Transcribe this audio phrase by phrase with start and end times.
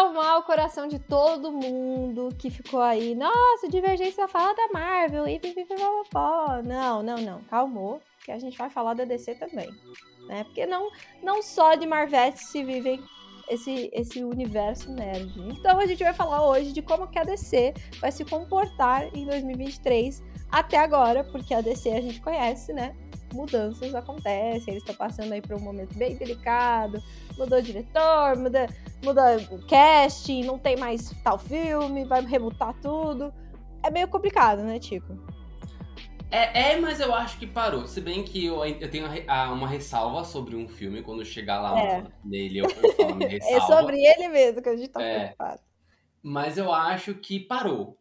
[0.00, 5.38] Acalmar o coração de todo mundo que ficou aí, nossa, divergência fala da Marvel e
[5.38, 6.62] pipipipopó.
[6.64, 9.68] Não, não, não, calmou, que a gente vai falar da DC também,
[10.26, 10.44] né?
[10.44, 10.90] Porque não,
[11.22, 13.02] não só de Marvete se vivem
[13.48, 15.32] esse, esse universo nerd.
[15.50, 19.26] Então a gente vai falar hoje de como que a DC vai se comportar em
[19.26, 22.96] 2023 até agora, porque a DC a gente conhece, né?
[23.32, 27.02] Mudanças acontecem, eles estão passando aí por um momento bem delicado,
[27.38, 28.66] mudou o diretor, muda,
[29.04, 33.32] muda o casting, não tem mais tal filme, vai rebutar tudo.
[33.82, 35.18] É meio complicado, né, Tico?
[36.30, 37.86] É, é, mas eu acho que parou.
[37.86, 39.06] Se bem que eu, eu tenho
[39.52, 42.04] uma ressalva sobre um filme, quando chegar lá é.
[42.24, 43.56] nele, eu, eu falo minha ressalva.
[43.60, 45.60] É sobre ele mesmo que a gente tá é, preocupado.
[46.22, 47.99] Mas eu acho que parou.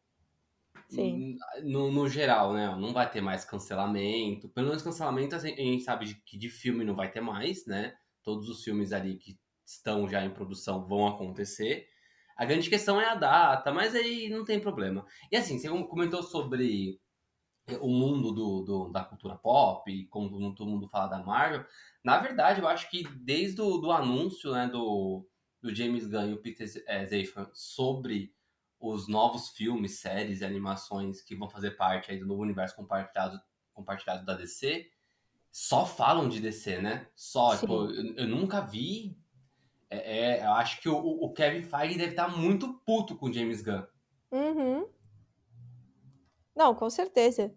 [0.90, 1.38] Sim.
[1.64, 2.76] No, no, geral, né?
[2.76, 4.50] Não vai ter mais cancelamento.
[4.50, 7.96] Pelo menos cancelamento a gente sabe que de filme não vai ter mais, né?
[8.24, 11.88] Todos os filmes ali que estão já em produção vão acontecer.
[12.36, 15.06] A grande questão é a data, mas aí não tem problema.
[15.32, 17.00] E assim, você comentou sobre
[17.82, 21.64] o mundo do, do, da cultura pop, como todo mundo fala da Marvel.
[22.04, 25.28] Na verdade, eu acho que desde o do anúncio né, do,
[25.62, 28.34] do James Gunn e o Peter é, Zafran sobre
[28.80, 33.40] os novos filmes, séries e animações que vão fazer parte aí do novo universo compartilhado,
[33.74, 34.90] compartilhado da DC,
[35.52, 37.08] só falam de DC, né?
[37.16, 39.18] Só, tipo, eu, eu, nunca vi.
[39.90, 43.34] É, é, eu acho que o, o, Kevin Feige deve estar muito puto com o
[43.34, 43.84] James Gunn.
[44.32, 44.88] Uhum.
[46.56, 47.54] Não, com certeza.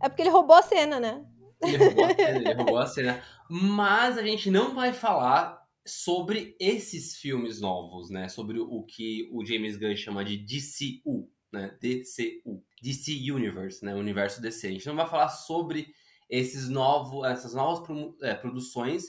[0.00, 1.24] É porque ele roubou a cena, né?
[1.62, 3.22] Ele roubou a cena, ele roubou a cena.
[3.48, 8.28] Mas a gente não vai falar sobre esses filmes novos, né?
[8.28, 11.76] Sobre o que o James Gunn chama de DCU, né?
[11.80, 13.94] DCU, DC Universe, né?
[13.94, 14.66] Universo DC.
[14.66, 15.92] A gente não vai falar sobre
[16.28, 17.86] esses novos, essas novas
[18.22, 19.04] é, produções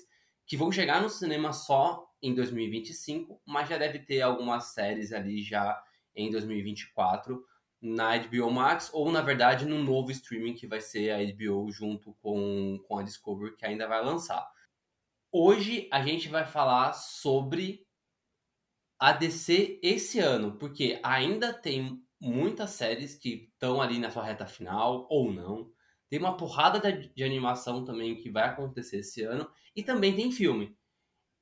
[0.45, 5.41] que vão chegar no cinema só em 2025, mas já deve ter algumas séries ali
[5.41, 5.81] já
[6.15, 7.43] em 2024
[7.81, 12.13] na HBO Max ou na verdade no novo streaming que vai ser a HBO junto
[12.21, 14.45] com, com a Discovery que ainda vai lançar.
[15.37, 17.85] Hoje a gente vai falar sobre
[18.97, 24.45] a DC esse ano, porque ainda tem muitas séries que estão ali na sua reta
[24.45, 25.69] final ou não.
[26.09, 30.73] Tem uma porrada de animação também que vai acontecer esse ano e também tem filme.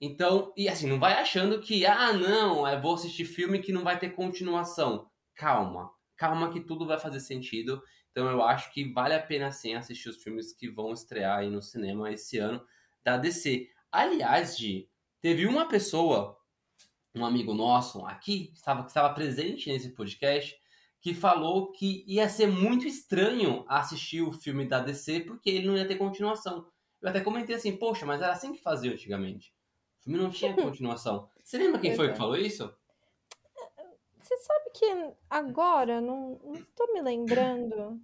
[0.01, 3.83] Então, e assim, não vai achando que, ah, não, eu vou assistir filme que não
[3.83, 5.07] vai ter continuação.
[5.35, 7.79] Calma, calma que tudo vai fazer sentido.
[8.09, 11.49] Então eu acho que vale a pena sim assistir os filmes que vão estrear aí
[11.51, 12.59] no cinema esse ano
[13.03, 13.69] da DC.
[13.93, 14.89] Aliás, de
[15.21, 16.35] teve uma pessoa,
[17.13, 20.59] um amigo nosso aqui, que estava, que estava presente nesse podcast,
[20.99, 25.77] que falou que ia ser muito estranho assistir o filme da DC porque ele não
[25.77, 26.67] ia ter continuação.
[26.99, 29.53] Eu até comentei assim, poxa, mas era assim que fazia antigamente.
[29.99, 31.29] O filme não tinha continuação.
[31.43, 32.75] Você lembra quem foi que falou isso?
[34.19, 38.01] Você sabe que agora, não, não tô me lembrando.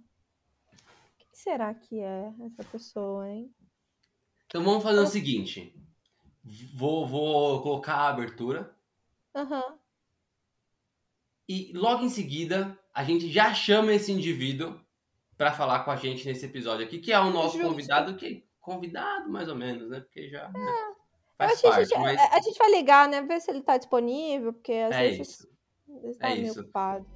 [1.18, 3.52] Quem será que é essa pessoa, hein?
[4.50, 5.72] Então vamos fazer o seguinte.
[6.74, 8.74] Vou, vou colocar a abertura.
[9.32, 9.78] Uhum.
[11.48, 14.80] E logo em seguida, a gente já chama esse indivíduo
[15.36, 19.30] para falar com a gente nesse episódio aqui, que é o nosso convidado, que convidado
[19.30, 20.00] mais ou menos, né?
[20.00, 20.64] Porque já né, é.
[20.64, 20.94] né,
[21.38, 21.80] faz parte.
[21.80, 22.20] A gente, mas...
[22.20, 23.22] a gente vai ligar, né?
[23.22, 25.48] Ver se ele tá disponível, porque às é vezes isso.
[26.02, 26.60] ele tá é meio isso.
[26.60, 27.06] ocupado.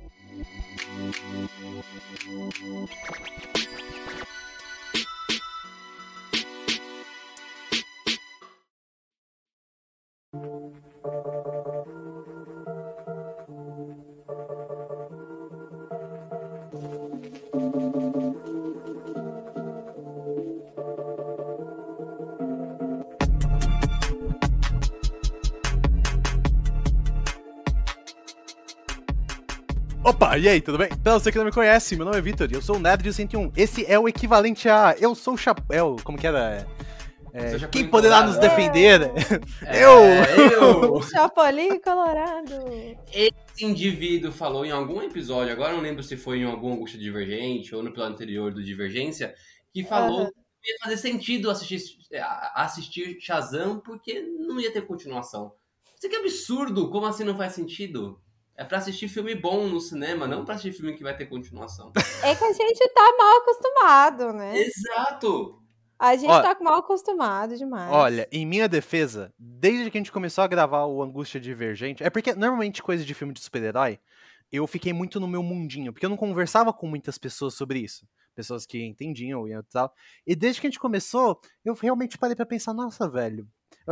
[30.05, 30.91] Opa, e aí, tudo bem?
[31.03, 33.03] Pra você que não me conhece, meu nome é Vitor e eu sou o Nerd
[33.03, 33.53] de 101.
[33.57, 35.97] Esse é o equivalente a Eu Sou o Chapéu.
[36.05, 36.67] Como que era?
[37.33, 39.01] É, quem poderá nos defender?
[39.65, 40.03] É, eu!
[40.53, 41.01] eu.
[41.09, 42.53] Chapolin Colorado!
[43.11, 47.75] Esse indivíduo falou em algum episódio, agora não lembro se foi em algum Angústia Divergente
[47.75, 49.35] ou no episódio anterior do Divergência,
[49.73, 50.31] que falou uhum.
[50.63, 51.83] que ia fazer sentido assistir,
[52.55, 55.55] assistir Shazam porque não ia ter continuação.
[55.99, 56.91] Isso que absurdo!
[56.91, 58.21] Como assim não faz sentido?
[58.57, 61.93] É pra assistir filme bom no cinema, não pra assistir filme que vai ter continuação.
[62.23, 64.57] É que a gente tá mal acostumado, né?
[64.57, 65.61] Exato!
[65.99, 67.93] A gente Olha, tá mal acostumado demais.
[67.93, 72.11] Olha, em minha defesa, desde que a gente começou a gravar o Angústia Divergente, é
[72.11, 73.99] porque normalmente coisa de filme de super-herói,
[74.53, 78.07] eu fiquei muito no meu mundinho, porque eu não conversava com muitas pessoas sobre isso.
[78.35, 79.93] Pessoas que entendiam e tal.
[80.27, 83.49] E desde que a gente começou, eu realmente parei para pensar, nossa, velho,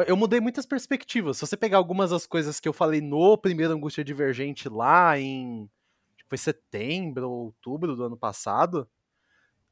[0.07, 1.37] eu mudei muitas perspectivas.
[1.37, 5.69] Se você pegar algumas das coisas que eu falei no primeiro Angústia Divergente lá em.
[6.29, 8.89] Foi setembro ou outubro do ano passado.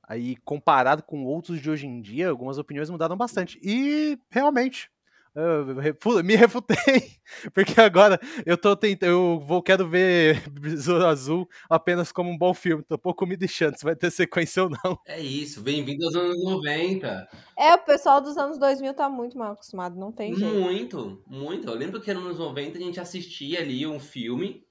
[0.03, 3.59] Aí, comparado com outros de hoje em dia, algumas opiniões mudaram bastante.
[3.63, 4.91] E realmente,
[5.35, 6.77] eu me refutei,
[7.55, 12.53] porque agora eu tô tentando, eu vou quero ver Besouro Azul apenas como um bom
[12.53, 14.99] filme, tô pouco me deixando se vai ter sequência ou não.
[15.07, 17.29] É isso, bem-vindo aos anos 90.
[17.57, 20.55] É, o pessoal dos anos 2000 tá muito mal acostumado, não tem jeito.
[20.55, 21.69] Muito, muito.
[21.69, 24.65] Eu lembro que nos anos 90 a gente assistia ali um filme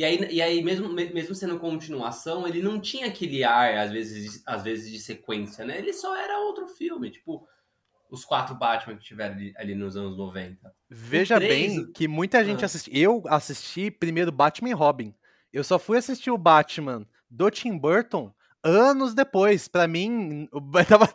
[0.00, 4.42] e aí, e aí mesmo, mesmo sendo continuação, ele não tinha aquele ar, às vezes,
[4.46, 5.78] às vezes, de sequência, né?
[5.78, 7.46] Ele só era outro filme, tipo,
[8.10, 10.72] os quatro Batman que tiveram ali, ali nos anos 90.
[10.88, 11.50] Veja três...
[11.50, 12.66] bem que muita gente ah.
[12.66, 12.92] assistiu.
[12.94, 15.14] Eu assisti primeiro Batman e Robin.
[15.52, 19.68] Eu só fui assistir o Batman do Tim Burton anos depois.
[19.68, 20.48] Para mim,
[20.88, 21.08] tava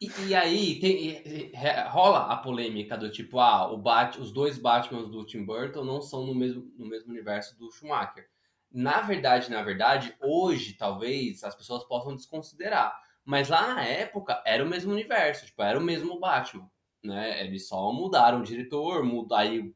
[0.00, 1.52] e, e, aí tem,
[1.88, 6.02] rola a polêmica do tipo, ah, o Bat, os dois Batmans do Tim Burton não
[6.02, 8.26] são no mesmo, no mesmo universo do Schumacher.
[8.70, 12.92] Na verdade, na verdade, hoje talvez as pessoas possam desconsiderar.
[13.24, 16.70] Mas lá na época era o mesmo universo, tipo, era o mesmo Batman,
[17.02, 17.44] né?
[17.44, 19.72] Eles só mudaram o diretor, muda, aí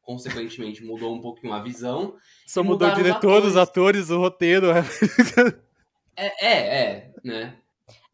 [0.00, 2.16] consequentemente mudou um pouquinho a visão.
[2.46, 4.10] Só mudou o diretor, os atores.
[4.10, 4.68] o roteiro.
[6.16, 7.56] é, é, é, né?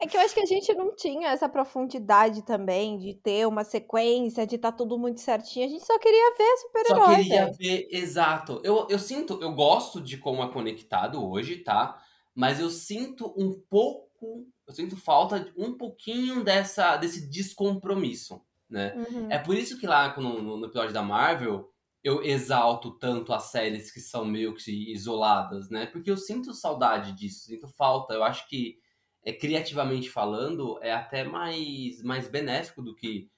[0.00, 3.64] É que eu acho que a gente não tinha essa profundidade também de ter uma
[3.64, 5.66] sequência, de estar tá tudo muito certinho.
[5.66, 7.06] A gente só queria ver super-herói.
[7.08, 7.52] Só queria né?
[7.58, 8.60] ver, exato.
[8.62, 12.00] Eu, eu sinto, eu gosto de como é conectado hoje, tá?
[12.32, 18.94] Mas eu sinto um pouco, eu sinto falta de um pouquinho dessa, desse descompromisso, né?
[18.94, 19.30] Uhum.
[19.30, 21.72] É por isso que lá no, no episódio da Marvel,
[22.02, 25.86] eu exalto tanto as séries que são meio que isoladas, né?
[25.86, 28.14] Porque eu sinto saudade disso, sinto falta.
[28.14, 28.78] Eu acho que
[29.24, 33.30] é, criativamente falando, é até mais, mais benéfico do que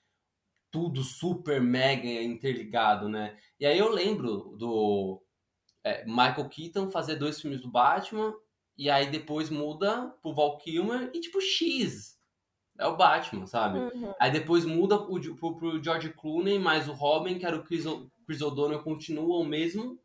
[0.70, 3.36] tudo super mega interligado, né?
[3.58, 5.22] E aí eu lembro do
[5.82, 8.32] é, Michael Keaton fazer dois filmes do Batman
[8.80, 12.18] e aí depois muda pro Val Kilmer e tipo X.
[12.78, 13.78] É o Batman, sabe?
[13.78, 14.14] Uhum.
[14.18, 17.84] Aí depois muda pro, pro, pro, George Clooney, mas o Robin, que era o Chris,
[18.26, 20.00] Chris O'Donnell, continua o mesmo.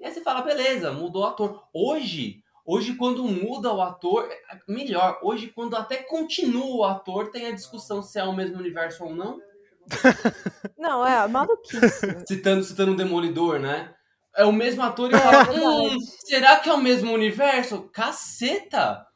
[0.00, 1.68] E aí você fala, beleza, mudou o ator.
[1.74, 5.18] Hoje, Hoje, quando muda o ator, é melhor.
[5.22, 9.14] Hoje, quando até continua o ator, tem a discussão se é o mesmo universo ou
[9.14, 9.40] não.
[10.78, 12.06] Não, é maluquice.
[12.28, 13.92] citando, citando o Demolidor, né?
[14.36, 17.90] É o mesmo ator e é, fala, hum, será que é o mesmo universo?
[17.92, 19.06] Caceta!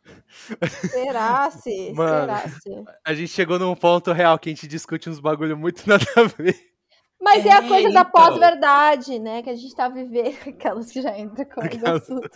[0.91, 1.93] Será se?
[1.93, 2.85] Mano, será se?
[3.05, 6.25] A gente chegou num ponto real que a gente discute uns bagulho muito nada a
[6.25, 6.75] ver.
[7.21, 7.93] Mas é, é a coisa então.
[7.93, 9.43] da pós-verdade, né?
[9.43, 10.37] Que a gente tá vivendo.
[10.47, 12.29] Aquelas que já entram com o assunto.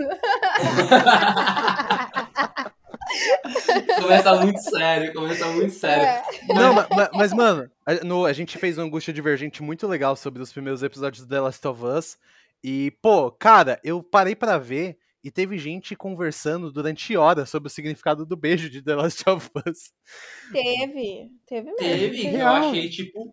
[4.00, 6.04] começa muito sério, começa muito sério.
[6.04, 6.22] É.
[6.54, 10.40] Não, mas, mas, mano, a, no, a gente fez uma angústia divergente muito legal sobre
[10.40, 12.18] os primeiros episódios do The Last of Us.
[12.62, 17.70] E, pô, cara, eu parei para ver e teve gente conversando durante horas sobre o
[17.70, 19.92] significado do beijo de The Last of Us.
[20.52, 21.76] Teve, teve mesmo.
[21.78, 23.32] Teve, eu achei, tipo,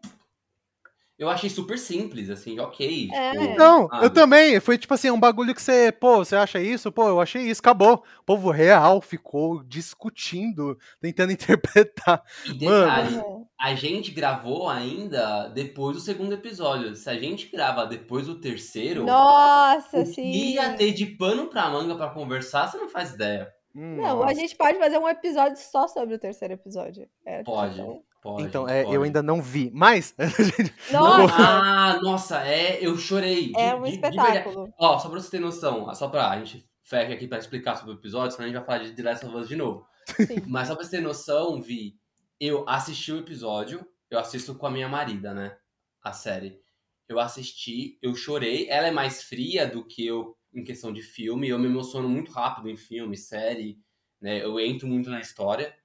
[1.17, 3.09] eu achei super simples, assim, ok.
[3.13, 3.31] É.
[3.31, 4.59] Tipo, não, eu também.
[4.59, 6.91] Foi tipo assim, um bagulho que você, pô, você acha isso?
[6.91, 8.03] Pô, eu achei isso, acabou.
[8.19, 12.21] O povo real ficou discutindo, tentando interpretar.
[12.45, 13.34] E detalhe, Mano.
[13.65, 16.95] A gente gravou ainda depois do segundo episódio.
[16.95, 19.03] Se a gente grava depois do terceiro.
[19.03, 20.21] Nossa, sim.
[20.53, 23.51] Ia ter de pano pra manga pra conversar, você não faz ideia.
[23.73, 27.09] Não, a gente pode fazer um episódio só sobre o terceiro episódio.
[27.25, 27.83] É, pode.
[28.21, 28.95] Pode, então, é, pode.
[28.95, 29.71] eu ainda não vi.
[29.73, 30.13] Mas.
[30.93, 31.33] Nossa!
[31.35, 33.51] ah, nossa, é, eu chorei.
[33.57, 34.71] É de, um espetáculo.
[34.79, 37.95] Ó, só pra você ter noção, só pra a gente fecha aqui pra explicar sobre
[37.95, 39.87] o episódio, senão a gente vai falar de The Last of Us de novo.
[40.15, 40.43] Sim.
[40.45, 41.95] Mas só pra você ter noção, Vi,
[42.39, 45.57] eu assisti o episódio, eu assisto com a minha marida, né?
[46.01, 46.61] A série.
[47.07, 48.69] Eu assisti, eu chorei.
[48.69, 51.49] Ela é mais fria do que eu em questão de filme.
[51.49, 53.79] Eu me emociono muito rápido em filme, série,
[54.21, 54.43] né?
[54.43, 55.75] Eu entro muito na história.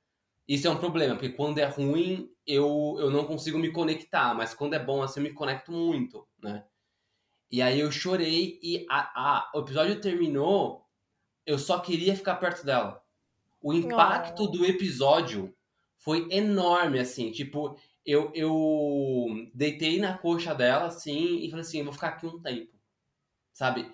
[0.49, 4.53] Isso é um problema, porque quando é ruim, eu, eu não consigo me conectar, mas
[4.53, 6.65] quando é bom, assim, eu me conecto muito, né?
[7.51, 10.85] E aí eu chorei e a, a, o episódio terminou,
[11.47, 13.01] eu só queria ficar perto dela.
[13.61, 14.47] O impacto oh.
[14.49, 15.55] do episódio
[16.01, 21.85] foi enorme, assim, tipo, eu, eu deitei na coxa dela, assim, e falei assim, eu
[21.85, 22.73] vou ficar aqui um tempo,
[23.53, 23.93] sabe?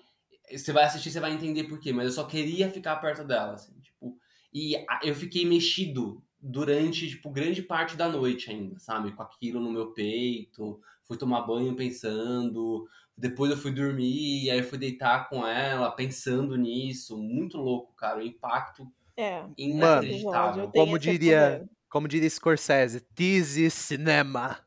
[0.51, 3.53] Você vai assistir, você vai entender por quê, mas eu só queria ficar perto dela,
[3.53, 4.17] assim, tipo...
[4.53, 9.11] E eu fiquei mexido durante, tipo, grande parte da noite ainda, sabe?
[9.13, 12.87] Com aquilo no meu peito, fui tomar banho pensando,
[13.17, 18.19] depois eu fui dormir, aí eu fui deitar com ela, pensando nisso, muito louco, cara,
[18.19, 19.43] o impacto É.
[19.57, 20.71] inacreditável.
[20.71, 21.69] Tem Como diria, poder.
[21.89, 24.59] Como diria Scorsese, this is cinema.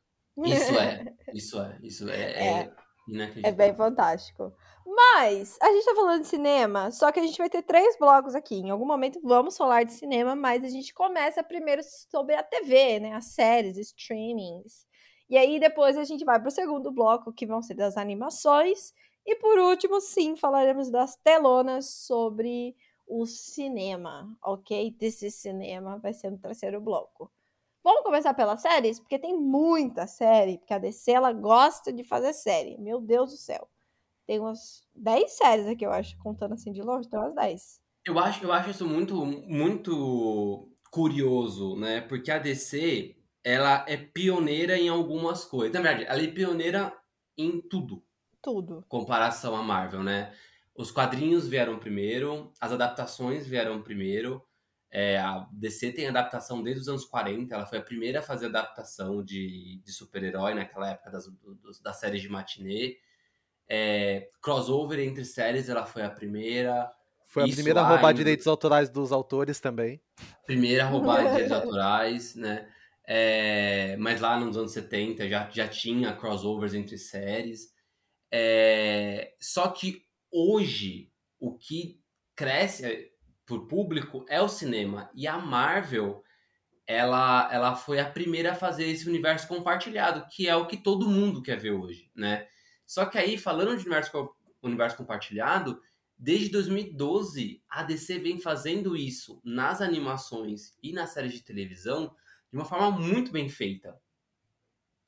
[0.44, 2.72] Isso é, isso é, isso é, é
[3.42, 3.56] É inacreditável.
[3.56, 4.52] bem fantástico.
[4.86, 8.34] Mas a gente tá falando de cinema, só que a gente vai ter três blocos
[8.34, 8.56] aqui.
[8.56, 12.98] Em algum momento vamos falar de cinema, mas a gente começa primeiro sobre a TV,
[13.00, 13.14] né?
[13.14, 14.86] As séries, streamings.
[15.28, 18.92] E aí depois a gente vai pro segundo bloco, que vão ser das animações.
[19.24, 22.74] E por último, sim, falaremos das telonas sobre
[23.10, 24.96] o cinema, ok?
[25.00, 27.30] Is cinema vai ser no terceiro bloco.
[27.82, 29.00] Vamos começar pelas séries?
[29.00, 32.78] Porque tem muita série, porque a DC ela gosta de fazer série.
[32.78, 33.68] Meu Deus do céu.
[34.26, 37.80] Tem umas 10 séries aqui, eu acho, contando assim de longe, tem umas 10.
[38.06, 42.00] Eu acho, eu acho isso muito, muito curioso, né?
[42.02, 45.72] Porque a DC, ela é pioneira em algumas coisas.
[45.74, 46.96] Na verdade, ela é pioneira
[47.36, 48.04] em tudo,
[48.40, 48.84] Tudo.
[48.88, 50.32] comparação à Marvel, né?
[50.80, 54.42] Os quadrinhos vieram primeiro, as adaptações vieram primeiro.
[54.90, 58.46] É, a DC tem adaptação desde os anos 40, ela foi a primeira a fazer
[58.46, 62.96] adaptação de, de super-herói naquela época das, dos- das séries de matinê.
[63.68, 66.90] É, crossover entre séries, ela foi a primeira.
[67.28, 68.18] Foi a Isso primeira a roubar ainda.
[68.18, 70.00] direitos autorais dos autores também.
[70.46, 72.68] Primeira a roubar direitos autorais, né?
[73.06, 77.72] É, mas lá nos anos 70 já, já tinha crossovers entre séries.
[78.32, 82.00] É, só que hoje o que
[82.36, 83.10] cresce
[83.46, 85.10] por público é o cinema.
[85.14, 86.22] E a Marvel,
[86.86, 91.08] ela, ela foi a primeira a fazer esse universo compartilhado, que é o que todo
[91.08, 92.46] mundo quer ver hoje, né?
[92.86, 95.80] Só que aí, falando de universo, universo compartilhado,
[96.18, 102.14] desde 2012 a DC vem fazendo isso nas animações e nas séries de televisão
[102.50, 103.96] de uma forma muito bem feita.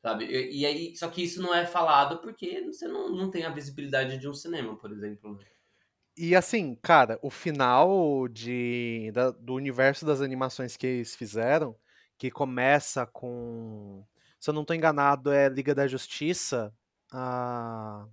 [0.03, 0.25] Sabe?
[0.27, 3.51] E, e aí, só que isso não é falado porque você não, não tem a
[3.51, 5.35] visibilidade de um cinema, por exemplo.
[5.39, 5.45] né?
[6.17, 11.75] E assim, cara, o final de, da- do universo das animações que eles fizeram,
[12.19, 14.05] que começa com.
[14.39, 16.73] Se eu não tô enganado, é Liga da Justiça.
[17.13, 18.07] a-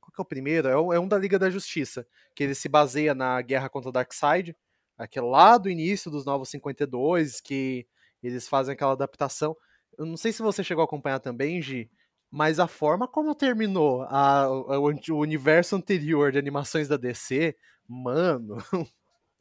[0.00, 0.68] Qual que é o primeiro?
[0.68, 3.90] É um, é um da Liga da Justiça, que ele se baseia na guerra contra
[3.90, 4.56] o Darkseid,
[4.98, 7.86] aquele lá do início dos Novos 52, que
[8.22, 9.56] eles fazem aquela adaptação.
[9.98, 11.90] Eu não sei se você chegou a acompanhar também, Gi,
[12.30, 18.56] mas a forma como terminou a- o, o universo anterior de animações da DC, mano,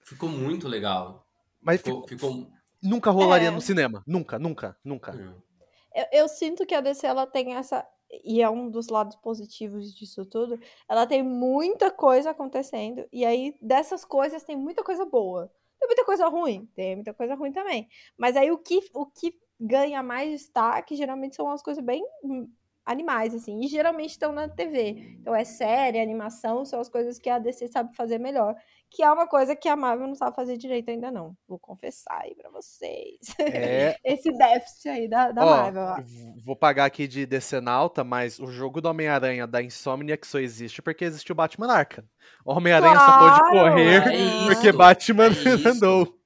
[0.01, 1.25] Ficou muito legal.
[1.61, 2.07] mas Ficou.
[2.07, 2.51] ficou- ficou...
[2.81, 3.51] nunca rolaria É.
[3.51, 4.01] no cinema.
[4.07, 5.11] Nunca, nunca, nunca.
[5.93, 7.85] Eu, eu sinto que a DC ela tem essa.
[8.23, 10.57] E é um dos lados positivos disso tudo.
[10.87, 13.05] Ela tem muita coisa acontecendo.
[13.11, 15.51] E aí, dessas coisas, tem muita coisa boa.
[15.77, 16.65] Tem muita coisa ruim.
[16.73, 17.89] Tem muita coisa ruim também.
[18.17, 22.47] Mas aí o que, o que ganha mais destaque geralmente são as coisas bem hum,
[22.87, 23.59] animais, assim.
[23.63, 25.17] E geralmente estão na TV.
[25.19, 28.55] Então é série, animação, são as coisas que a DC sabe fazer melhor.
[28.89, 31.35] Que é uma coisa que a Marvel não sabe fazer direito ainda, não.
[31.45, 33.19] Vou confessar aí pra vocês.
[33.37, 35.83] É, Esse déficit aí da, da ó, Marvel.
[35.83, 35.97] ó.
[36.45, 41.03] vou pagar aqui de decenalta, mas o jogo do Homem-Aranha da Insomniac só existe porque
[41.03, 42.05] existe o Batman Arkham.
[42.45, 46.17] O Homem-Aranha só pôde Claro, correr é porque Batman é andou.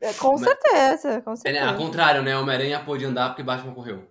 [0.00, 1.66] É, Com Mas- certeza, com É, certeza.
[1.68, 2.36] ao contrário, né?
[2.36, 4.08] Homem-Aranha pôde andar porque Batman correu.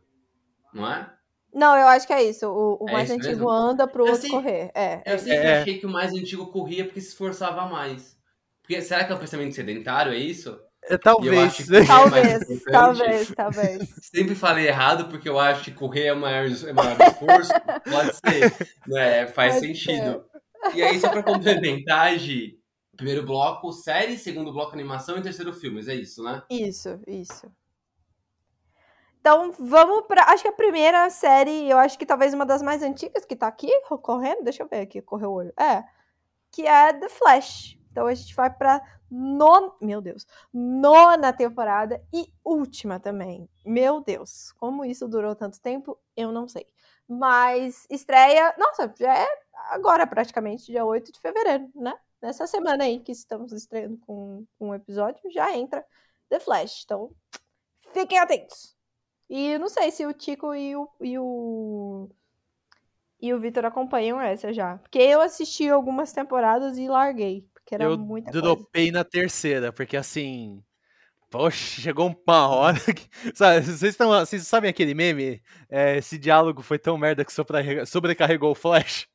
[0.73, 1.09] Não é?
[1.51, 2.45] Não, eu acho que é isso.
[2.47, 3.49] O, o É mais isso antigo mesmo?
[3.49, 4.71] anda pro Eu outro sei- correr.
[4.75, 5.25] É, é Eu isso.
[5.25, 5.61] sempre É.
[5.61, 8.15] achei que o mais antigo corria porque se esforçava mais.
[8.61, 10.59] Porque, será que é um pensamento sedentário, é isso?
[10.83, 11.71] É, eu talvez.
[11.71, 13.89] é Talvez, talvez, talvez.
[14.13, 17.51] Sempre falei errado porque eu acho que correr é o maior, é o maior esforço.
[17.89, 18.67] Pode ser.
[18.87, 19.25] Né?
[19.27, 20.23] Faz Pode sentido.
[20.75, 22.58] E aí, só pra complementar, Gi,
[22.99, 25.87] primeiro bloco, série, segundo bloco, animação e terceiro filmes.
[25.87, 26.43] É isso, né?
[26.49, 27.49] Isso, isso.
[29.21, 30.23] Então, vamos pra.
[30.25, 33.47] Acho que a primeira série, eu acho que talvez uma das mais antigas que tá
[33.47, 34.43] aqui correndo.
[34.43, 35.53] Deixa eu ver aqui, correu o olho.
[35.57, 35.83] É.
[36.51, 37.77] Que é The Flash.
[37.89, 39.71] Então a gente vai pra non...
[39.81, 40.27] Meu Deus.
[40.53, 43.49] Nona temporada e última também.
[43.65, 44.51] Meu Deus.
[44.53, 46.67] Como isso durou tanto tempo, eu não sei.
[47.07, 48.53] Mas estreia.
[48.57, 49.27] Nossa, já é
[49.69, 51.93] agora praticamente, dia 8 de fevereiro, né?
[52.21, 55.85] Nessa semana aí que estamos estreando com com um episódio, já entra
[56.29, 56.83] The Flash.
[56.85, 57.11] Então,
[57.93, 58.75] fiquem atentos.
[59.29, 62.09] E eu não sei se o Tico e o, e o,
[63.21, 64.77] e o Vitor acompanham essa já.
[64.79, 67.47] Porque eu assisti algumas temporadas e larguei.
[67.53, 68.41] Porque era Eu muita coisa.
[68.41, 70.63] dropei na terceira, porque assim.
[71.29, 73.07] Poxa, chegou uma hora que.
[73.35, 75.41] Sabe, vocês, estão, vocês sabem aquele meme?
[75.69, 77.31] É, esse diálogo foi tão merda que
[77.85, 79.07] sobrecarregou o Flash?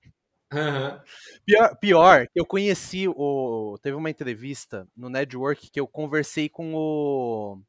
[0.53, 1.01] Uhum.
[1.45, 3.77] Pior, pior, eu conheci o.
[3.83, 7.61] Teve uma entrevista no Network que eu conversei com o.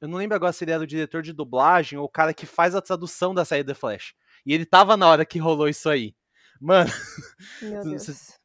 [0.00, 2.46] Eu não lembro agora se ele era o diretor de dublagem ou o cara que
[2.46, 4.14] faz a tradução da série The Flash.
[4.46, 6.14] E ele tava na hora que rolou isso aí.
[6.60, 6.90] Mano.
[7.62, 8.38] Meu Deus.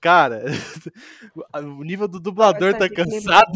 [0.00, 0.42] Cara,
[1.52, 3.52] o nível do dublador tá cansado.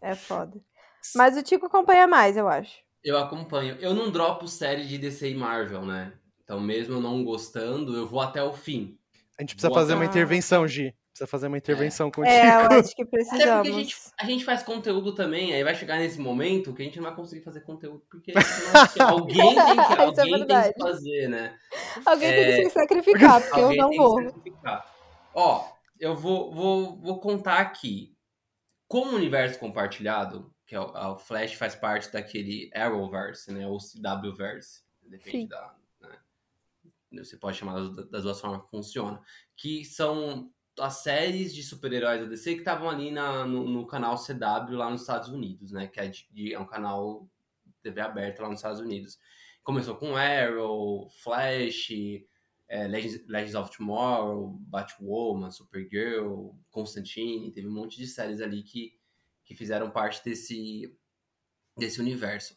[0.00, 0.60] É foda.
[1.14, 2.76] Mas o Tico acompanha mais, eu acho.
[3.04, 3.76] Eu acompanho.
[3.76, 6.12] Eu não dropo série de DC e Marvel, né?
[6.48, 8.98] Então, mesmo eu não gostando, eu vou até o fim.
[9.38, 10.00] A gente precisa vou fazer até...
[10.00, 10.96] uma intervenção, Gi.
[11.10, 12.10] Precisa fazer uma intervenção é.
[12.10, 12.34] contigo.
[12.34, 13.42] É, eu acho que precisamos.
[13.44, 16.80] Até porque a gente, a gente faz conteúdo também, aí vai chegar nesse momento que
[16.80, 18.32] a gente não vai conseguir fazer conteúdo, porque
[18.98, 21.58] alguém, tem que, é alguém é tem que fazer, né?
[22.06, 22.34] Alguém é...
[22.34, 24.16] tem que se sacrificar, porque eu não vou.
[25.34, 25.68] Ó,
[26.00, 28.16] eu vou, vou, vou contar aqui.
[28.86, 33.66] Como o universo compartilhado, que é o, o Flash faz parte daquele Arrowverse, né?
[33.66, 35.48] Ou CWverse, depende Sim.
[35.48, 35.74] da,
[37.12, 39.20] você pode chamar das duas formas que funciona,
[39.56, 44.16] que são as séries de super-heróis da DC que estavam ali na, no, no, canal
[44.16, 45.86] CW lá nos Estados Unidos, né?
[45.88, 47.28] Que é, de, é um canal
[47.82, 49.18] TV aberta lá nos Estados Unidos.
[49.62, 51.90] Começou com Arrow, Flash,
[52.68, 58.98] é, Legends, Legends of Tomorrow, Batwoman, Supergirl, Constantine, teve um monte de séries ali que,
[59.44, 60.94] que fizeram parte desse,
[61.76, 62.56] desse universo.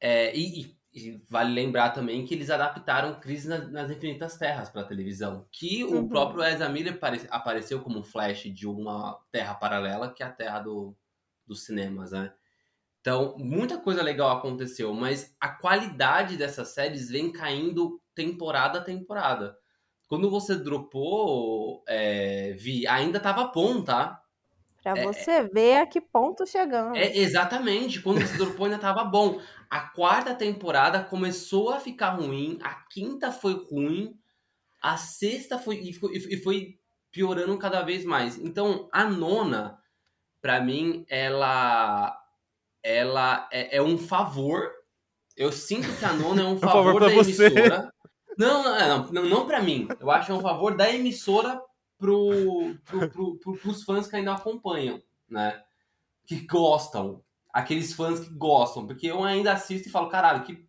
[0.00, 4.70] É, e, e e vale lembrar também que eles adaptaram Crise nas, nas Infinitas Terras
[4.70, 6.02] para televisão, que uhum.
[6.04, 6.98] o próprio Ezra Miller
[7.30, 10.96] apareceu como Flash de uma terra paralela, que é a terra do,
[11.44, 12.32] dos cinemas, né?
[13.00, 19.58] Então, muita coisa legal aconteceu, mas a qualidade dessas séries vem caindo temporada a temporada.
[20.06, 24.23] Quando você dropou, é, Vi, ainda tava bom, tá?
[24.84, 26.98] Pra é, você ver a que ponto chegamos.
[26.98, 28.02] É, exatamente.
[28.02, 29.40] Quando você dropou ainda tava bom.
[29.70, 34.14] A quarta temporada começou a ficar ruim, a quinta foi ruim,
[34.82, 36.78] a sexta foi e, foi e foi
[37.10, 38.36] piorando cada vez mais.
[38.36, 39.78] Então, a nona,
[40.42, 42.14] para mim, ela
[42.82, 44.70] ela é, é, um favor.
[45.34, 47.90] Eu sinto que a nona é um favor, favor da emissora.
[48.36, 49.88] Não, é, não, não, não para mim.
[49.98, 51.58] Eu acho que é um favor da emissora
[52.04, 55.62] pro, pro, pro, pro, pros fãs que ainda acompanham, né?
[56.26, 60.68] Que gostam aqueles fãs que gostam, porque eu ainda assisto e falo, caralho, que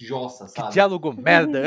[0.00, 0.68] jossa, sabe?
[0.68, 1.62] Que diálogo merda.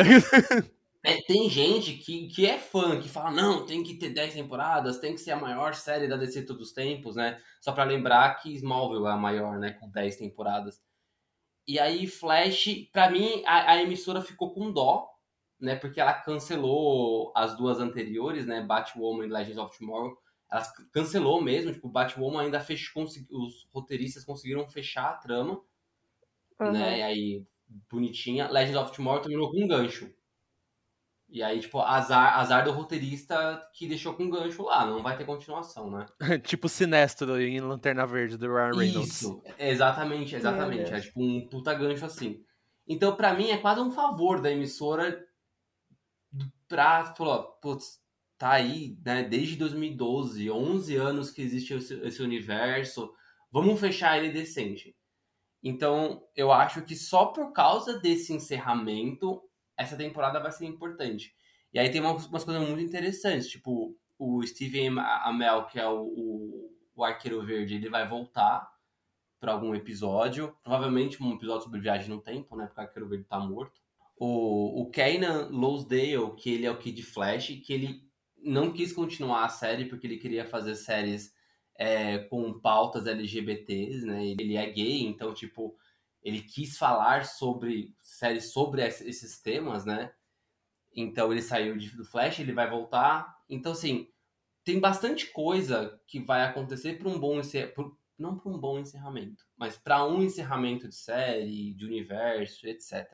[1.08, 4.98] É, tem gente que, que é fã, que fala, não, tem que ter 10 temporadas,
[4.98, 7.40] tem que ser a maior série da DC todos os tempos, né?
[7.62, 9.74] Só para lembrar que Smallville é a maior, né?
[9.80, 10.82] Com 10 temporadas.
[11.68, 15.08] E aí, Flash, para mim, a, a, emissora ficou com dó,
[15.66, 15.76] né?
[15.76, 18.62] Porque ela cancelou as duas anteriores, né?
[18.62, 20.18] Batwoman e Legends of Tomorrow
[20.52, 25.62] ela cancelou mesmo, tipo, Batwoman ainda fechou, os roteiristas conseguiram fechar a trama,
[26.60, 26.72] uhum.
[26.72, 27.46] né, e aí,
[27.90, 28.50] bonitinha.
[28.50, 30.14] Legends of Tomorrow terminou com um gancho.
[31.28, 35.18] E aí, tipo, azar, azar do roteirista que deixou com um gancho lá, não vai
[35.18, 36.06] ter continuação, né?
[36.44, 39.22] tipo Sinestro em Lanterna Verde, do Ryan Reynolds.
[39.22, 40.94] Isso, exatamente, exatamente.
[40.94, 42.46] É tipo um puta gancho assim.
[42.88, 45.25] Então, para mim, é quase um favor da emissora
[46.76, 48.02] pra, falou, putz,
[48.38, 53.14] tá aí, né, desde 2012, 11 anos que existe esse, universo,
[53.50, 54.94] vamos fechar ele decente.
[55.64, 59.42] Então, eu acho que só por causa desse encerramento,
[59.78, 61.34] essa temporada vai ser importante.
[61.74, 66.02] E aí tem umas, umas coisas muito interessantes, tipo, o Steven Amell, que é o,
[66.04, 68.70] o, o Arqueiro Verde, ele vai voltar
[69.40, 73.24] para algum episódio, provavelmente um episódio sobre viagem no tempo, né, porque o Arqueiro Verde
[73.24, 73.85] tá morto.
[74.18, 78.06] O, o Kanan Lowsdale, que ele é o Kid Flash, que ele
[78.38, 81.34] não quis continuar a série porque ele queria fazer séries
[81.78, 84.26] é, com pautas LGBTs, né?
[84.28, 85.76] Ele é gay, então, tipo,
[86.24, 90.14] ele quis falar sobre séries sobre esses temas, né?
[90.96, 93.36] Então ele saiu de, do Flash, ele vai voltar.
[93.50, 94.10] Então, assim,
[94.64, 97.98] tem bastante coisa que vai acontecer para um bom encerramento.
[98.18, 103.06] Não para um bom encerramento, mas para um encerramento de série, de universo, etc.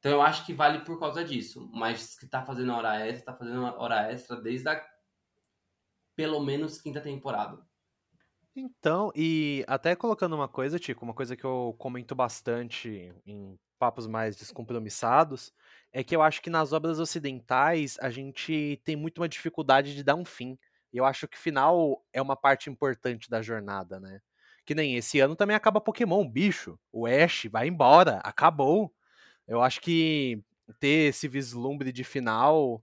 [0.00, 1.70] Então eu acho que vale por causa disso.
[1.72, 4.84] Mas que tá fazendo hora extra, tá fazendo hora extra desde a
[6.16, 7.64] pelo menos quinta temporada.
[8.54, 14.06] Então, e até colocando uma coisa, Tico, uma coisa que eu comento bastante em papos
[14.06, 15.52] mais descompromissados,
[15.92, 20.02] é que eu acho que nas obras ocidentais a gente tem muito uma dificuldade de
[20.02, 20.58] dar um fim.
[20.92, 24.20] E eu acho que final é uma parte importante da jornada, né?
[24.66, 26.78] Que nem esse ano também acaba Pokémon, bicho.
[26.92, 28.92] O Ash vai embora, acabou.
[29.50, 30.40] Eu acho que
[30.78, 32.80] ter esse vislumbre de final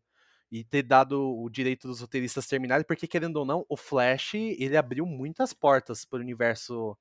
[0.51, 4.75] e ter dado o direito dos roteiristas terminarem, porque querendo ou não, o Flash, ele
[4.75, 6.97] abriu muitas portas para o universo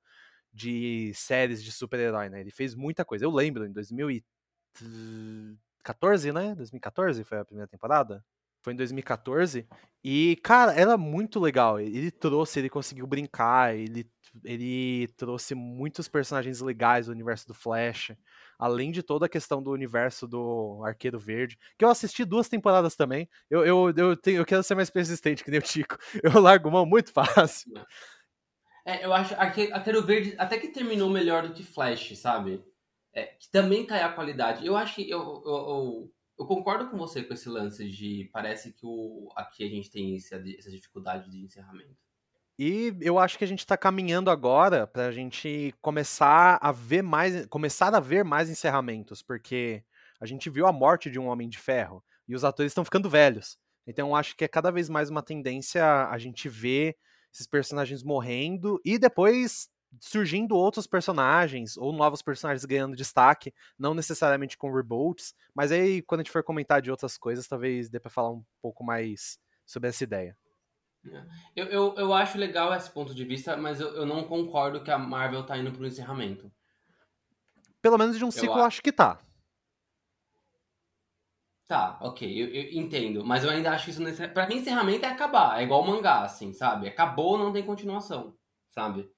[0.53, 2.39] de séries de super-herói, né?
[2.39, 3.25] Ele fez muita coisa.
[3.25, 6.55] Eu lembro, em 2014, né?
[6.55, 8.23] 2014 foi a primeira temporada?
[8.61, 9.67] Foi em 2014.
[10.01, 11.77] E, cara, era muito legal.
[11.77, 14.09] Ele trouxe, ele conseguiu brincar, ele,
[14.45, 18.13] ele trouxe muitos personagens legais do universo do Flash.
[18.57, 21.57] Além de toda a questão do universo do Arqueiro Verde.
[21.77, 23.29] Que eu assisti duas temporadas também.
[23.49, 25.97] Eu, eu, eu, tenho, eu quero ser mais persistente que nem o Tico.
[26.23, 27.71] Eu largo mão muito fácil.
[28.85, 32.63] É, eu acho Arqueiro Verde até que terminou melhor do que Flash, sabe?
[33.13, 34.65] É, que também cai a qualidade.
[34.65, 38.71] Eu acho que eu, eu, eu eu concordo com você com esse lance de parece
[38.71, 41.97] que o, aqui a gente tem essa, essa dificuldade de encerramento.
[42.59, 47.03] E eu acho que a gente está caminhando agora para a gente começar a ver
[47.03, 49.83] mais, começar a ver mais encerramentos, porque
[50.19, 53.09] a gente viu a morte de um Homem de Ferro e os atores estão ficando
[53.09, 53.59] velhos.
[53.85, 56.97] Então eu acho que é cada vez mais uma tendência a gente ver
[57.31, 59.69] esses personagens morrendo e depois
[60.01, 66.21] surgindo outros personagens ou novos personagens ganhando destaque, não necessariamente com reboots, mas aí quando
[66.21, 69.89] a gente for comentar de outras coisas, talvez dê para falar um pouco mais sobre
[69.89, 70.35] essa ideia.
[71.55, 74.91] Eu, eu, eu acho legal esse ponto de vista, mas eu, eu não concordo que
[74.91, 76.51] a Marvel tá indo pro encerramento.
[77.81, 79.19] Pelo menos de um ciclo eu acho que tá.
[81.67, 83.25] Tá, ok, eu, eu, entendo.
[83.25, 84.33] Mas eu ainda acho isso necessário.
[84.33, 85.59] Pra mim, encerramento é acabar.
[85.59, 86.87] É igual mangá, assim, sabe?
[86.87, 88.37] Acabou, não tem continuação,
[88.69, 89.09] sabe?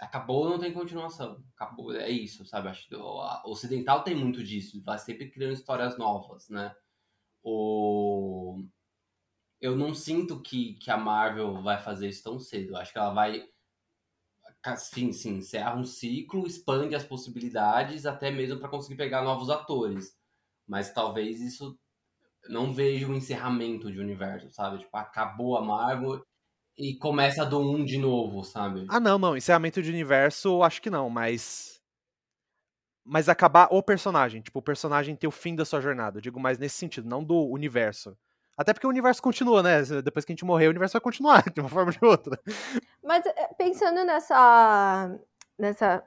[0.00, 1.42] acabou, não tem continuação.
[1.56, 2.68] Acabou, é isso, sabe?
[2.68, 6.74] Acho o ocidental tem muito disso, vai sempre criando histórias novas, né?
[7.42, 8.64] O
[9.60, 12.76] eu não sinto que, que a Marvel vai fazer isso tão cedo.
[12.76, 13.48] Acho que ela vai
[14.76, 20.16] sim, sim, encerra um ciclo, expande as possibilidades até mesmo para conseguir pegar novos atores.
[20.66, 21.78] Mas talvez isso
[22.48, 24.78] não veja um encerramento de universo, sabe?
[24.78, 26.24] Tipo, acabou a Marvel
[26.76, 28.86] e começa do 1 um de novo, sabe?
[28.88, 29.36] Ah, não, não.
[29.36, 31.80] Encerramento de universo, acho que não, mas.
[33.04, 34.42] Mas acabar o personagem.
[34.42, 36.18] Tipo, o personagem ter o fim da sua jornada.
[36.18, 38.16] Eu digo mais nesse sentido, não do universo.
[38.58, 39.80] Até porque o universo continua, né?
[40.02, 42.38] Depois que a gente morrer, o universo vai continuar, de uma forma ou de outra.
[43.02, 45.18] Mas eh, pensando nessa.
[45.56, 46.04] nessa.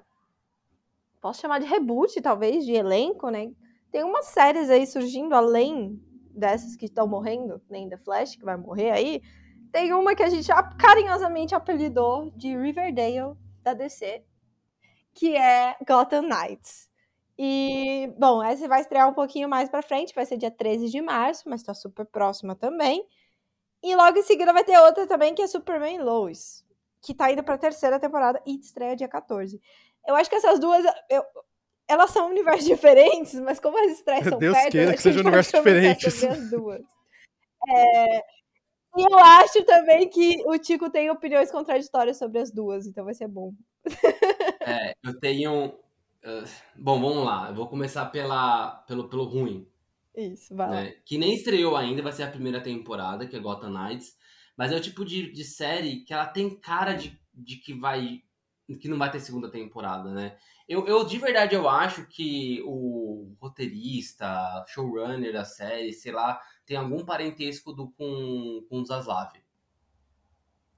[1.21, 3.51] Posso chamar de reboot, talvez, de elenco, né?
[3.91, 6.01] Tem umas séries aí surgindo além
[6.35, 9.21] dessas que estão morrendo, nem The Flash, que vai morrer aí
[9.71, 14.23] tem uma que a gente carinhosamente apelidou de Riverdale da DC,
[15.13, 16.89] que é Gotham Knights.
[17.43, 21.01] E, bom, essa vai estrear um pouquinho mais pra frente, vai ser dia 13 de
[21.01, 23.03] março, mas tá super próxima também.
[23.81, 26.63] E logo em seguida vai ter outra também, que é Superman Lois,
[27.01, 29.59] que tá indo pra terceira temporada e estreia dia 14.
[30.07, 31.23] Eu acho que essas duas, eu,
[31.87, 35.51] elas são universos diferentes, mas como as estreias são Deus perto, queira que sejam universos
[35.51, 36.23] diferentes.
[36.23, 36.83] As duas.
[37.67, 43.03] É, e eu acho também que o Tico tem opiniões contraditórias sobre as duas, então
[43.03, 43.51] vai ser bom.
[44.63, 45.73] É, eu tenho.
[46.23, 47.49] Uh, bom, vamos lá.
[47.49, 49.67] Eu vou começar pela, pelo, pelo ruim.
[50.15, 50.95] Isso, vai né?
[51.05, 54.17] Que nem estreou ainda, vai ser a primeira temporada, que é Gotham Knights.
[54.55, 58.21] Mas é o tipo de, de série que ela tem cara de, de que vai.
[58.79, 60.37] que não vai ter segunda temporada, né?
[60.67, 66.77] Eu, eu de verdade eu acho que o roteirista, showrunner da série, sei lá, tem
[66.77, 69.31] algum parentesco do, com, com o Zaslav.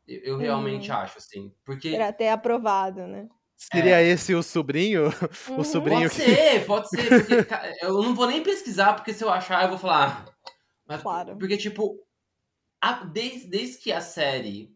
[0.07, 0.95] Eu, eu realmente hum.
[0.95, 1.53] acho, assim.
[1.65, 1.95] Porque.
[1.95, 3.27] Pra ter aprovado, né?
[3.55, 4.07] Seria é.
[4.07, 5.03] esse o sobrinho?
[5.49, 5.59] Uhum.
[5.59, 6.35] O sobrinho pode que...
[6.35, 7.25] ser, pode ser.
[7.25, 10.25] Porque, eu não vou nem pesquisar, porque se eu achar, eu vou falar.
[10.85, 11.37] Mas, claro.
[11.37, 11.99] Porque, tipo,
[12.81, 14.73] a, desde, desde que a série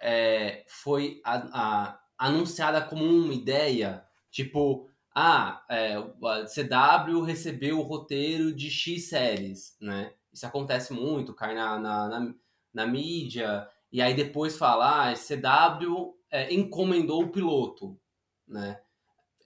[0.00, 7.82] é, foi a, a, anunciada como uma ideia, tipo, ah, é, a CW recebeu o
[7.82, 10.12] roteiro de X séries, né?
[10.32, 12.34] Isso acontece muito, cai na, na, na,
[12.72, 17.98] na mídia, e aí depois fala, ah, CW é, encomendou o piloto,
[18.46, 18.80] né?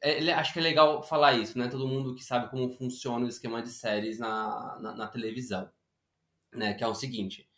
[0.00, 1.68] É, acho que é legal falar isso, né?
[1.68, 5.70] Todo mundo que sabe como funciona o esquema de séries na, na, na televisão,
[6.52, 6.74] né?
[6.74, 7.48] Que é o seguinte,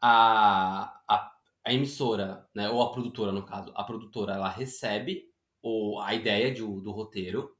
[0.00, 1.32] a, a,
[1.64, 2.70] a emissora, né?
[2.70, 5.30] Ou a produtora, no caso, a produtora, ela recebe
[5.62, 7.56] ou a ideia de, do roteiro.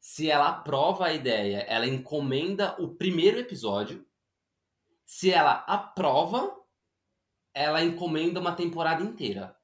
[0.00, 4.06] Se ela aprova a ideia, ela encomenda o primeiro episódio.
[5.04, 6.56] Se ela aprova,
[7.52, 9.57] ela encomenda uma temporada inteira.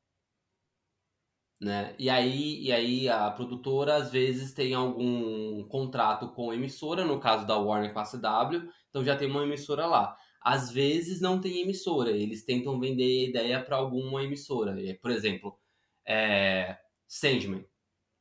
[1.60, 1.94] Né?
[1.98, 7.20] E aí, e aí a produtora às vezes tem algum contrato com a emissora, no
[7.20, 10.16] caso da Warner com a CW, então já tem uma emissora lá.
[10.40, 14.76] Às vezes não tem emissora, eles tentam vender a ideia para alguma emissora.
[15.00, 15.58] Por exemplo,
[16.06, 17.64] é, Sandman,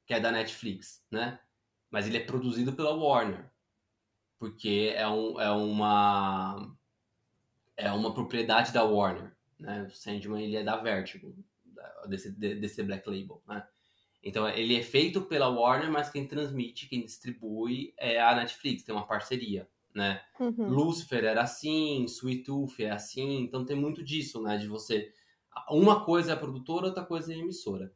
[0.06, 1.40] que é da Netflix, né?
[1.92, 3.52] Mas ele é produzido pela Warner,
[4.40, 6.76] porque é, um, é uma
[7.76, 9.84] é uma propriedade da Warner, né?
[9.84, 11.36] O Sandman ele é da Vertigo,
[12.08, 13.66] desse, desse Black Label, né?
[14.24, 18.96] Então ele é feito pela Warner, mas quem transmite, quem distribui é a Netflix, tem
[18.96, 20.22] uma parceria, né?
[20.40, 20.70] Uhum.
[20.70, 24.58] Lucifer era assim, Sweet Tooth é assim, então tem muito disso, né?
[24.58, 25.12] De você.
[25.70, 27.94] Uma coisa é produtora, outra coisa é emissora.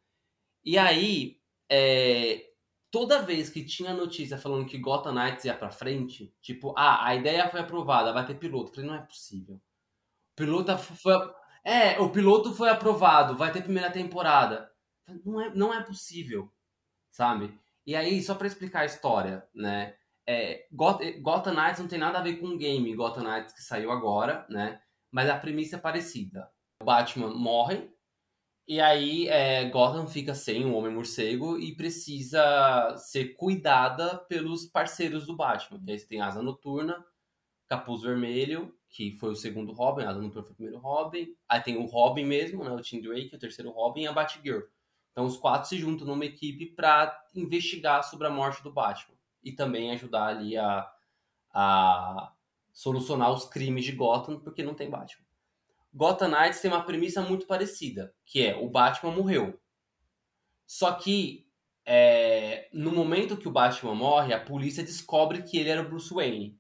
[0.64, 2.52] E aí, é,
[2.92, 7.16] toda vez que tinha notícia falando que Gotham Knights ia pra frente, tipo, ah, a
[7.16, 8.72] ideia foi aprovada, vai ter piloto.
[8.72, 9.56] Eu falei, não é possível.
[9.56, 11.14] O piloto foi.
[11.68, 14.72] É, o piloto foi aprovado, vai ter primeira temporada.
[15.26, 16.50] Não é, não é possível,
[17.12, 17.54] sabe?
[17.86, 19.94] E aí, só para explicar a história, né?
[20.26, 23.92] É, Gotham Knights não tem nada a ver com o game Gotham Knights que saiu
[23.92, 24.82] agora, né?
[25.12, 26.50] Mas a premissa é parecida.
[26.82, 27.92] O Batman morre,
[28.66, 35.36] e aí é, Gotham fica sem o Homem-Morcego e precisa ser cuidada pelos parceiros do
[35.36, 35.84] Batman.
[35.86, 37.06] E aí você tem Asa Noturna,
[37.68, 41.36] Capuz Vermelho, que foi o segundo Robin, Asa Noturna foi o primeiro Robin.
[41.48, 44.62] Aí tem o Robin mesmo, né, o Tim Drake, o terceiro Robin, e a Batgirl.
[45.12, 49.16] Então os quatro se juntam numa equipe para investigar sobre a morte do Batman.
[49.44, 50.92] E também ajudar ali a,
[51.52, 52.34] a
[52.72, 55.26] solucionar os crimes de Gotham, porque não tem Batman.
[55.94, 59.60] Gotham Knights tem uma premissa muito parecida, que é o Batman morreu.
[60.66, 61.48] Só que
[61.84, 66.14] é, no momento que o Batman morre, a polícia descobre que ele era o Bruce
[66.14, 66.60] Wayne.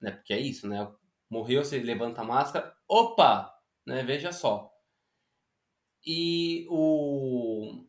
[0.00, 0.10] Né?
[0.10, 0.90] Porque é isso, né?
[1.30, 2.74] Morreu, você levanta a máscara.
[2.88, 3.54] Opa!
[3.86, 4.02] Né?
[4.02, 4.70] Veja só.
[6.04, 7.84] E o,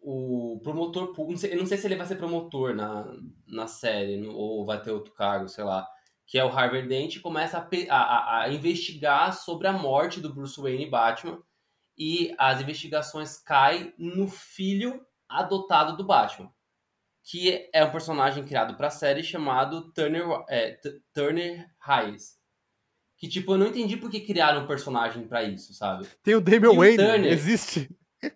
[0.00, 3.04] o promotor eu não sei se ele vai ser promotor na,
[3.46, 5.86] na série, ou vai ter outro cargo, sei lá
[6.26, 10.60] que é o Harvey Dent, começa a, a, a, investigar sobre a morte do Bruce
[10.60, 11.40] Wayne Batman
[11.96, 16.52] e as investigações caem no filho adotado do Batman,
[17.22, 20.78] que é um personagem criado para a série chamado Turner, é,
[21.14, 22.35] Turner Hayes.
[23.18, 26.06] Que, tipo, eu não entendi por que criaram um personagem para isso, sabe?
[26.22, 27.88] Tem o Damian Wayne, Turner, existe.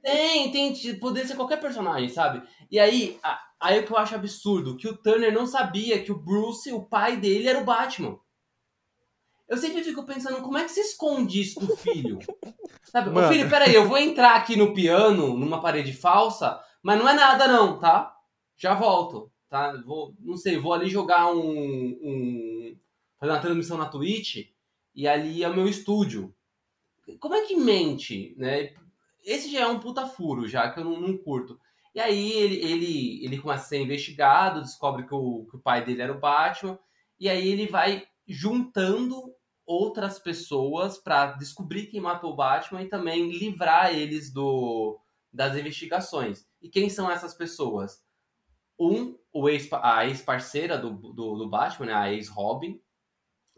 [0.03, 2.43] Tem, tem, poderia ser qualquer personagem, sabe?
[2.71, 3.19] E aí,
[3.59, 6.83] aí o que eu acho absurdo, que o Turner não sabia que o Bruce, o
[6.83, 8.19] pai dele, era o Batman.
[9.51, 12.19] Eu sempre fico pensando, como é que se esconde isso do filho?
[12.85, 13.11] Sabe?
[13.11, 17.15] Ô, filho, peraí, eu vou entrar aqui no piano, numa parede falsa, mas não é
[17.15, 18.15] nada não, tá?
[18.57, 19.73] Já volto, tá?
[19.85, 22.77] Vou, não sei, vou ali jogar um, um...
[23.19, 24.49] fazer uma transmissão na Twitch,
[25.01, 26.35] e ali é o meu estúdio.
[27.19, 28.75] Como é que mente, né?
[29.25, 31.59] Esse já é um puta furo, já, que eu não, não curto.
[31.95, 35.83] E aí ele, ele, ele começa a ser investigado, descobre que o, que o pai
[35.83, 36.79] dele era o Batman,
[37.19, 39.35] e aí ele vai juntando
[39.65, 45.01] outras pessoas para descobrir quem matou o Batman e também livrar eles do
[45.33, 46.47] das investigações.
[46.61, 48.03] E quem são essas pessoas?
[48.79, 52.79] Um, o ex, a ex-parceira do, do, do, Batman, né, a ex-Robin,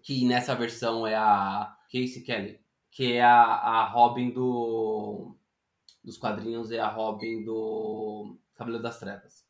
[0.03, 2.61] que nessa versão é a Casey Kelly,
[2.91, 5.37] que é a, a Robin do
[6.03, 9.45] dos quadrinhos é a Robin do Cabelo das Trevas.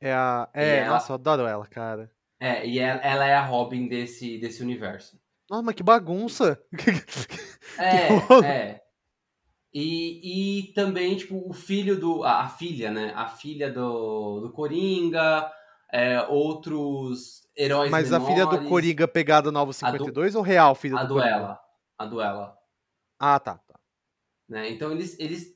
[0.00, 0.48] É a.
[0.54, 0.94] É, ela...
[0.94, 2.10] nossa, eu adoro ela, cara.
[2.38, 5.20] É, e ela, ela, é a Robin desse, desse universo.
[5.48, 6.62] Nossa, mas que bagunça!
[7.78, 8.82] É, é.
[9.72, 12.22] E, e também, tipo, o filho do.
[12.22, 13.14] A, a filha, né?
[13.16, 15.50] A filha do, do Coringa,
[15.90, 18.26] é, outros heróis Mas menores.
[18.26, 21.60] a filha do Coringa pegada Novo 52 do, ou real filha a do duela, Coringa?
[21.98, 22.58] A duela.
[23.18, 23.58] Ah, tá.
[23.58, 23.78] tá.
[24.48, 24.70] Né?
[24.70, 25.54] Então eles, eles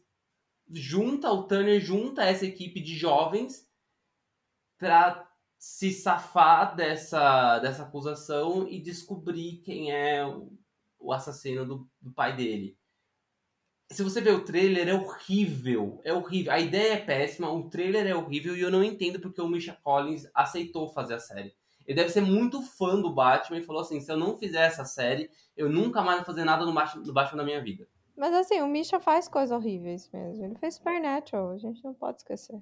[0.71, 3.67] junta, o Turner junta essa equipe de jovens
[4.79, 5.27] para
[5.59, 10.53] se safar dessa, dessa acusação e descobrir quem é o,
[10.99, 12.77] o assassino do, do, pai dele.
[13.91, 16.01] Se você ver o trailer, é horrível.
[16.05, 16.53] É horrível.
[16.53, 19.79] A ideia é péssima, o trailer é horrível e eu não entendo porque o Misha
[19.83, 21.55] Collins aceitou fazer a série.
[21.87, 24.85] Ele deve ser muito fã do Batman e falou assim: se eu não fizer essa
[24.85, 27.87] série, eu nunca mais vou fazer nada no Batman, no Batman da minha vida.
[28.17, 30.45] Mas assim, o Misha faz coisas horríveis mesmo.
[30.45, 32.59] Ele fez Supernatural, a gente não pode esquecer.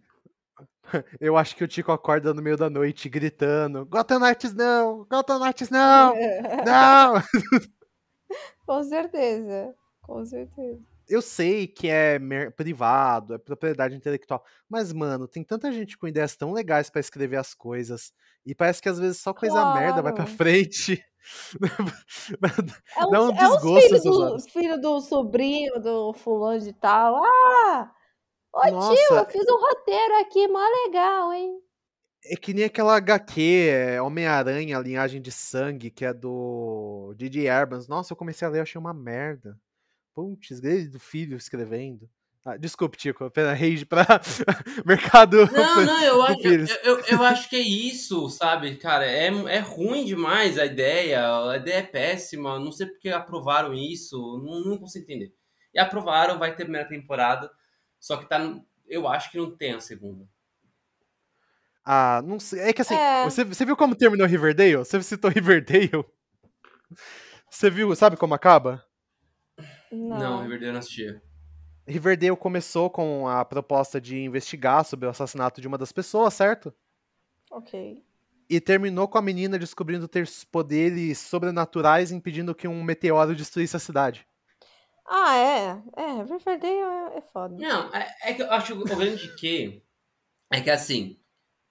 [1.20, 5.06] Eu acho que o Tico acorda no meio da noite gritando: Gotham Knights não!
[5.08, 6.14] Gotham Knights não!
[6.66, 7.22] não!
[8.66, 10.93] com certeza, com certeza.
[11.08, 12.18] Eu sei que é
[12.56, 17.36] privado, é propriedade intelectual, mas, mano, tem tanta gente com ideias tão legais para escrever
[17.36, 18.12] as coisas,
[18.44, 19.80] e parece que às vezes só coisa claro.
[19.80, 21.02] merda vai pra frente.
[22.96, 23.78] É, Dá um é desgosto.
[23.78, 27.22] É filho do, filho do sobrinho do fulano de tal.
[27.24, 27.90] Ah!
[28.52, 28.94] Ô Nossa.
[28.94, 31.58] tio, eu fiz um roteiro aqui, mó legal, hein?
[32.26, 37.88] É que nem aquela HQ, é Homem-Aranha, linhagem de sangue, que é do Didi Abrams.
[37.88, 39.58] Nossa, eu comecei a ler, achei uma merda.
[40.14, 42.08] Putz, desde do filho escrevendo.
[42.44, 44.04] Ah, desculpe, Tico, apenas rage pra
[44.84, 45.48] mercado.
[45.50, 49.06] Não, não, eu acho, eu, eu, eu acho que é isso, sabe, cara?
[49.06, 54.18] É, é ruim demais a ideia, a ideia é péssima, não sei porque aprovaram isso,
[54.44, 55.34] não, não consigo entender.
[55.72, 57.50] E aprovaram, vai ter primeira temporada,
[57.98, 58.38] só que tá.
[58.86, 60.28] Eu acho que não tem a segunda.
[61.82, 62.60] Ah, não sei.
[62.60, 63.24] É que assim, É.
[63.24, 64.76] Você, você viu como terminou Riverdale?
[64.76, 66.04] Você citou Riverdale?
[67.48, 68.84] Você viu, sabe como acaba?
[69.94, 70.18] Não.
[70.18, 71.22] Não, Riverdale eu não assistia.
[71.86, 76.74] Riverdale começou com a proposta de investigar sobre o assassinato de uma das pessoas, certo?
[77.50, 78.02] Ok.
[78.48, 83.80] E terminou com a menina descobrindo ter poderes sobrenaturais impedindo que um meteoro destruísse a
[83.80, 84.26] cidade.
[85.06, 85.82] Ah, é.
[85.96, 87.56] É, Riverdale é, é foda.
[87.56, 89.82] Não, é, é que eu acho o grande que
[90.50, 91.18] é que assim,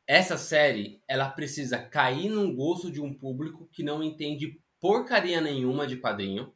[0.08, 5.88] essa série ela precisa cair num gosto de um público que não entende porcaria nenhuma
[5.88, 6.54] de quadrinho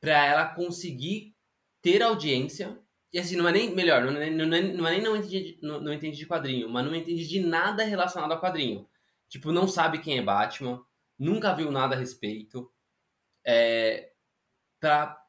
[0.00, 1.34] pra ela conseguir
[1.82, 2.78] ter audiência.
[3.12, 5.58] E assim, não é nem melhor, não é, não é, não é nem não entende,
[5.60, 8.88] não, não de quadrinho, mas não entende de nada relacionado a quadrinho.
[9.28, 10.84] Tipo, não sabe quem é Batman,
[11.18, 12.70] nunca viu nada a respeito.
[13.44, 14.12] É,
[14.78, 15.20] pra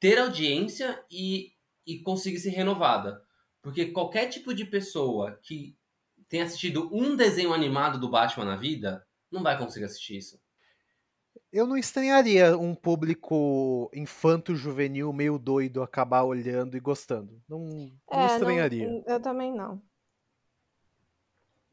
[0.00, 1.52] ter audiência e,
[1.86, 3.22] e conseguir ser renovada.
[3.62, 5.76] Porque qualquer tipo de pessoa que
[6.28, 10.40] tenha assistido um desenho animado do Batman na vida, não vai conseguir assistir isso.
[11.52, 17.42] Eu não estranharia um público infanto-juvenil meio doido acabar olhando e gostando.
[17.48, 18.94] Não, não É, estranharia.
[19.06, 19.82] eu também não.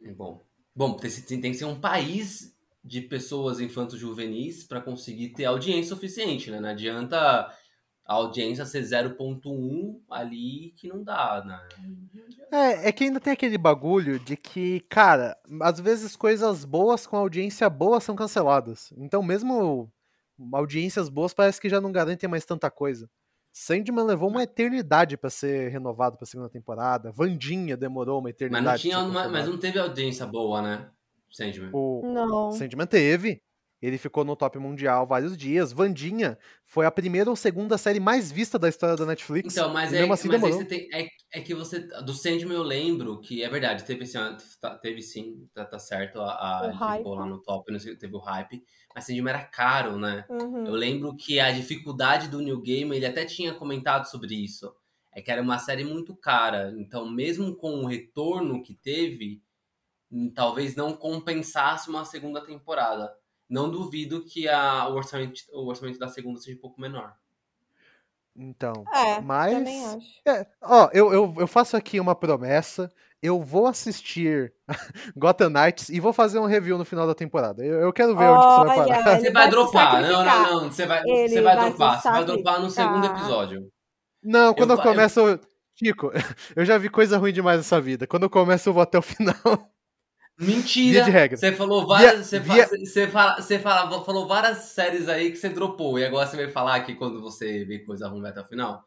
[0.01, 0.41] É Bom,
[0.75, 1.09] bom tem,
[1.41, 6.59] tem- que ser um país de pessoas infantos juvenis para conseguir ter audiência suficiente, né?
[6.59, 7.51] Não adianta
[8.05, 11.59] a audiência ser 0.1 ali que não dá, né?
[12.51, 17.17] É, é que ainda tem aquele bagulho de que, cara, às vezes coisas boas com
[17.17, 18.93] audiência boa são canceladas.
[18.97, 19.91] Então, mesmo
[20.53, 23.09] audiências boas parece que já não garantem mais tanta coisa.
[23.51, 27.11] Sandman levou uma eternidade pra ser renovado pra segunda temporada.
[27.11, 28.65] Vandinha demorou uma Mas eternidade.
[28.65, 30.89] não pra tinha, uma- mas não teve audiência boa, né?
[31.31, 31.69] Sandman.
[31.73, 32.51] O Não.
[32.51, 33.41] Sandman teve.
[33.81, 35.71] Ele ficou no top mundial vários dias.
[35.71, 39.55] Vandinha foi a primeira ou segunda série mais vista da história da Netflix.
[39.55, 41.79] Então, mas, é, assim mas tem, é, é que você.
[41.79, 46.19] Do Sandman eu lembro que é verdade, teve, ano- tá- teve sim, tá, tá certo.
[46.21, 48.63] A, a, ficou lá no top, não sei, teve o hype.
[48.95, 50.25] Mas Sandman era caro, né?
[50.29, 50.65] Uhum.
[50.65, 54.73] Eu lembro que a dificuldade do New Game, ele até tinha comentado sobre isso.
[55.13, 56.73] É que era uma série muito cara.
[56.77, 59.41] Então, mesmo com o retorno que teve,
[60.11, 63.13] hum, talvez não compensasse uma segunda temporada.
[63.49, 67.13] Não duvido que a, o, orçamento, o orçamento da segunda seja um pouco menor.
[68.35, 68.83] Então.
[68.93, 70.07] É, Mas- também acho.
[70.27, 72.91] É, ó, eu, eu, eu faço aqui uma promessa.
[73.21, 74.53] Eu vou assistir
[75.15, 77.63] Gotham Knights e vou fazer um review no final da temporada.
[77.65, 79.11] Eu, eu quero ver onde que você vai parar.
[79.13, 80.01] Ele Você vai vai dropar.
[80.01, 80.71] Não, não, não.
[80.71, 82.01] Você vai, Ele você vai vai dropar.
[82.01, 83.71] Você vai dropar no segundo episódio.
[84.21, 85.39] Não, quando eu, Eu fa- eu- começo.
[85.77, 86.11] Chico,
[86.55, 88.05] eu já vi coisa ruim demais nessa vida.
[88.07, 89.35] Quando eu começo, eu vou até o final.
[90.37, 90.93] Mentira!
[90.95, 91.37] Via de regra.
[91.37, 92.11] Você falou várias.
[92.13, 95.97] Via- você, via- fa- você, fala, você fala- falou várias séries aí que você dropou.
[95.97, 98.83] E agora você vai falar que quando você vê coisa ruim vai até o final?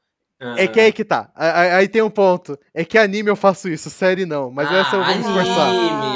[0.57, 1.33] É que aí que tá.
[1.35, 2.57] Aí, aí tem um ponto.
[2.73, 4.51] É que anime eu faço isso, série não.
[4.53, 5.29] Mas essa eu vou me anime.
[5.31, 5.69] esforçar.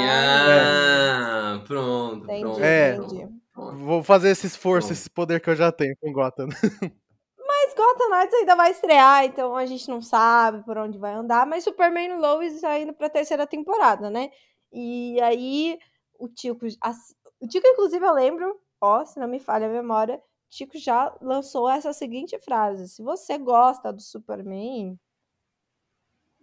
[0.09, 2.59] Ah, pronto, Entendi, pronto.
[2.63, 2.93] É.
[2.95, 3.31] pronto, entendi.
[3.53, 3.77] pronto.
[3.79, 4.93] Vou fazer esse esforço, Bom.
[4.93, 6.47] esse poder que eu já tenho com Gotham.
[7.45, 11.45] Mas Gotham Knights ainda vai estrear, então a gente não sabe por onde vai andar.
[11.45, 14.29] Mas Superman e Lois indo pra terceira temporada, né?
[14.73, 15.79] E aí
[16.17, 16.65] o Tico...
[16.81, 20.77] ass- O Tico, inclusive, eu lembro, ó, se não me falha a memória, o Tico
[20.77, 22.89] já lançou essa seguinte frase.
[22.89, 24.99] Se você gosta do Superman...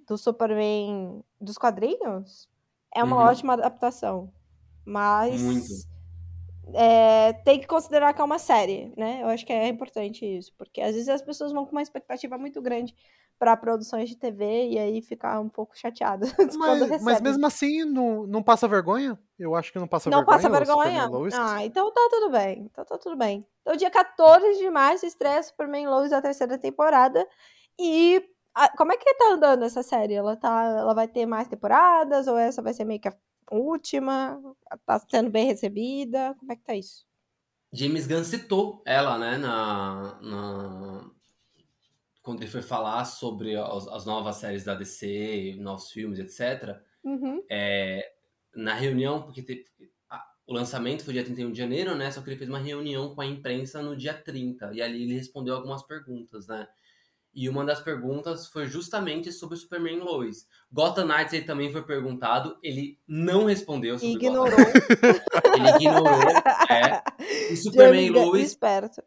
[0.07, 2.49] Do Superman dos quadrinhos,
[2.95, 3.23] é uma Uhum.
[3.31, 4.33] ótima adaptação.
[4.85, 5.41] Mas...
[5.43, 5.91] Muito.
[6.75, 9.23] é, tem que considerar que é uma série, né?
[9.23, 12.39] Eu acho que é importante isso, porque às vezes as pessoas vão com uma expectativa
[12.39, 12.95] muito grande
[13.41, 17.85] para produções de TV e aí ficar um pouco chateadas quando Mas, mas mesmo assim,
[17.87, 19.19] não, não passa vergonha?
[19.39, 20.37] Eu acho que não passa não vergonha.
[20.37, 21.11] passa o vergonha?
[21.33, 22.69] Ah, então tá tudo bem.
[22.71, 23.47] Então tá tudo bem.
[23.63, 27.27] Então, dia 14 de março estreia Superman Lois a terceira temporada.
[27.79, 28.23] E
[28.55, 30.13] a- como é que tá andando essa série?
[30.13, 32.27] Ela, tá, ela vai ter mais temporadas?
[32.29, 33.17] Ou essa vai ser meio que a
[33.51, 34.39] última?
[34.85, 36.37] Tá sendo bem recebida?
[36.39, 37.07] Como é que tá isso?
[37.73, 41.11] James Gunn citou ela, né, na, na-
[42.23, 46.79] quando ele foi falar sobre as, as novas séries da DC, novos filmes, etc.
[47.03, 47.43] Uhum.
[47.51, 48.13] É,
[48.55, 49.67] na reunião, porque teve-
[50.09, 52.11] a- o lançamento foi dia 31 de janeiro, né?
[52.11, 54.71] Só que ele fez uma reunião com a imprensa no dia 30.
[54.75, 56.67] E ali ele respondeu algumas perguntas, né?
[57.33, 60.49] E uma das perguntas foi justamente sobre o Superman Lois.
[60.71, 64.59] Gotham Knights ele também foi perguntado, ele não respondeu sobre Ignorou.
[64.59, 66.31] Ele ignorou,
[66.69, 67.03] é.
[67.53, 69.01] E Superman Lois Esperto.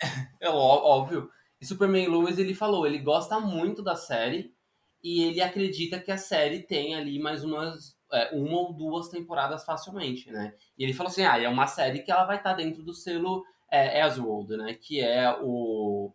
[0.40, 1.30] é óbvio.
[1.60, 4.54] E Superman Lois, ele falou, ele gosta muito da série
[5.02, 9.64] e ele acredita que a série tem ali mais umas é, uma ou duas temporadas
[9.64, 10.54] facilmente, né?
[10.76, 12.94] E ele falou assim, ah, é uma série que ela vai estar tá dentro do
[12.94, 14.02] selo é,
[14.56, 14.74] né?
[14.74, 16.12] Que é o,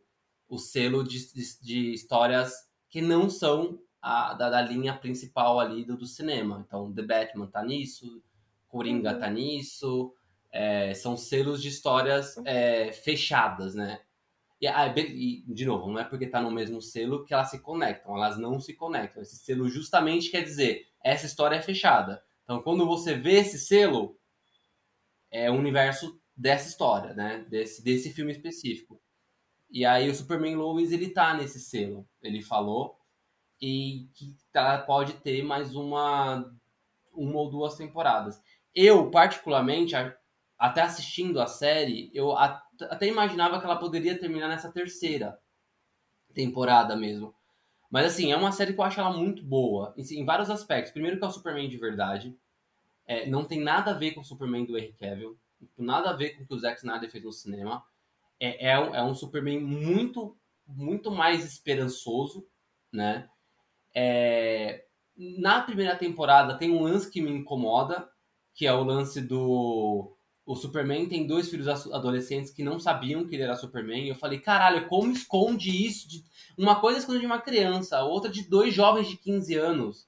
[0.50, 5.86] o selo de, de, de histórias que não são a, da, da, linha principal ali
[5.86, 6.64] do, do, cinema.
[6.66, 8.22] Então, The Batman tá nisso,
[8.68, 9.20] Coringa uhum.
[9.20, 10.14] tá nisso,
[10.52, 14.02] é, são selos de histórias é, fechadas, né?
[14.64, 17.60] E, ah, e, de novo, não é porque tá no mesmo selo que elas se
[17.60, 19.22] conectam, elas não se conectam.
[19.22, 22.24] Esse selo justamente quer dizer, essa história é fechada.
[22.46, 24.18] Então, quando você vê esse selo,
[25.30, 27.46] é o universo dessa história, né?
[27.50, 29.02] Desse, desse filme específico.
[29.70, 32.98] E aí o Superman Lois, ele tá nesse selo, ele falou,
[33.60, 36.50] e que tá, pode ter mais uma,
[37.12, 38.42] uma ou duas temporadas.
[38.74, 39.94] Eu, particularmente,
[40.58, 42.32] até assistindo a série, eu
[42.90, 45.40] até imaginava que ela poderia terminar nessa terceira
[46.34, 47.34] temporada mesmo.
[47.90, 50.92] Mas assim, é uma série que eu acho ela muito boa, em, vários aspectos.
[50.92, 52.36] Primeiro que é o Superman de verdade.
[53.06, 55.38] É, não tem nada a ver com o Superman do Henry Cavill.
[55.78, 57.84] Nada a ver com o que o Zack Snyder fez no cinema.
[58.40, 62.48] É, é, um, é um Superman muito, muito mais esperançoso,
[62.92, 63.30] né?
[63.94, 68.10] É, na primeira temporada tem um lance que me incomoda,
[68.56, 70.13] que é o lance do
[70.46, 74.06] o Superman tem dois filhos adolescentes que não sabiam que ele era Superman.
[74.06, 76.08] E eu falei, caralho, como esconde isso?
[76.08, 76.24] De...
[76.58, 80.08] Uma coisa é esconde de uma criança, a outra de dois jovens de 15 anos.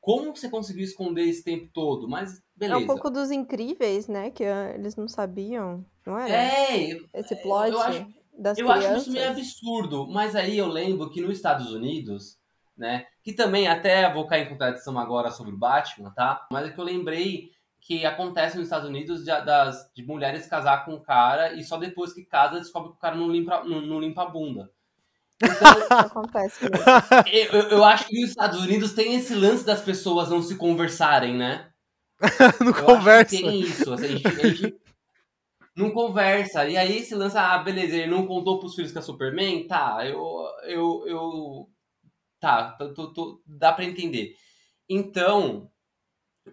[0.00, 2.08] Como você conseguiu esconder esse tempo todo?
[2.08, 2.80] Mas beleza.
[2.80, 4.30] É um pouco dos incríveis, né?
[4.30, 6.32] Que ah, eles não sabiam, não era?
[6.32, 8.06] É, esse plot eu acho,
[8.38, 8.90] das eu crianças.
[8.90, 10.06] acho isso meio absurdo.
[10.06, 12.38] Mas aí eu lembro que nos Estados Unidos,
[12.76, 13.06] né?
[13.22, 16.46] Que também até vou cair em contradição agora sobre o Batman, tá?
[16.52, 17.50] Mas é que eu lembrei
[17.84, 21.76] que acontece nos Estados Unidos de, das, de mulheres casar com um cara e só
[21.76, 24.70] depois que casa descobre que o cara não limpa, não, não limpa a bunda.
[25.36, 26.86] Então, Isso acontece mesmo.
[27.30, 31.36] Eu, eu, acho que nos Estados Unidos tem esse lance das pessoas não se conversarem,
[31.36, 31.70] né?
[32.58, 33.36] não eu conversa.
[33.36, 33.92] tem isso.
[33.92, 34.80] Assim, a, gente, a gente
[35.76, 36.66] não conversa.
[36.66, 39.66] E aí esse lance, ah, beleza, ele não contou pros filhos que é Superman?
[39.66, 40.24] Tá, eu.
[40.62, 41.68] eu, eu
[42.40, 44.36] tá, tô, tô, tô, dá pra entender.
[44.88, 45.70] Então,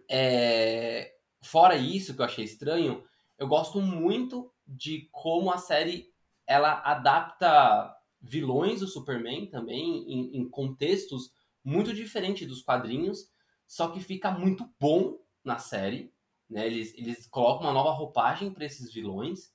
[0.09, 1.11] é,
[1.41, 3.03] fora isso que eu achei estranho,
[3.37, 6.11] eu gosto muito de como a série
[6.45, 11.33] ela adapta vilões do Superman também em, em contextos
[11.63, 13.29] muito diferentes dos quadrinhos,
[13.67, 16.13] só que fica muito bom na série.
[16.49, 16.67] Né?
[16.67, 19.53] Eles, eles colocam uma nova roupagem para esses vilões.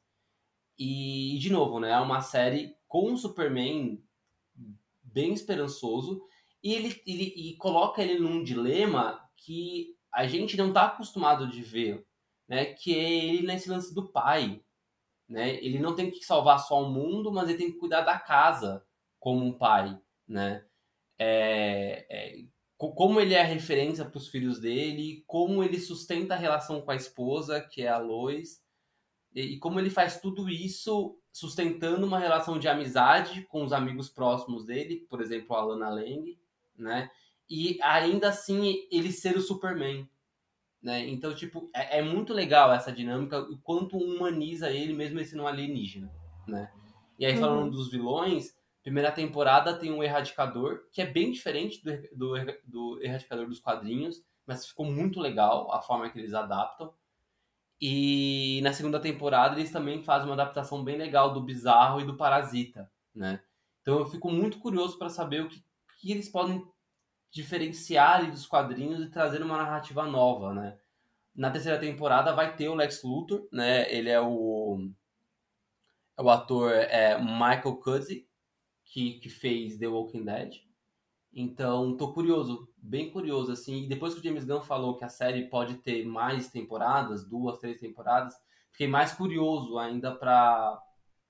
[0.78, 1.90] E, de novo, né?
[1.90, 4.02] é uma série com um Superman
[5.02, 6.22] bem esperançoso
[6.62, 11.62] e ele, ele e coloca ele num dilema que a gente não está acostumado de
[11.62, 12.06] ver,
[12.48, 12.66] né?
[12.66, 14.62] Que é ele nesse lance do pai,
[15.28, 15.56] né?
[15.64, 18.84] Ele não tem que salvar só o mundo, mas ele tem que cuidar da casa
[19.18, 20.64] como um pai, né?
[21.18, 22.44] É, é,
[22.76, 26.96] como ele é referência para os filhos dele, como ele sustenta a relação com a
[26.96, 28.62] esposa, que é a Lois,
[29.34, 34.08] e, e como ele faz tudo isso sustentando uma relação de amizade com os amigos
[34.08, 36.38] próximos dele, por exemplo, a Lana Lang,
[36.76, 37.10] né?
[37.48, 40.08] E ainda assim ele ser o Superman.
[40.82, 41.08] Né?
[41.08, 45.46] Então, tipo, é, é muito legal essa dinâmica, o quanto humaniza ele, mesmo esse não
[45.46, 46.12] alienígena.
[46.46, 46.70] Né?
[47.18, 47.70] E aí, falando uhum.
[47.70, 52.34] dos vilões, primeira temporada tem um Erradicador, que é bem diferente do, do,
[52.64, 56.92] do Erradicador dos quadrinhos, mas ficou muito legal a forma que eles adaptam.
[57.80, 62.16] E na segunda temporada eles também fazem uma adaptação bem legal do Bizarro e do
[62.16, 63.42] Parasita, né?
[63.82, 65.62] Então eu fico muito curioso para saber o que,
[66.00, 66.64] que eles podem
[67.36, 70.78] diferenciar dos quadrinhos e trazer uma narrativa nova, né?
[71.34, 73.92] Na terceira temporada vai ter o Lex Luthor, né?
[73.94, 74.90] Ele é o,
[76.16, 78.26] é o ator é, Michael Cuddy,
[78.86, 80.54] que, que fez The Walking Dead.
[81.30, 83.84] Então, tô curioso, bem curioso, assim.
[83.84, 87.58] E depois que o James Gunn falou que a série pode ter mais temporadas, duas,
[87.58, 88.34] três temporadas,
[88.70, 90.82] fiquei mais curioso ainda para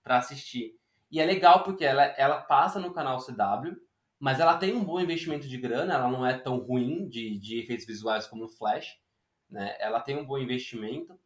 [0.04, 0.78] assistir.
[1.10, 3.76] E é legal porque ela, ela passa no canal CW,
[4.18, 7.58] mas ela tem um bom investimento de grana, ela não é tão ruim de, de
[7.58, 8.98] efeitos visuais como o Flash,
[9.48, 9.76] né?
[9.78, 11.18] Ela tem um bom investimento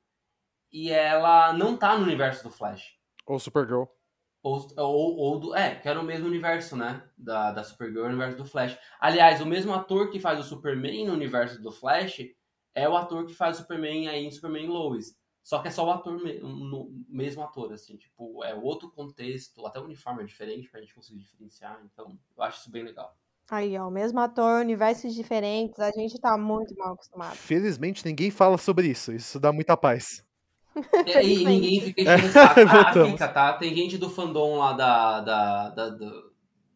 [0.73, 2.99] e ela não tá no universo do Flash.
[3.27, 3.85] Ou Supergirl.
[4.43, 7.09] Ou, ou, ou do, é, que era o mesmo universo, né?
[7.17, 8.79] Da, da Supergirl, o universo do Flash.
[8.99, 12.21] Aliás, o mesmo ator que faz o Superman no universo do Flash
[12.75, 15.15] é o ator que faz o Superman aí em Superman Lois.
[15.51, 19.81] Só que é só o ator, no mesmo ator, assim, tipo, é outro contexto, até
[19.81, 23.17] o uniforme é diferente pra gente conseguir diferenciar, então eu acho isso bem legal.
[23.51, 27.35] Aí, ó, o mesmo ator, universos diferentes, a gente tá muito mal acostumado.
[27.35, 30.25] Felizmente ninguém fala sobre isso, isso dá muita paz.
[30.77, 31.47] E, e Felizmente.
[31.49, 32.61] ninguém fica enchendo o saco.
[32.71, 33.53] Ah, fica, tá?
[33.55, 36.23] Tem gente do fandom lá da, da, da- da-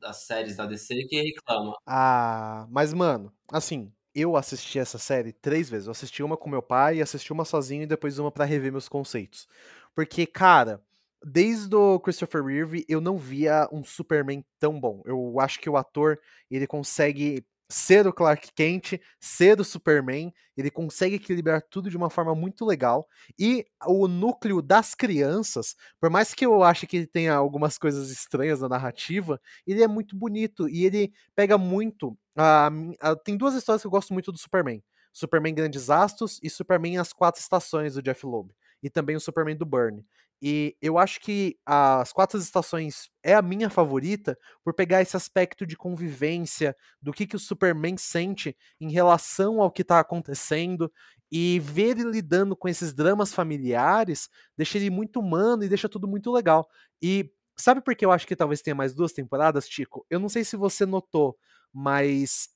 [0.01, 1.77] das séries da DC que reclama.
[1.87, 5.87] Ah, mas mano, assim, eu assisti essa série três vezes.
[5.87, 8.89] Eu assisti uma com meu pai, assisti uma sozinho e depois uma pra rever meus
[8.89, 9.49] conceitos.
[9.95, 10.83] Porque, cara,
[11.25, 15.03] desde o Christopher Reeve eu não via um Superman tão bom.
[15.05, 16.19] Eu acho que o ator,
[16.51, 22.11] ele consegue ser o Clark Kent, ser o Superman, ele consegue equilibrar tudo de uma
[22.11, 23.09] forma muito legal.
[23.39, 28.11] E o núcleo das crianças, por mais que eu ache que ele tenha algumas coisas
[28.11, 32.17] estranhas na narrativa, ele é muito bonito e ele pega muito.
[32.37, 32.69] a
[33.01, 36.99] a- tem duas histórias que eu gosto muito do Superman: Superman Grandes Astros e Superman
[36.99, 38.51] As Quatro Estações do Jeff Loeb.
[38.83, 40.05] E também o Superman do Burn.
[40.43, 45.67] E eu acho que as Quatro Estações é a minha favorita por pegar esse aspecto
[45.67, 50.93] de convivência, do que, que o Superman sente em relação ao que está acontecendo.
[51.33, 56.07] E ver ele lidando com esses dramas familiares deixa ele muito humano e deixa tudo
[56.07, 56.69] muito legal.
[57.03, 60.07] E sabe por que eu acho que talvez tenha mais duas temporadas, Tico?
[60.11, 61.37] Eu não sei se você notou,
[61.73, 62.49] mas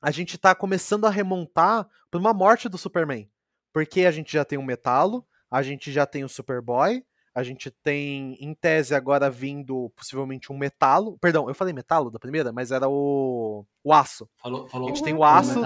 [0.00, 3.30] a gente tá começando a remontar pra uma morte do Superman.
[3.72, 7.04] Porque a gente já tem o Metalo, a gente já tem o Superboy,
[7.38, 11.16] a gente tem, em tese, agora vindo possivelmente um Metalo.
[11.18, 14.28] Perdão, eu falei Metalo da primeira, mas era o, o Aço.
[14.36, 15.60] Falou, falou A gente tem o aço.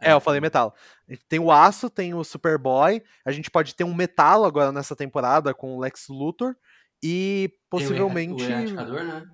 [0.00, 0.72] É, eu falei Metalo.
[1.08, 4.70] A gente tem o Aço, tem o Superboy, a gente pode ter um Metalo agora
[4.72, 6.54] nessa temporada com o Lex Luthor.
[7.02, 8.42] E Tem possivelmente.
[8.44, 9.26] erra- O erradicador, né?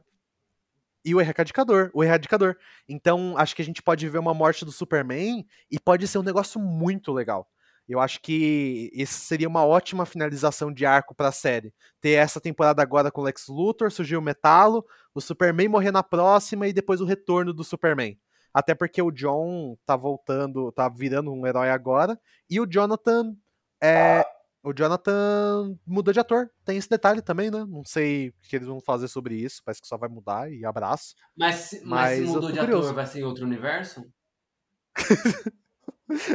[1.05, 2.57] E o Erradicador, o Erradicador.
[2.89, 6.23] Então, acho que a gente pode ver uma morte do Superman e pode ser um
[6.23, 7.49] negócio muito legal.
[7.89, 11.72] Eu acho que esse seria uma ótima finalização de arco pra série.
[12.01, 14.84] Ter essa temporada agora com o Lex Luthor, surgir o Metalo,
[15.14, 18.18] o Superman morrer na próxima e depois o retorno do Superman.
[18.53, 22.18] Até porque o John tá voltando, tá virando um herói agora.
[22.51, 23.34] E o Jonathan.
[23.82, 24.24] É,
[24.62, 26.51] o Jonathan mudou de ator.
[26.64, 27.64] Tem esse detalhe também, né?
[27.68, 29.62] Não sei o que eles vão fazer sobre isso.
[29.64, 31.14] Parece que só vai mudar e abraço.
[31.36, 32.95] Mas, se- mas, Mas se mudou de ator, curioso.
[32.95, 34.05] vai ser em outro universo?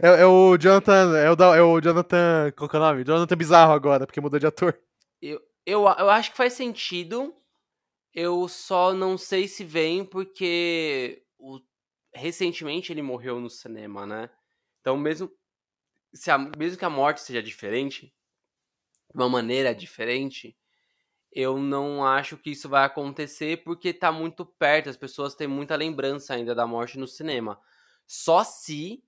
[0.02, 1.18] É, é o Jonathan.
[1.18, 2.52] É o, é o Jonathan.
[2.56, 3.04] Qual que é o nome?
[3.04, 4.78] Jonathan Bizarro agora, porque mudou de ator.
[5.22, 7.34] Eu, eu, eu acho que faz sentido.
[8.14, 11.60] Eu só não sei se vem porque o-
[12.14, 14.30] recentemente ele morreu no cinema, né?
[14.82, 15.32] Então, mesmo,
[16.14, 18.14] se a- mesmo que a morte seja diferente,
[19.14, 20.56] de uma maneira diferente,
[21.32, 24.90] eu não acho que isso vai acontecer porque tá muito perto.
[24.90, 27.60] As pessoas têm muita lembrança ainda da morte no cinema.
[28.08, 29.04] Só se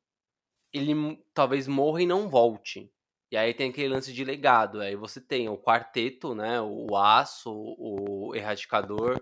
[0.78, 2.92] ele talvez morra e não volte.
[3.32, 4.82] E aí tem aquele lance de legado.
[4.82, 6.62] Aí você tem o quarteto, né?
[6.62, 9.22] O Aço, o Erradicador,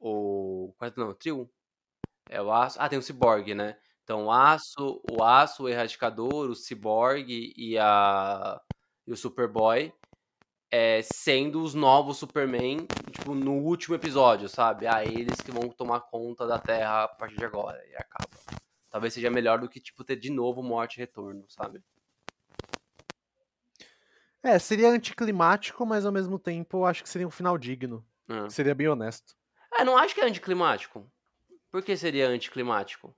[0.00, 0.74] o.
[0.78, 1.50] Quarteto não, o trio.
[2.30, 2.78] É o Aço.
[2.80, 3.76] Ah, tem o Cyborg, né?
[4.02, 8.60] Então o Aço, o Aço, o Erradicador, o Cyborg e, a...
[9.06, 9.92] e o Superboy.
[10.70, 14.86] É, sendo os novos Superman, tipo, no último episódio, sabe?
[14.88, 17.80] Ah, eles que vão tomar conta da Terra a partir de agora.
[17.86, 18.63] E acaba.
[18.94, 21.82] Talvez seja melhor do que, tipo, ter de novo morte e retorno, sabe?
[24.40, 28.06] É, seria anticlimático, mas ao mesmo tempo acho que seria um final digno.
[28.28, 28.48] É.
[28.48, 29.34] Seria bem honesto.
[29.72, 31.10] Ah, não acho que é anticlimático.
[31.72, 33.12] Por que seria anticlimático?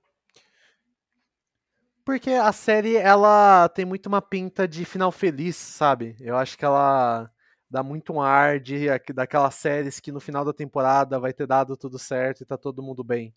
[2.03, 6.15] Porque a série, ela tem muito uma pinta de final feliz, sabe?
[6.19, 7.29] Eu acho que ela
[7.69, 11.45] dá muito um ar de, aqu- daquelas séries que no final da temporada vai ter
[11.45, 13.31] dado tudo certo e tá todo mundo bem.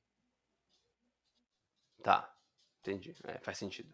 [2.03, 2.33] Tá,
[2.81, 3.15] entendi.
[3.25, 3.93] É, faz sentido.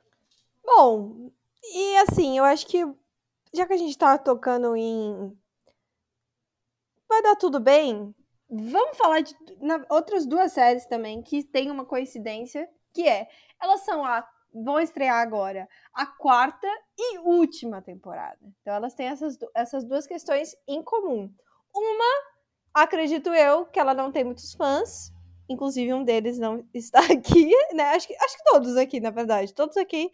[0.64, 1.30] Bom,
[1.62, 2.84] e assim, eu acho que
[3.54, 5.36] já que a gente tá tocando em
[7.08, 8.14] vai dar tudo bem,
[8.48, 13.28] vamos falar de na- outras duas séries também que tem uma coincidência, que é,
[13.60, 14.26] elas são a
[14.64, 16.66] vão estrear agora a quarta
[16.98, 18.38] e última temporada.
[18.62, 21.30] Então elas têm essas, essas duas questões em comum.
[21.74, 22.22] Uma,
[22.72, 25.12] acredito eu, que ela não tem muitos fãs,
[25.48, 27.84] inclusive um deles não está aqui, né?
[27.94, 30.10] Acho que, acho que todos aqui, na verdade, todos aqui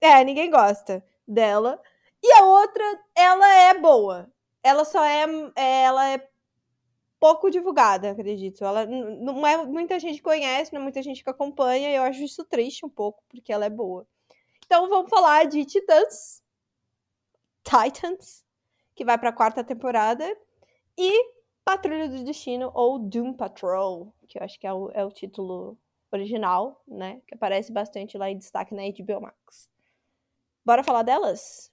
[0.00, 1.80] é, ninguém gosta dela.
[2.22, 2.84] E a outra,
[3.16, 4.30] ela é boa.
[4.62, 5.24] Ela só é,
[5.56, 6.28] é- ela é
[7.20, 8.64] pouco divulgada, acredito.
[8.64, 12.22] Ela não é muita gente conhece, não é muita gente que acompanha, e eu acho
[12.22, 14.06] isso triste um pouco, porque ela é boa.
[14.66, 16.42] Então vamos falar de Titãs,
[17.64, 18.44] Titans,
[18.94, 20.24] que vai para a quarta temporada,
[20.96, 21.37] e
[21.68, 25.78] Patrulha do Destino ou Doom Patrol, que eu acho que é o, é o título
[26.10, 27.20] original, né?
[27.26, 29.68] Que aparece bastante lá em destaque na HBO Max.
[30.64, 31.70] Bora falar delas?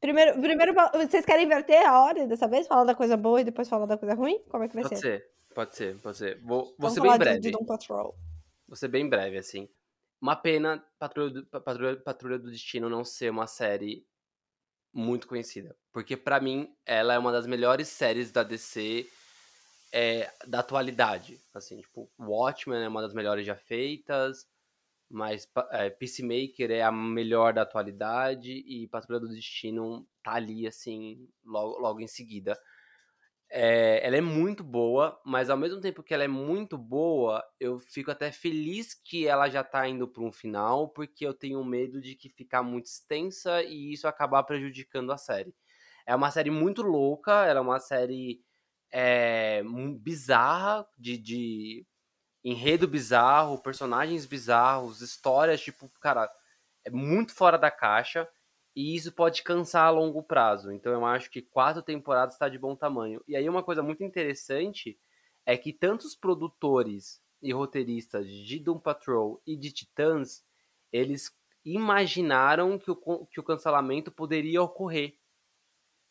[0.00, 2.66] Primeiro, primeiro, vocês querem inverter a ordem dessa vez?
[2.66, 4.40] Falar da coisa boa e depois falar da coisa ruim?
[4.48, 5.00] Como é que vai Pode ser?
[5.00, 6.40] ser, pode ser, pode ser.
[6.40, 7.40] Vou, vou Vamos ser bem de- breve.
[7.40, 8.16] de Doom Patrol.
[8.66, 9.68] Vou ser bem breve, assim.
[10.20, 14.04] Uma pena Patrulha do, Patrulha, Patrulha do Destino não ser uma série
[14.92, 15.76] muito conhecida.
[15.92, 19.06] Porque para mim, ela é uma das melhores séries da DC
[19.96, 21.40] é, da atualidade.
[21.54, 24.46] Assim, tipo, Watchmen é uma das melhores já feitas,
[25.10, 31.26] mas é, Peacemaker é a melhor da atualidade e Patrulha do Destino tá ali, assim,
[31.42, 32.60] logo, logo em seguida.
[33.48, 37.78] É, ela é muito boa, mas ao mesmo tempo que ela é muito boa, eu
[37.78, 42.02] fico até feliz que ela já tá indo para um final, porque eu tenho medo
[42.02, 45.54] de que ficar muito extensa e isso acabar prejudicando a série.
[46.04, 48.44] É uma série muito louca, ela é uma série
[48.98, 49.62] é,
[50.00, 51.86] bizarra, de, de
[52.42, 56.30] enredo bizarro, personagens bizarros, histórias, tipo, cara,
[56.82, 58.26] é muito fora da caixa.
[58.74, 60.72] E isso pode cansar a longo prazo.
[60.72, 63.22] Então eu acho que quatro temporadas está de bom tamanho.
[63.28, 64.98] E aí uma coisa muito interessante
[65.44, 70.42] é que tantos produtores e roteiristas de Doom Patrol e de Titãs,
[70.90, 71.30] eles
[71.64, 75.18] imaginaram que o, que o cancelamento poderia ocorrer.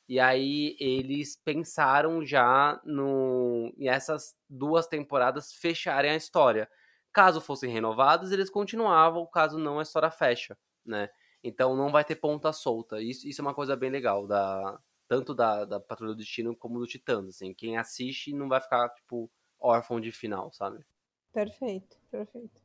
[0.08, 6.70] E aí eles pensaram já no, em essas duas temporadas fecharem a história.
[7.12, 11.10] Caso fossem renovados, eles continuavam, caso não, a história fecha, né?
[11.43, 13.01] Então não vai ter ponta solta.
[13.01, 16.80] Isso, isso é uma coisa bem legal, da, tanto da, da Patrulha do Destino como
[16.80, 17.28] do Titãs.
[17.28, 17.53] Assim.
[17.53, 20.84] Quem assiste não vai ficar, tipo, órfão de final, sabe?
[21.32, 22.64] Perfeito, perfeito.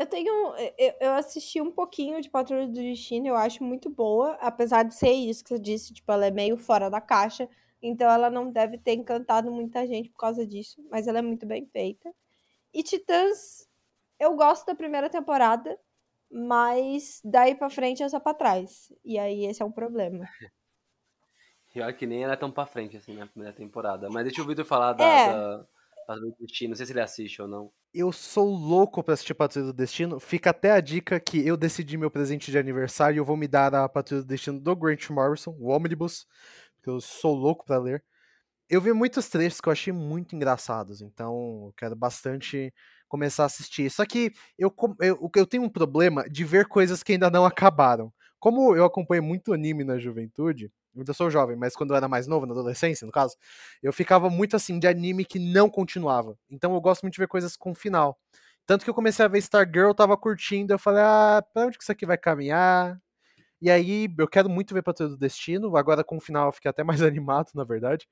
[0.00, 0.54] Eu tenho.
[0.78, 4.94] Eu, eu assisti um pouquinho de Patrulha do Destino, eu acho muito boa, apesar de
[4.94, 7.46] ser isso que você disse, tipo, ela é meio fora da caixa,
[7.82, 11.44] então ela não deve ter encantado muita gente por causa disso, mas ela é muito
[11.44, 12.10] bem feita.
[12.72, 13.68] E Titãs,
[14.18, 15.78] eu gosto da primeira temporada,
[16.32, 18.90] mas daí pra frente é só pra trás.
[19.04, 20.24] E aí esse é um problema.
[21.74, 24.08] Pior que nem era tão pra frente assim na primeira temporada.
[24.08, 25.26] Mas deixa o Vitor falar da, é.
[25.26, 25.66] da
[26.06, 26.70] Patrulha do Destino.
[26.70, 27.70] Não sei se ele assiste ou não.
[27.92, 30.20] Eu sou louco pra assistir Patrulha do Destino.
[30.20, 33.48] Fica até a dica que eu decidi meu presente de aniversário e eu vou me
[33.48, 36.26] dar a Patrulha do Destino do Grant Morrison, o Omnibus,
[36.76, 38.04] porque eu sou louco pra ler.
[38.70, 42.72] Eu vi muitos trechos que eu achei muito engraçados, então eu quero bastante
[43.08, 43.90] começar a assistir.
[43.90, 48.12] Só que eu, eu, eu tenho um problema de ver coisas que ainda não acabaram.
[48.40, 52.26] Como eu acompanhei muito anime na juventude, eu sou jovem, mas quando eu era mais
[52.26, 53.36] novo, na adolescência, no caso,
[53.82, 56.36] eu ficava muito assim de anime que não continuava.
[56.50, 58.18] Então eu gosto muito de ver coisas com final.
[58.66, 61.82] Tanto que eu comecei a ver Stargirl, tava curtindo, eu falei, ah, pra onde que
[61.84, 63.00] isso aqui vai caminhar?
[63.60, 66.70] E aí, eu quero muito ver Patrulha do Destino, agora com o final eu fiquei
[66.70, 68.08] até mais animado, na verdade.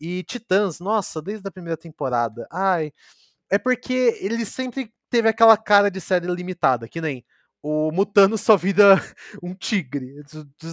[0.00, 2.92] E Titãs, nossa, desde a primeira temporada, ai,
[3.50, 7.24] é porque ele sempre teve aquela cara de série limitada, que nem
[7.62, 8.96] o Mutano só vira
[9.42, 10.22] um tigre.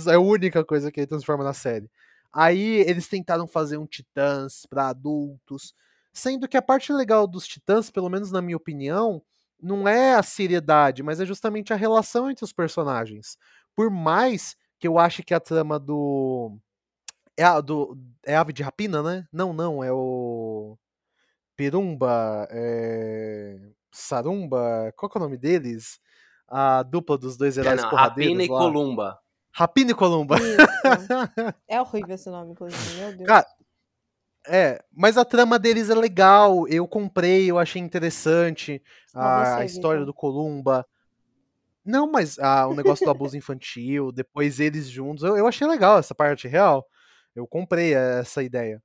[0.08, 1.90] É a única coisa que ele transforma na série.
[2.34, 5.74] Aí eles tentaram fazer um Titãs para adultos,
[6.14, 9.22] sendo que a parte legal dos Titãs, pelo menos na minha opinião,
[9.62, 13.38] não é a seriedade, mas é justamente a relação entre os personagens.
[13.76, 16.58] Por mais que eu ache que a trama do
[17.38, 19.28] é a do é Ave de Rapina, né?
[19.32, 20.78] Não, não, é o
[21.56, 23.60] Pirumba, é...
[23.92, 26.00] Sarumba, qual é o nome deles?
[26.48, 28.60] A dupla dos dois heróis é, não, porradeiros Rapina e lá.
[28.60, 29.20] Columba.
[29.52, 30.36] Rapina e Columba.
[31.68, 33.28] é horrível esse nome, inclusive, meu Deus.
[33.28, 33.48] Cara,
[34.48, 38.82] é, mas a trama deles é legal, eu comprei, eu achei interessante
[39.14, 40.06] a, a história então.
[40.06, 40.86] do Columba.
[41.84, 46.00] Não, mas ah, o negócio do abuso infantil, depois eles juntos, eu, eu achei legal
[46.00, 46.86] essa parte real.
[47.36, 48.82] Eu comprei essa ideia.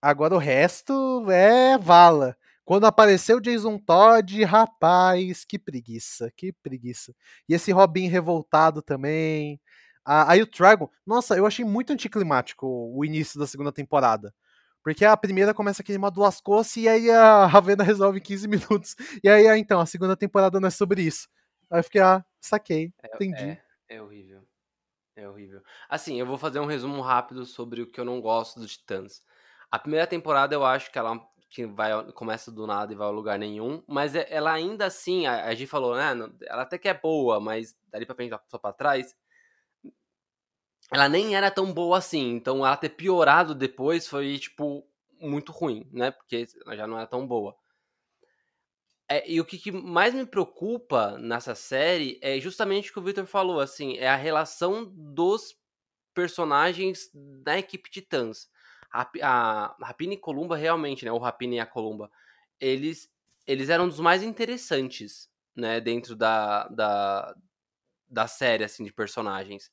[0.00, 2.36] Agora o resto é vala.
[2.70, 7.12] Quando apareceu o Jason Todd, rapaz, que preguiça, que preguiça.
[7.48, 9.60] E esse Robin revoltado também.
[10.04, 14.32] Ah, aí o Dragon, nossa, eu achei muito anticlimático o início da segunda temporada.
[14.84, 18.46] Porque a primeira começa a queimar do Lascosse e aí a Ravena resolve em 15
[18.46, 18.94] minutos.
[19.20, 21.28] E aí, ah, então, a segunda temporada não é sobre isso.
[21.68, 23.60] Aí eu fiquei, ah, saquei, é, entendi.
[23.88, 24.46] É, é horrível.
[25.16, 25.60] É horrível.
[25.88, 29.24] Assim, eu vou fazer um resumo rápido sobre o que eu não gosto dos Titãs.
[29.72, 33.10] A primeira temporada eu acho que ela que vai começa do nada e vai a
[33.10, 36.12] lugar nenhum, mas é, ela ainda assim, a, a gente falou, né,
[36.46, 39.16] ela até que é boa, mas dali pra frente, só pra trás,
[40.92, 44.86] ela nem era tão boa assim, então ela ter piorado depois foi, tipo,
[45.20, 47.56] muito ruim, né, porque ela já não era tão boa.
[49.08, 53.02] É, e o que, que, mais me preocupa nessa série é justamente o que o
[53.02, 55.58] Victor falou, assim, é a relação dos
[56.14, 58.48] personagens da equipe Titãs
[58.92, 61.12] a, Rapina e Columba realmente, né?
[61.12, 62.10] O Rapina e a Columba,
[62.58, 63.10] eles,
[63.46, 65.80] eles eram dos mais interessantes, né?
[65.80, 67.36] Dentro da, da,
[68.08, 69.70] da série, assim, de personagens.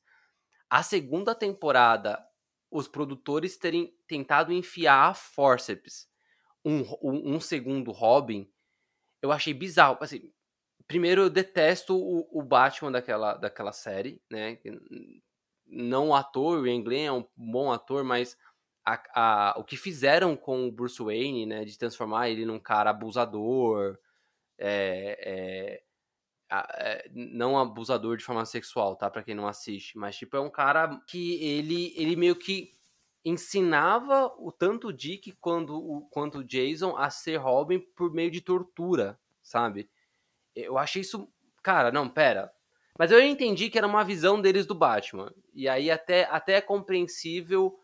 [0.70, 2.24] A segunda temporada,
[2.70, 6.08] os produtores terem tentado enfiar a forceps
[6.64, 8.50] um, um, um segundo Robin,
[9.22, 9.96] eu achei bizarro.
[10.00, 10.30] Assim,
[10.86, 14.58] primeiro, eu detesto o, o Batman daquela, daquela série, né?
[15.66, 18.36] não o ator, o Ian Glenn é um bom ator, mas
[18.88, 22.90] a, a, o que fizeram com o Bruce Wayne, né, de transformar ele num cara
[22.90, 23.98] abusador,
[24.56, 25.82] é,
[26.50, 30.40] é, é, não abusador de forma sexual, tá, para quem não assiste, mas tipo é
[30.40, 32.74] um cara que ele ele meio que
[33.22, 38.30] ensinava o tanto o Dick quanto o, quanto o Jason a ser Robin por meio
[38.30, 39.90] de tortura, sabe?
[40.54, 41.30] Eu achei isso,
[41.62, 42.50] cara, não, pera.
[42.98, 45.32] Mas eu entendi que era uma visão deles do Batman.
[45.54, 47.78] E aí até até é compreensível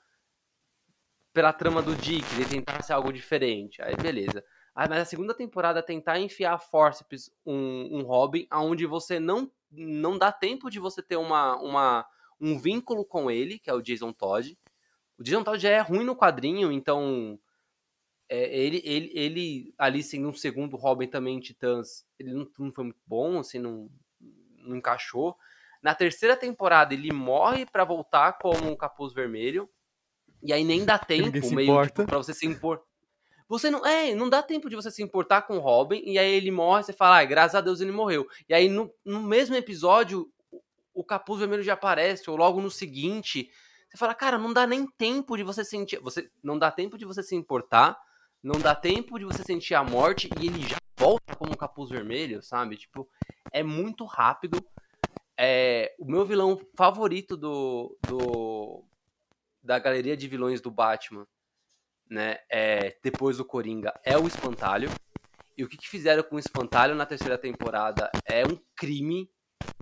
[1.35, 3.83] pela trama do Dick, ele tentar ser algo diferente.
[3.83, 4.43] Aí beleza.
[4.75, 10.17] Aí, mas a segunda temporada tentar enfiar forceps um, um Robin aonde você não não
[10.17, 12.07] dá tempo de você ter uma, uma
[12.41, 14.57] um vínculo com ele, que é o Jason Todd.
[15.19, 17.39] O Jason Todd já é ruim no quadrinho, então
[18.29, 22.73] é, ele, ele, ele ali sendo um segundo Robin também em Titãs, ele não, não
[22.73, 23.91] foi muito bom, assim, não,
[24.59, 25.37] não encaixou.
[25.83, 29.69] Na terceira temporada ele morre para voltar como um capuz vermelho.
[30.45, 32.83] E aí nem dá tempo meio tipo, pra você se impor.
[33.49, 33.85] Você não.
[33.85, 36.83] É, não dá tempo de você se importar com o Robin, e aí ele morre,
[36.83, 38.27] você fala, ah, graças a Deus ele morreu.
[38.49, 40.31] E aí no, no mesmo episódio,
[40.93, 43.51] o capuz vermelho já aparece, ou logo no seguinte.
[43.89, 46.01] Você fala, cara, não dá nem tempo de você sentir.
[46.01, 47.97] Você, não dá tempo de você se importar,
[48.43, 51.91] não dá tempo de você sentir a morte, e ele já volta como um capuz
[51.91, 52.77] vermelho, sabe?
[52.77, 53.09] Tipo,
[53.53, 54.65] é muito rápido.
[55.37, 58.85] É, o meu vilão favorito do, do,
[59.65, 61.27] da galeria de vilões do Batman,
[62.09, 64.91] né, é, depois do Coringa, é o Espantalho.
[65.57, 69.31] E o que, que fizeram com o Espantalho na terceira temporada é um crime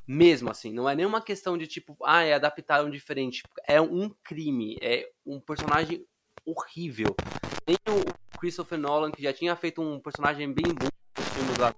[0.07, 0.73] mesmo, assim.
[0.73, 3.43] Não é nenhuma questão de tipo, ah, é adaptaram diferente.
[3.67, 4.77] É um crime.
[4.81, 6.07] É um personagem
[6.45, 7.17] horrível.
[7.65, 11.75] Tem o Christopher Nolan, que já tinha feito um personagem bem bom nos filmes lá.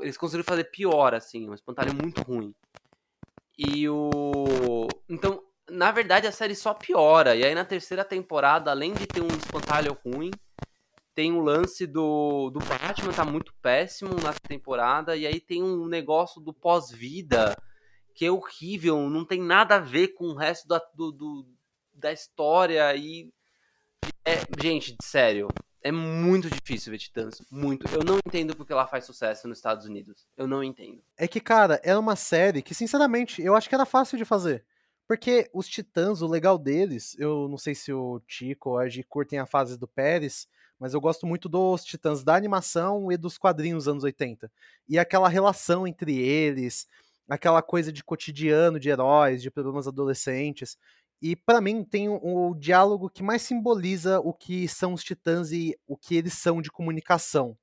[0.00, 1.48] Eles conseguiram fazer pior, assim.
[1.48, 2.54] Um espantalho muito ruim.
[3.58, 4.88] E o.
[5.08, 7.34] Então, na verdade, a série só piora.
[7.34, 10.30] E aí, na terceira temporada, além de ter um espantalho ruim,
[11.14, 15.16] tem o um lance do, do Batman tá muito péssimo na temporada.
[15.16, 17.56] E aí tem um negócio do pós-vida
[18.14, 21.46] que é horrível, não tem nada a ver com o resto da, do, do
[21.92, 22.94] da história.
[22.96, 23.32] E.
[24.24, 25.48] É, gente, sério,
[25.82, 27.42] é muito difícil ver Titãs.
[27.50, 27.86] Muito.
[27.92, 30.26] Eu não entendo porque ela faz sucesso nos Estados Unidos.
[30.36, 31.02] Eu não entendo.
[31.16, 34.64] É que, cara, é uma série que, sinceramente, eu acho que era fácil de fazer.
[35.06, 39.02] Porque os Titãs, o legal deles, eu não sei se o Tico ou a G
[39.02, 40.48] curtem a fase do Pérez,
[40.78, 44.50] mas eu gosto muito dos Titãs da animação e dos quadrinhos anos 80.
[44.88, 46.88] E aquela relação entre eles,
[47.28, 50.78] aquela coisa de cotidiano de heróis, de problemas adolescentes.
[51.20, 55.52] E para mim tem o, o, diálogo que mais simboliza o que são os Titãs
[55.52, 57.56] e o que eles são de comunicação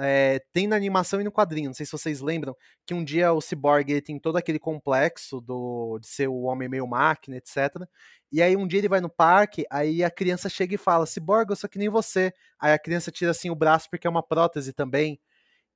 [0.00, 3.32] é, tem na animação e no quadrinho, não sei se vocês lembram, que um dia
[3.32, 7.84] o Cyborg tem todo aquele complexo do, de ser o homem meio máquina, etc.
[8.30, 11.50] E aí um dia ele vai no parque, aí a criança chega e fala, Cyborg,
[11.50, 12.32] eu sou que nem você.
[12.60, 15.20] Aí a criança tira assim o braço porque é uma prótese também.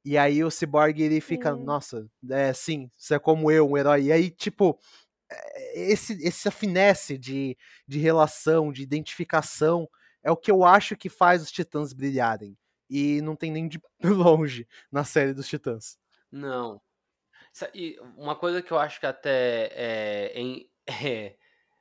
[0.05, 1.64] E aí o Cyborg ele fica, uhum.
[1.64, 4.05] nossa, é sim, você é como eu, um herói.
[4.05, 4.79] E aí, tipo,
[5.31, 7.57] é, esse, essa finesse de,
[7.89, 9.89] de relação, de identificação,
[10.23, 12.57] é o que eu acho que faz os titãs brilharem
[12.93, 15.99] e não tem nem de longe na série dos Titãs.
[16.30, 16.78] Não.
[17.74, 21.36] E uma coisa que eu acho que até é, em, é,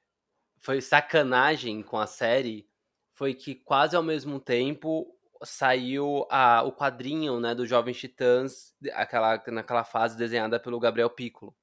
[0.57, 2.69] foi sacanagem com a série
[3.13, 9.43] foi que quase ao mesmo tempo saiu a, o quadrinho né, do Jovens Titãs, aquela,
[9.47, 11.55] naquela fase desenhada pelo Gabriel Piccolo.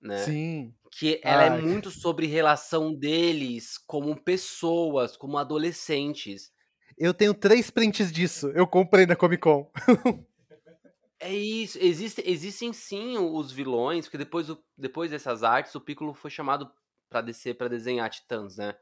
[0.00, 0.18] Né?
[0.18, 0.74] Sim.
[0.90, 1.58] Que ela é Ai.
[1.58, 6.52] é muito sobre relação deles como pessoas, como adolescentes.
[6.98, 8.48] Eu tenho três prints disso.
[8.48, 9.70] Eu comprei na Comic Con.
[11.20, 11.78] é isso.
[11.80, 16.70] Existe, existem sim os vilões, porque depois, depois dessas artes, o Piccolo foi chamado
[17.08, 18.74] para descer para desenhar Titãs, né?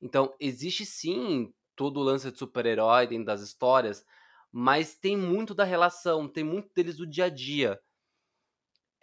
[0.00, 4.04] Então, existe sim todo o lance de super-herói dentro das histórias,
[4.50, 7.80] mas tem muito da relação, tem muito deles do dia a dia.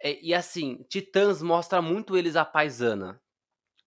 [0.02, 3.20] É, e assim, Titãs mostra muito eles a paisana.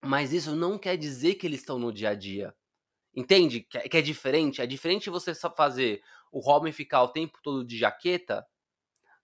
[0.02, 2.56] Mas isso não quer dizer que eles estão no dia a dia.
[3.20, 3.62] Entende?
[3.62, 4.62] Que é, que é diferente.
[4.62, 6.02] É diferente você fazer
[6.32, 8.48] o Robin ficar o tempo todo de jaqueta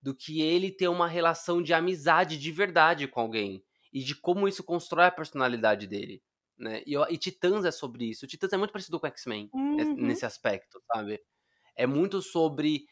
[0.02, 3.64] do que ele ter uma relação de amizade de verdade com alguém.
[3.94, 6.22] E de como isso constrói a personalidade dele.
[6.58, 6.84] Né?
[6.86, 8.28] E, e Titãs é sobre isso.
[8.28, 9.96] Titãs é muito parecido com X-Men uhum.
[9.96, 11.22] nesse aspecto, sabe?
[11.74, 12.88] É muito sobre.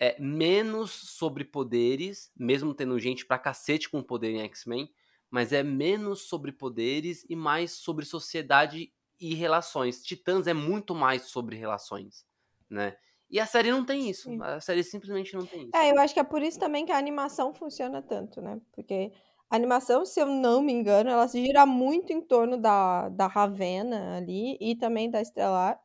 [0.00, 4.88] É, menos sobre poderes, mesmo tendo gente pra cacete com poder em X-Men,
[5.28, 10.02] mas é menos sobre poderes e mais sobre sociedade e relações.
[10.02, 12.26] Titãs é muito mais sobre relações,
[12.70, 12.96] né?
[13.30, 14.30] E a série não tem isso.
[14.30, 14.38] Sim.
[14.40, 15.72] A série simplesmente não tem isso.
[15.74, 18.60] É, eu acho que é por isso também que a animação funciona tanto, né?
[18.72, 19.12] Porque
[19.50, 23.26] A animação, se eu não me engano, ela se gira muito em torno da, da
[23.26, 25.80] Ravena ali e também da Estelar,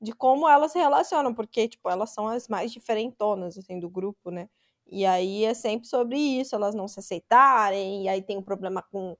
[0.00, 4.30] de como elas se relacionam, porque, tipo, elas são as mais diferentonas, assim, do grupo,
[4.30, 4.48] né?
[4.86, 8.82] E aí é sempre sobre isso, elas não se aceitarem, e aí tem um problema
[8.82, 9.16] com,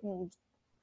[0.00, 0.28] com,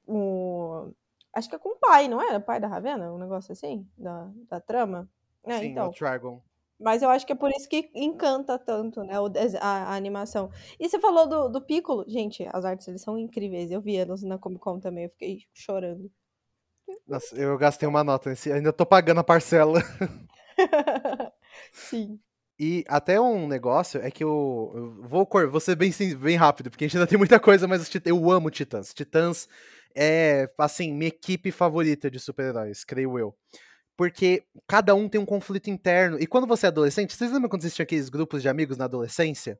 [0.05, 0.93] com
[1.37, 2.37] acho que é com o pai, não é?
[2.37, 5.09] O pai da Ravena, um negócio assim, da, da trama.
[5.43, 5.89] É, Sim, então.
[5.89, 6.41] o Dragon.
[6.79, 9.15] Mas eu acho que é por isso que encanta tanto, né,
[9.59, 10.51] a, a animação.
[10.79, 12.05] E você falou do, do Piccolo.
[12.07, 13.71] Gente, as artes eles são incríveis.
[13.71, 16.11] Eu vi eles na Comic Con também, eu fiquei chorando.
[17.07, 18.51] Nossa, eu gastei uma nota nesse.
[18.51, 19.81] Ainda tô pagando a parcela.
[21.73, 22.19] Sim.
[22.59, 26.85] E até um negócio é que eu, eu vou, vou ser bem, bem rápido, porque
[26.85, 28.93] a gente ainda tem muita coisa, mas eu amo Titãs.
[28.93, 29.47] Titãs
[29.97, 33.35] é, assim, minha equipe favorita de super-heróis, creio eu.
[33.97, 36.19] Porque cada um tem um conflito interno.
[36.19, 39.59] E quando você é adolescente, vocês lembram quando existiam aqueles grupos de amigos na adolescência?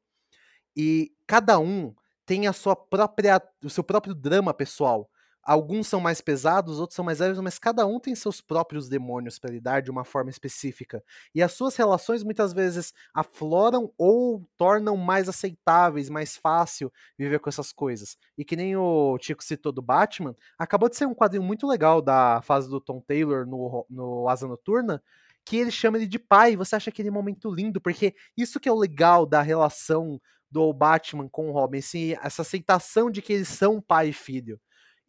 [0.76, 5.10] E cada um tem a sua própria, o seu próprio drama pessoal.
[5.48, 9.40] Alguns são mais pesados, outros são mais leves, mas cada um tem seus próprios demônios
[9.40, 11.02] para lidar de uma forma específica.
[11.34, 17.48] E as suas relações muitas vezes afloram ou tornam mais aceitáveis, mais fácil viver com
[17.48, 18.18] essas coisas.
[18.38, 22.02] E que nem o Chico citou do Batman, acabou de ser um quadrinho muito legal
[22.02, 25.02] da fase do Tom Taylor no, no Asa Noturna,
[25.46, 28.72] que ele chama ele de pai, você acha aquele momento lindo, porque isso que é
[28.72, 30.20] o legal da relação
[30.52, 34.60] do Batman com o Robin, esse, essa aceitação de que eles são pai e filho.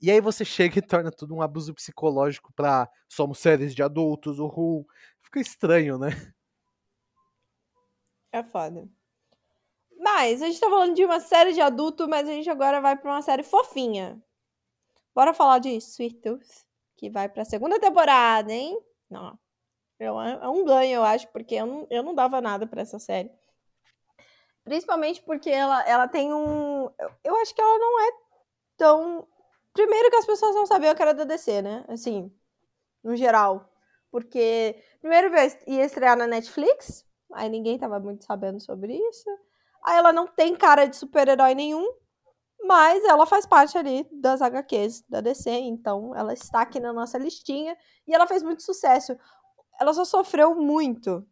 [0.00, 4.38] E aí você chega e torna tudo um abuso psicológico pra somos séries de adultos,
[4.38, 4.86] uhul.
[5.20, 6.10] Fica estranho, né?
[8.32, 8.88] É foda.
[9.98, 12.96] Mas a gente tá falando de uma série de adulto, mas a gente agora vai
[12.96, 14.22] pra uma série fofinha.
[15.14, 16.64] Bora falar de Sweet Tooth,
[16.96, 18.78] que vai pra segunda temporada, hein?
[19.10, 19.36] Não.
[19.98, 22.82] É um- é um ganho, eu acho, porque eu não, eu não dava nada pra
[22.82, 23.32] essa série.
[24.62, 26.84] Principalmente porque ela, ela tem um.
[26.98, 28.12] eu- Eu acho que ela não é
[28.76, 29.28] tão.
[29.72, 31.84] Primeiro que as pessoas não sabiam que era da DC, né?
[31.88, 32.32] Assim,
[33.02, 33.70] no geral.
[34.10, 35.30] Porque, primeiro
[35.66, 39.28] ia estrear na Netflix, aí ninguém tava muito sabendo sobre isso.
[39.84, 41.86] Aí ela não tem cara de super-herói nenhum,
[42.62, 47.18] mas ela faz parte ali das HQs da DC, então ela está aqui na nossa
[47.18, 49.16] listinha e ela fez muito sucesso.
[49.80, 51.26] Ela só sofreu muito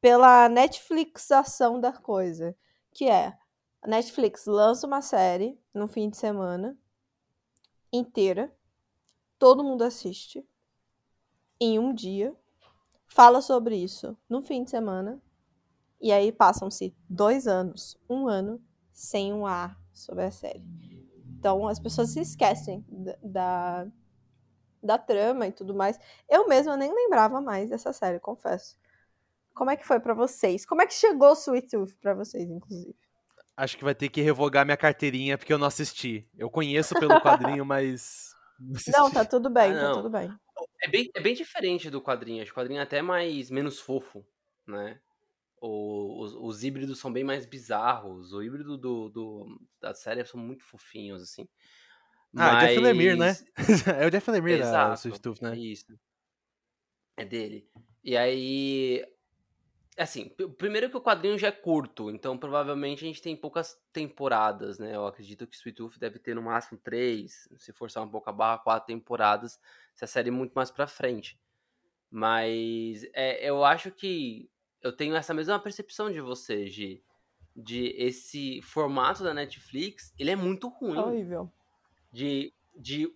[0.00, 2.56] pela Netflixação da coisa,
[2.92, 3.36] que é
[3.82, 6.76] a Netflix lança uma série no fim de semana
[7.92, 8.52] inteira,
[9.38, 10.46] todo mundo assiste
[11.60, 12.34] em um dia,
[13.06, 15.20] fala sobre isso no fim de semana,
[16.00, 18.62] e aí passam-se dois anos, um ano,
[18.92, 20.64] sem um ar sobre a série.
[21.38, 22.84] Então as pessoas se esquecem
[23.22, 23.86] da,
[24.82, 25.98] da, trama e tudo mais.
[26.28, 28.76] Eu mesma nem lembrava mais dessa série, confesso.
[29.54, 30.64] Como é que foi pra vocês?
[30.64, 32.94] Como é que chegou Sweet Tooth pra vocês, inclusive?
[33.58, 36.24] Acho que vai ter que revogar minha carteirinha porque eu não assisti.
[36.36, 38.32] Eu conheço pelo quadrinho, mas.
[38.86, 39.94] Não, tá tudo bem, Ah, tá não.
[39.96, 40.32] tudo bem.
[40.80, 42.40] É bem, é bem diferente do quadrinho.
[42.40, 44.24] Acho que o quadrinho é até mais menos fofo,
[44.64, 45.00] né?
[45.60, 48.32] O- os, os híbridos são bem mais bizarros.
[48.32, 51.48] O híbrido do, do- da série são muito fofinhos, assim.
[52.36, 53.26] Ah, é Jeff Lemire, né?
[53.26, 53.44] Mas-
[53.88, 54.64] é o Jeff Lemire, né?
[54.64, 54.94] O Exato.
[55.00, 55.56] Sweet Tooth, né?
[55.58, 55.98] Isso.
[57.16, 57.68] É dele.
[58.04, 59.04] E aí.
[59.98, 64.78] Assim, primeiro que o quadrinho já é curto, então provavelmente a gente tem poucas temporadas,
[64.78, 64.94] né?
[64.94, 68.32] Eu acredito que Sweet Tooth deve ter no máximo três, se forçar um pouco a
[68.32, 69.58] barra, quatro temporadas,
[69.94, 71.36] se a série é muito mais pra frente.
[72.08, 74.48] Mas é, eu acho que
[74.80, 77.02] eu tenho essa mesma percepção de você, Gi,
[77.56, 81.52] de esse formato da Netflix, ele é muito ruim Horrível.
[82.12, 83.12] de, de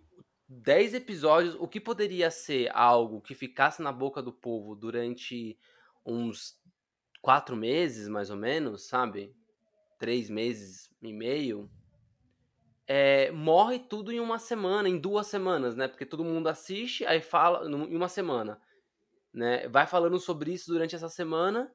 [0.49, 5.57] 10 episódios, o que poderia ser algo que ficasse na boca do povo durante
[6.05, 6.61] uns
[7.23, 9.35] quatro meses, mais ou menos, sabe?
[9.99, 11.71] Três meses e meio.
[12.87, 15.89] é, morre tudo em uma semana, em duas semanas, né?
[15.89, 18.61] Porque todo mundo assiste, aí fala em uma semana,
[19.33, 19.69] né?
[19.69, 21.73] Vai falando sobre isso durante essa semana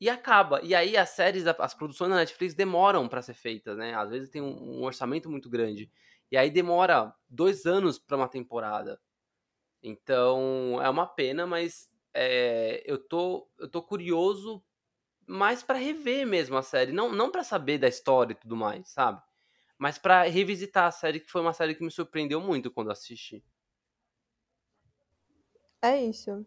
[0.00, 0.60] e acaba.
[0.62, 3.94] E aí as séries, as produções da Netflix demoram pra ser feitas, né?
[3.94, 5.90] Às vezes tem um, um orçamento muito grande.
[6.30, 9.00] E aí demora dois anos pra uma temporada.
[9.82, 14.62] Então é uma pena, mas é, eu, tô, eu tô curioso
[15.28, 16.92] mais pra rever mesmo a série.
[16.92, 19.22] Não, não para saber da história e tudo mais, sabe?
[19.78, 23.44] Mas pra revisitar a série, que foi uma série que me surpreendeu muito quando assisti.
[25.82, 26.46] É isso.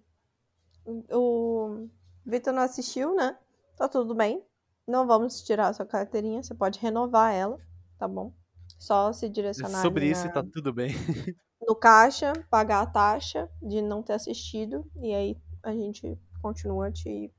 [1.11, 1.88] O
[2.25, 3.38] Vitor não assistiu, né?
[3.77, 4.45] Tá tudo bem.
[4.88, 7.59] Não vamos tirar a sua carteirinha, você pode renovar ela,
[7.97, 8.34] tá bom?
[8.79, 10.89] Só se direcionar Sobre ali isso na- tá tudo bem.
[11.67, 17.32] no caixa, pagar a taxa de não ter assistido, e aí a gente continua te,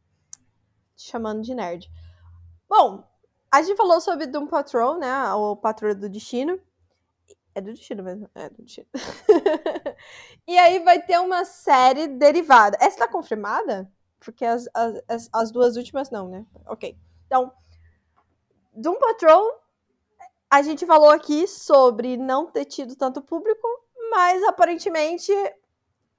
[0.97, 1.90] te chamando de nerd.
[2.68, 3.05] Bom,
[3.55, 5.30] A gente falou sobre Doom Patrol, né?
[5.34, 6.59] O Patrulha do Destino.
[7.55, 8.30] É do Destino mesmo.
[8.34, 8.86] É do Destino.
[10.49, 12.78] e aí vai ter uma série derivada.
[12.80, 13.93] Essa tá confirmada?
[14.18, 14.66] Porque as,
[15.07, 16.47] as, as duas últimas não, né?
[16.66, 16.97] Ok.
[17.26, 17.53] Então,
[18.72, 19.47] Doom Patrol,
[20.49, 23.68] a gente falou aqui sobre não ter tido tanto público,
[24.11, 25.30] mas aparentemente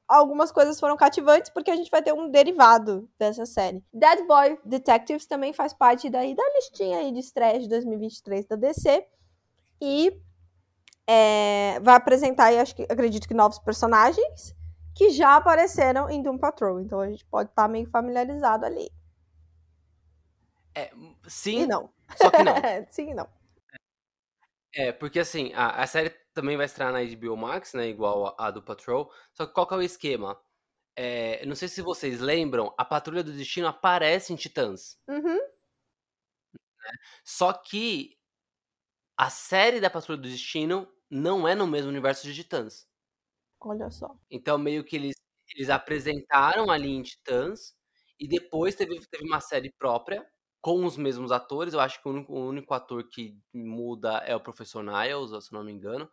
[0.07, 3.83] algumas coisas foram cativantes porque a gente vai ter um derivado dessa série.
[3.93, 8.55] Dead Boy Detectives também faz parte daí da listinha aí de estreia de 2023 da
[8.55, 9.05] DC
[9.81, 10.21] e
[11.07, 14.55] é, vai apresentar, aí, acho que, acredito que novos personagens
[14.95, 16.79] que já apareceram em Doom Patrol.
[16.79, 18.89] Então a gente pode estar tá meio familiarizado ali.
[20.75, 20.91] É,
[21.27, 21.61] sim.
[21.61, 21.89] E não.
[22.15, 22.55] Só que não.
[22.89, 23.27] sim e não.
[24.75, 27.87] É, porque assim, a, a série também vai estrear na HBO Max, né?
[27.87, 29.11] Igual a, a do Patrol.
[29.33, 30.39] Só que qual que é o esquema?
[30.95, 34.99] É, não sei se vocês lembram, a Patrulha do Destino aparece em Titãs.
[35.07, 35.39] Uhum.
[37.23, 38.17] Só que
[39.17, 42.87] a série da Patrulha do Destino não é no mesmo universo de Titãs.
[43.59, 44.15] Olha só.
[44.29, 45.15] Então, meio que eles,
[45.55, 47.75] eles apresentaram ali em Titãs
[48.19, 50.27] e depois teve, teve uma série própria
[50.61, 51.73] com os mesmos atores.
[51.73, 55.53] Eu acho que o único, o único ator que muda é o Professor Niles, se
[55.53, 56.09] não me engano.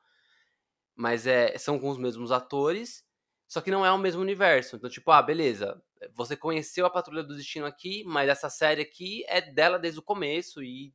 [0.95, 3.05] Mas é, são com os mesmos atores,
[3.49, 4.77] só que não é o mesmo universo.
[4.77, 5.83] Então, tipo, ah, beleza.
[6.15, 10.03] Você conheceu a Patrulha do Destino aqui, mas essa série aqui é dela desde o
[10.03, 10.95] começo e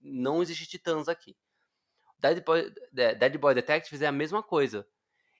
[0.00, 1.36] não existe Titãs aqui.
[2.18, 4.86] Dead Boy, Dead Boy Detectives é a mesma coisa.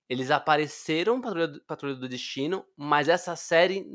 [0.09, 3.87] Eles apareceram Patrulha, Patrulha do Destino, mas essa série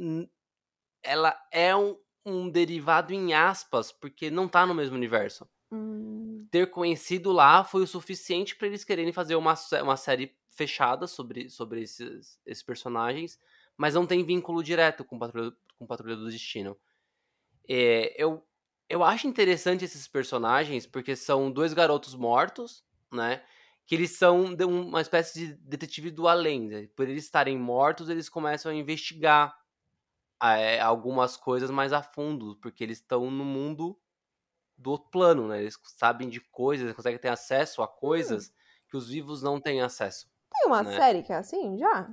[1.01, 5.47] ela é um, um derivado em aspas, porque não tá no mesmo universo.
[5.72, 6.22] Hum.
[6.50, 11.50] Ter conhecido lá foi o suficiente para eles quererem fazer uma, uma série fechada sobre,
[11.50, 13.39] sobre esses, esses personagens,
[13.76, 16.78] mas não tem vínculo direto com Patrulha, com Patrulha do Destino.
[17.68, 18.46] É, eu,
[18.88, 23.44] eu acho interessante esses personagens porque são dois garotos mortos, né?
[23.86, 26.68] Que eles são uma espécie de detetive do além.
[26.68, 26.88] Né?
[26.96, 29.58] Por eles estarem mortos, eles começam a investigar
[30.41, 34.00] é, algumas coisas mais a fundo, porque eles estão no mundo
[34.84, 35.61] do outro plano, né?
[35.61, 38.51] Eles sabem de coisas, eles conseguem ter acesso a coisas hum.
[38.89, 40.27] que os vivos não têm acesso.
[40.53, 40.95] Tem uma né?
[40.95, 42.09] série que é assim, já?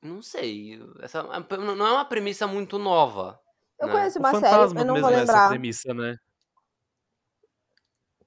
[0.00, 0.80] Não sei.
[1.00, 3.40] Essa não é uma premissa muito nova.
[3.78, 3.94] Eu né?
[3.94, 5.48] conheço O uma série, eu não mesmo vou é essa lembrar.
[5.48, 6.16] premissa, né?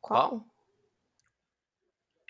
[0.02, 0.46] Qual?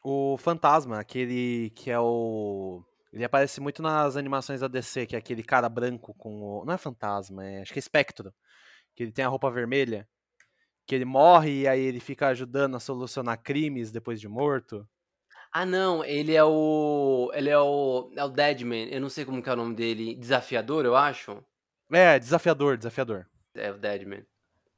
[0.03, 2.83] O fantasma, aquele que é o.
[3.11, 6.65] Ele aparece muito nas animações da DC, que é aquele cara branco com o.
[6.65, 7.61] Não é fantasma, é...
[7.61, 8.33] acho que é espectro.
[8.95, 10.07] Que ele tem a roupa vermelha.
[10.85, 14.87] Que ele morre e aí ele fica ajudando a solucionar crimes depois de morto.
[15.51, 17.31] Ah, não, ele é o.
[17.33, 18.11] Ele é o.
[18.15, 18.89] É o Deadman.
[18.91, 20.13] Eu não sei como que é o nome dele.
[20.15, 21.41] Desafiador, eu acho.
[21.91, 23.25] É, desafiador, desafiador.
[23.55, 24.25] É o Deadman.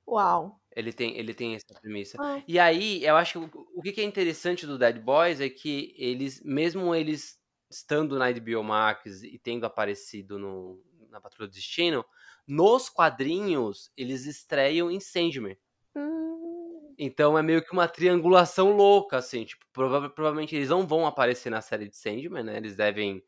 [0.08, 0.62] Uau.
[0.76, 2.18] Ele tem, ele tem essa premissa.
[2.22, 2.44] Ah.
[2.48, 5.50] E aí, eu acho que o, o que que é interessante do Dead Boys é
[5.50, 7.40] que eles, mesmo eles
[7.70, 10.80] estando na HBO Max e tendo aparecido no,
[11.10, 12.06] na Patrulha do Destino,
[12.48, 15.58] nos quadrinhos eles estreiam em Sandman.
[15.98, 19.46] Hum, Então é meio que uma triangulação louca, assim.
[19.46, 22.58] Tipo, prova- provavelmente eles não vão aparecer na série de Sandman, né?
[22.58, 23.24] Eles devem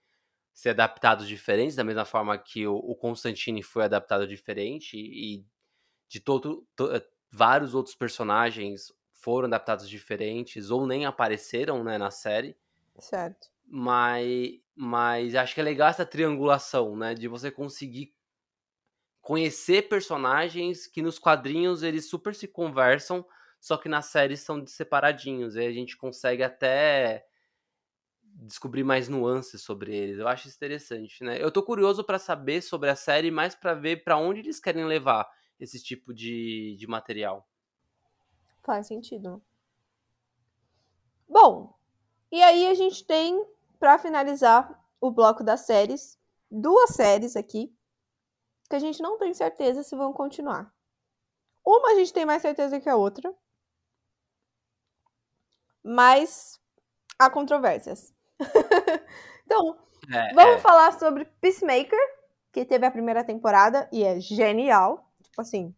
[0.54, 5.46] ser adaptados diferentes, da mesma forma que o, o Constantine foi adaptado diferente e
[6.10, 12.12] de todo, to- eh, vários outros personagens foram adaptados diferentes ou nem apareceram né, na
[12.12, 12.58] série.
[13.00, 13.50] certo.
[13.66, 17.14] Mas, mas acho que é legal essa triangulação, né?
[17.14, 18.14] De você conseguir
[19.30, 23.24] conhecer personagens que nos quadrinhos eles super se conversam,
[23.60, 25.56] só que na série são separadinhos.
[25.56, 27.28] E a gente consegue até
[28.24, 30.18] descobrir mais nuances sobre eles.
[30.18, 31.40] Eu acho interessante, né?
[31.40, 34.84] Eu tô curioso pra saber sobre a série, mais pra ver pra onde eles querem
[34.86, 37.48] levar esse tipo de, de material.
[38.64, 39.40] Faz sentido.
[41.28, 41.78] Bom,
[42.32, 43.46] e aí a gente tem,
[43.80, 46.18] pra finalizar o bloco das séries,
[46.50, 47.72] duas séries aqui
[48.70, 50.72] que a gente não tem certeza se vão continuar.
[51.66, 53.34] Uma a gente tem mais certeza que a outra,
[55.84, 56.60] mas
[57.18, 58.14] há controvérsias.
[59.46, 59.78] então,
[60.12, 60.60] É, Vamos é.
[60.60, 62.00] falar sobre Peacemaker,
[62.52, 65.12] que teve a primeira temporada e é genial.
[65.22, 65.76] Tipo assim,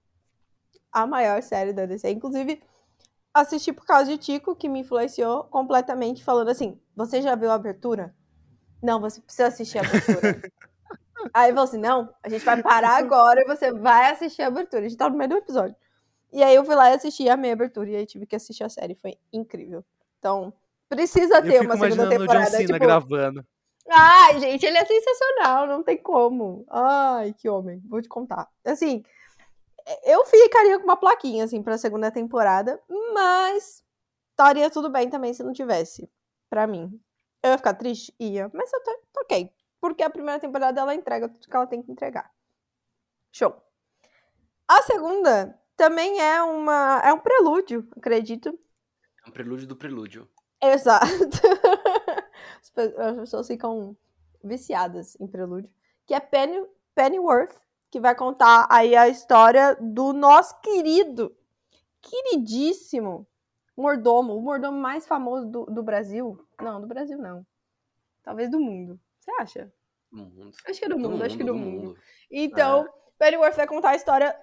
[0.92, 2.10] a maior série da DC.
[2.10, 2.62] Inclusive,
[3.34, 7.56] assisti por causa de Tico, que me influenciou completamente, falando assim: Você já viu a
[7.56, 8.16] abertura?
[8.82, 10.42] Não, você precisa assistir a abertura.
[11.34, 14.48] Aí eu falei assim: Não, a gente vai parar agora e você vai assistir a
[14.48, 14.86] abertura.
[14.86, 15.76] A gente tá no meio do episódio.
[16.32, 18.64] E aí eu fui lá e assisti a minha abertura e aí tive que assistir
[18.64, 18.96] a série.
[18.96, 19.84] Foi incrível.
[20.20, 20.54] Então,
[20.88, 22.46] precisa ter uma segunda imaginando o John temporada.
[22.52, 23.46] Cena tipo, gravando.
[23.90, 26.66] Ai, gente, ele é sensacional, não tem como.
[26.70, 28.48] Ai, que homem, vou te contar.
[28.64, 29.04] Assim,
[30.04, 32.80] Eu ficaria com uma plaquinha, assim, pra segunda temporada,
[33.14, 33.84] mas
[34.32, 36.10] estaria tudo bem também se não tivesse,
[36.50, 37.00] pra mim.
[37.44, 38.14] Eu ia ficar triste?
[38.20, 39.52] Ia, mas eu tô, tô ok.
[39.82, 42.32] Porque a primeira temporada ela entrega tudo que ela tem que entregar.
[43.32, 43.54] Show.
[44.68, 48.58] A segunda também é uma é um prelúdio, acredito.
[49.26, 50.30] É um prelúdio do prelúdio.
[50.62, 51.06] Exato.
[52.62, 53.98] As pe- As pessoas ficam
[54.44, 55.70] viciadas em prelúdio.
[56.06, 56.64] Que é Penny,
[56.94, 57.56] Pennyworth,
[57.90, 61.36] que vai contar aí a história do nosso querido,
[62.02, 63.28] queridíssimo
[63.76, 66.46] mordomo, o mordomo mais famoso do, do Brasil.
[66.60, 67.46] Não, do Brasil não.
[68.24, 69.00] Talvez do mundo.
[69.22, 69.72] Você acha?
[70.12, 70.52] Do mundo.
[70.68, 71.96] Acho que é do mundo, acho que do, do mundo.
[72.30, 72.86] Então,
[73.18, 74.36] Pennyworth vai contar a história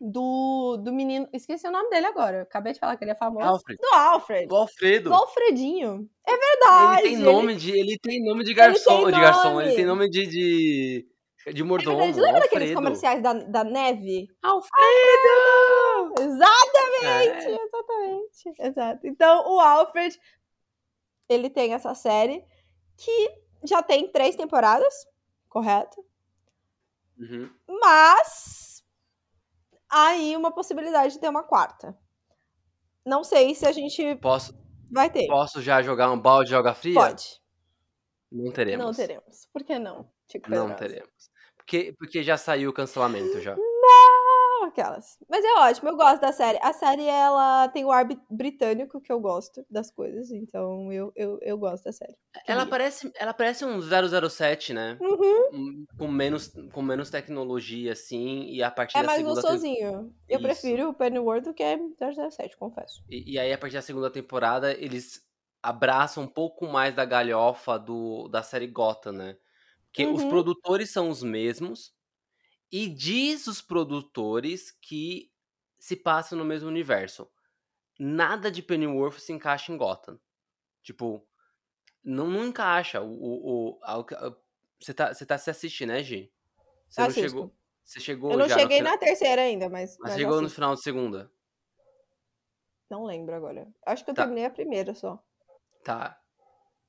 [0.00, 1.28] do, do menino.
[1.32, 2.42] Esqueci o nome dele agora.
[2.42, 3.46] Acabei de falar que ele é famoso.
[3.48, 3.78] Alfred.
[3.80, 4.46] Do Alfred.
[4.48, 5.08] Do Alfredo.
[5.10, 6.10] Do Alfredinho.
[6.26, 7.00] É verdade.
[7.06, 7.70] Ele tem nome de.
[7.70, 9.04] Ele tem nome de garçom.
[9.04, 9.50] tem de garçom.
[9.54, 9.64] nome.
[9.66, 10.26] Ele tem nome de.
[10.26, 11.08] de,
[11.54, 11.98] de É mordomo.
[11.98, 12.20] verdade.
[12.20, 12.74] Lembra daqueles Alfredo.
[12.82, 14.26] comerciais da, da neve?
[14.42, 16.14] Alfredo!
[16.20, 17.64] Exatamente, É.
[17.64, 18.54] exatamente.
[18.58, 19.06] Exato.
[19.06, 20.18] Então, o Alfred,
[21.28, 22.44] ele tem essa série
[22.96, 23.30] que
[23.64, 25.06] já tem três temporadas,
[25.48, 26.04] correto?
[27.18, 27.50] Uhum.
[27.68, 28.84] Mas
[29.88, 31.96] aí uma possibilidade de ter uma quarta.
[33.04, 34.54] Não sei se a gente Posso,
[34.90, 35.26] vai ter.
[35.26, 36.94] posso já jogar um balde de água fria?
[36.94, 37.40] Pode.
[38.30, 38.86] Não teremos.
[38.86, 39.48] Não teremos.
[39.52, 40.08] Por que não?
[40.30, 41.30] Chico Não teremos.
[41.56, 43.56] Porque, porque já saiu o cancelamento já.
[43.56, 44.19] Não,
[44.64, 45.18] aquelas.
[45.28, 46.58] Mas é ótimo, eu gosto da série.
[46.62, 50.30] A série, ela tem o ar britânico, que eu gosto das coisas.
[50.30, 52.16] Então, eu, eu, eu gosto da série.
[52.46, 52.66] Ela Queria.
[52.70, 54.96] parece, ela parece um 007, né?
[55.00, 55.50] Uhum.
[55.52, 59.40] Um- Com menos, com menos tecnologia, assim, e a partir É da mais segunda...
[59.40, 60.14] gostosinho.
[60.28, 60.42] Eu Isso.
[60.42, 61.64] prefiro o Pennyworth do que
[61.98, 63.02] 007, confesso.
[63.08, 65.20] E, e aí, a partir da segunda temporada, eles
[65.62, 69.36] abraçam um pouco mais da galhofa do, da série Gotham, né?
[69.86, 70.28] Porque os Uhum.
[70.28, 71.92] produtores são os mesmos,
[72.72, 75.30] e diz os produtores que
[75.78, 77.30] se passa no mesmo universo.
[77.98, 80.18] Nada de Pennyworth se encaixa em Gotham.
[80.82, 81.26] Tipo,
[82.02, 83.00] não, não encaixa.
[83.02, 84.36] O, o, o- a- a-
[84.80, 86.32] você, tá, você tá se assistindo, né, Gi?
[86.88, 87.54] Você não chegou.
[87.84, 89.96] Você chegou Eu não no cheguei fina- na terceira ainda, mas.
[89.98, 90.54] Mas mas chegou no assisto.
[90.54, 91.32] final de segunda.
[92.88, 93.68] Não lembro agora.
[93.86, 94.22] Acho que eu Tá.
[94.22, 95.22] terminei a primeira só.
[95.84, 96.20] Tá.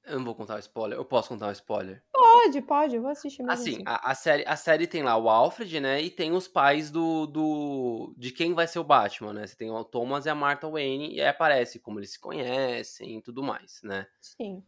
[0.04, 0.98] Eu não vou contar o spoiler.
[0.98, 2.04] Eu posso contar o spoiler?
[2.12, 3.84] Pode, pode, eu vou assistir mesmo Assim, assim.
[3.86, 6.02] a, a série, a série tem lá o Alfred, né?
[6.02, 8.14] E tem os pais do, do.
[8.18, 9.46] de quem vai ser o Batman, né?
[9.48, 13.18] Você tem o Thomas e a Martha Wayne, e aí aparece como eles se conhecem
[13.18, 14.08] e tudo mais, né?
[14.20, 14.64] Sim.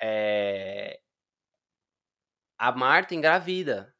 [0.00, 1.00] É...
[2.58, 3.94] A Martha engravida.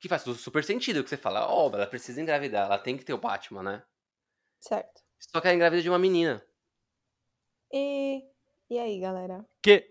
[0.00, 3.12] Que faz super sentido, que você fala, ó, ela precisa engravidar, ela tem que ter
[3.12, 3.82] o Batman, né?
[4.60, 5.02] Certo.
[5.18, 6.44] Só que ela engravida de uma menina.
[7.72, 8.22] E.
[8.70, 9.44] E aí, galera?
[9.62, 9.90] Que?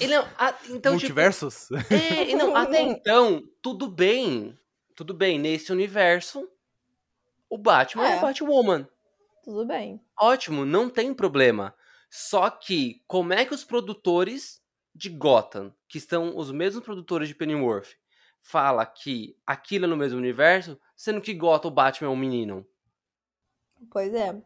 [0.00, 1.68] E não, a- então, tipo, Multiversos?
[1.90, 4.58] É, e não, até então, tudo bem.
[4.96, 6.48] Tudo bem, nesse universo,
[7.48, 8.18] o Batman é, É.
[8.18, 8.88] o Batwoman.
[9.44, 10.00] Tudo bem.
[10.20, 11.74] Ótimo, não tem problema.
[12.10, 14.60] Só que, como é que os produtores
[14.94, 17.88] de Gotham, que são os mesmos produtores de Pennyworth,
[18.42, 22.66] fala que aquilo é no mesmo universo, sendo que Gotham, o Batman é um menino?
[23.90, 24.40] Pois é.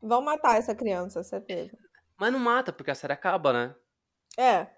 [0.00, 1.76] Vão matar essa criança, certeza.
[2.22, 3.74] Mas não mata, porque a série acaba, né?
[4.38, 4.68] É.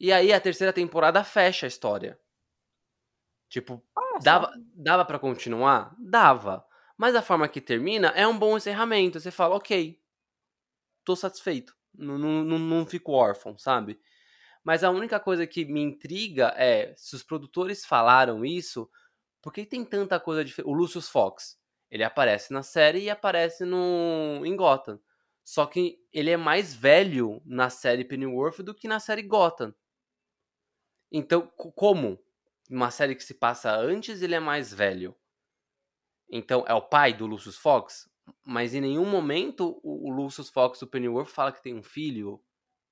[0.00, 2.18] E aí a terceira temporada fecha a história.
[3.48, 4.18] Tipo, só.
[4.18, 5.94] Dava, dava para continuar?
[5.96, 6.66] Dava.
[6.96, 9.20] Mas a forma que termina é um bom encerramento.
[9.20, 10.02] Você fala, ok,
[11.04, 11.72] tô satisfeito.
[11.94, 14.00] Não, não, não, não fico órfão, sabe?
[14.64, 18.90] Mas a única coisa que me intriga é, se os produtores falaram isso,
[19.40, 20.68] por que tem tanta coisa diferente?
[20.68, 21.60] O Lucius Fox,
[21.92, 24.98] ele aparece na série e aparece no, em Gotham.
[25.48, 29.74] Só que ele é mais velho na série Pennyworth do que na série Gotham.
[31.12, 32.18] Então, co- como?
[32.70, 35.14] Uma série que se passa antes, ele é mais velho.
[36.30, 38.08] Então, é o pai do Lucius Fox,
[38.44, 42.42] mas em nenhum momento o, Lucius Fox do Pennyworth fala que tem um filho,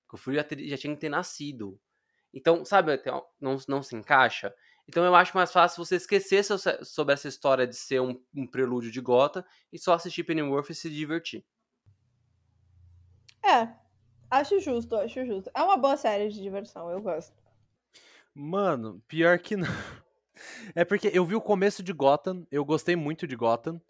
[0.09, 1.81] que o filho já, ter- já tinha que ter nascido.
[2.35, 3.03] Então, sabe,
[3.41, 4.55] não, não se encaixa.
[4.89, 8.47] Então eu acho mais fácil você esquecer so- sobre essa história de ser um, um
[8.47, 11.45] prelúdio de Gotham e só assistir Pennyworth e se divertir.
[13.49, 13.69] É.
[14.31, 15.51] Acho justo, acho justo.
[15.55, 17.33] É uma boa série de diversão, eu gosto.
[18.35, 19.67] Mano, pior que não.
[20.75, 23.81] É porque eu vi o começo de Gotham, eu gostei muito de Gotham,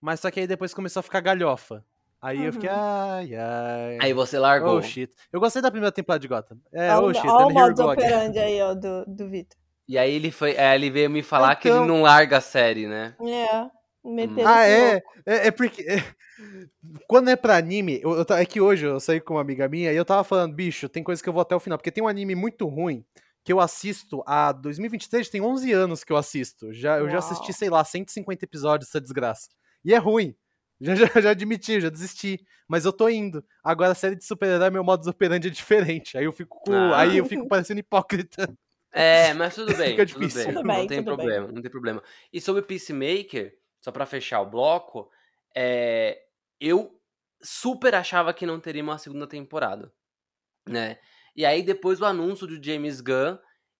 [0.00, 1.84] mas só que aí depois começou a ficar galhofa.
[2.22, 2.76] Aí eu fiquei, Uhum.
[2.78, 3.98] ai, ai.
[4.00, 4.76] Aí você largou.
[4.78, 5.12] Oh shit.
[5.32, 6.58] Eu gostei da primeira temporada de Gotham.
[6.72, 7.82] É, Olha oh o- shit, olha o again.
[8.06, 9.58] operandi aí, ó, do, do Vitor.
[9.88, 12.40] E aí ele foi, é, ele veio me falar que ele Então- não larga a
[12.40, 13.16] série, né?
[13.20, 13.68] É.
[14.14, 15.02] Meter Ah, é?
[15.26, 15.82] É, é porque.
[15.82, 16.02] é,
[17.08, 19.92] Quando é pra anime, eu, eu é que hoje eu saí com uma amiga minha
[19.92, 22.02] e eu tava falando, bicho, tem coisa que eu vou até o final, porque tem
[22.04, 23.04] um anime muito ruim
[23.44, 26.72] que eu assisto há 2023, tem 11 anos que eu assisto.
[26.72, 29.48] Já, eu já assisti, sei lá, 150 episódios dessa desgraça.
[29.84, 30.34] E é ruim.
[30.80, 32.40] Já, já, já admiti, já desisti.
[32.68, 33.44] Mas eu tô indo.
[33.62, 36.18] Agora a série de super-herói, meu modus operandi é diferente.
[36.18, 37.00] Aí eu fico com, Ah.
[37.02, 38.52] aí eu fico parecendo hipócrita.
[38.92, 39.90] É, mas tudo bem.
[39.90, 40.44] Fica tudo difícil.
[40.46, 41.26] bem, Tudo não bem, tem tudo bem.
[41.26, 42.02] problema, não tem problema.
[42.32, 43.54] E sobre Peacemaker,
[43.86, 45.08] só pra fechar o bloco,
[45.54, 46.20] é,
[46.60, 47.00] eu
[47.40, 49.92] super achava que não teria uma segunda temporada,
[50.68, 50.98] né?
[51.36, 53.38] E aí depois do anúncio do James Gunn,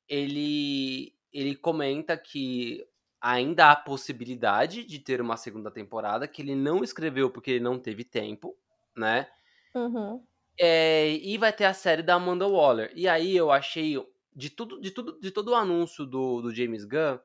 [0.09, 2.87] ele ele comenta que
[3.20, 7.77] ainda há possibilidade de ter uma segunda temporada, que ele não escreveu porque ele não
[7.77, 8.57] teve tempo,
[8.97, 9.28] né?
[9.74, 10.24] Uhum.
[10.57, 12.93] É, e vai ter a série da Amanda Waller.
[12.95, 13.97] E aí eu achei
[14.33, 17.19] de tudo, de tudo, de todo o anúncio do, do James Gunn,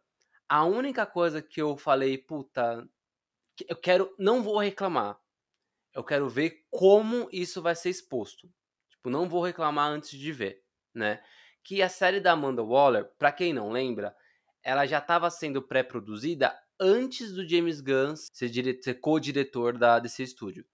[0.52, 2.86] a única coisa que eu falei, puta,
[3.68, 5.20] eu quero, não vou reclamar.
[5.94, 8.52] Eu quero ver como isso vai ser exposto.
[8.90, 10.64] Tipo, não vou reclamar antes de ver,
[10.94, 11.24] né?
[11.64, 14.16] Que a série da Amanda Waller, pra quem não lembra,
[14.64, 20.28] ela já estava sendo pré-produzida antes do James Gunn ser, dire- ser co-diretor da DC
[20.28, 20.66] Studio.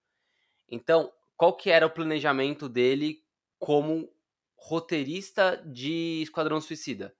[0.69, 3.23] Então, qual que era o planejamento dele
[3.59, 4.11] como
[4.57, 7.15] roteirista de Esquadrão Suicida?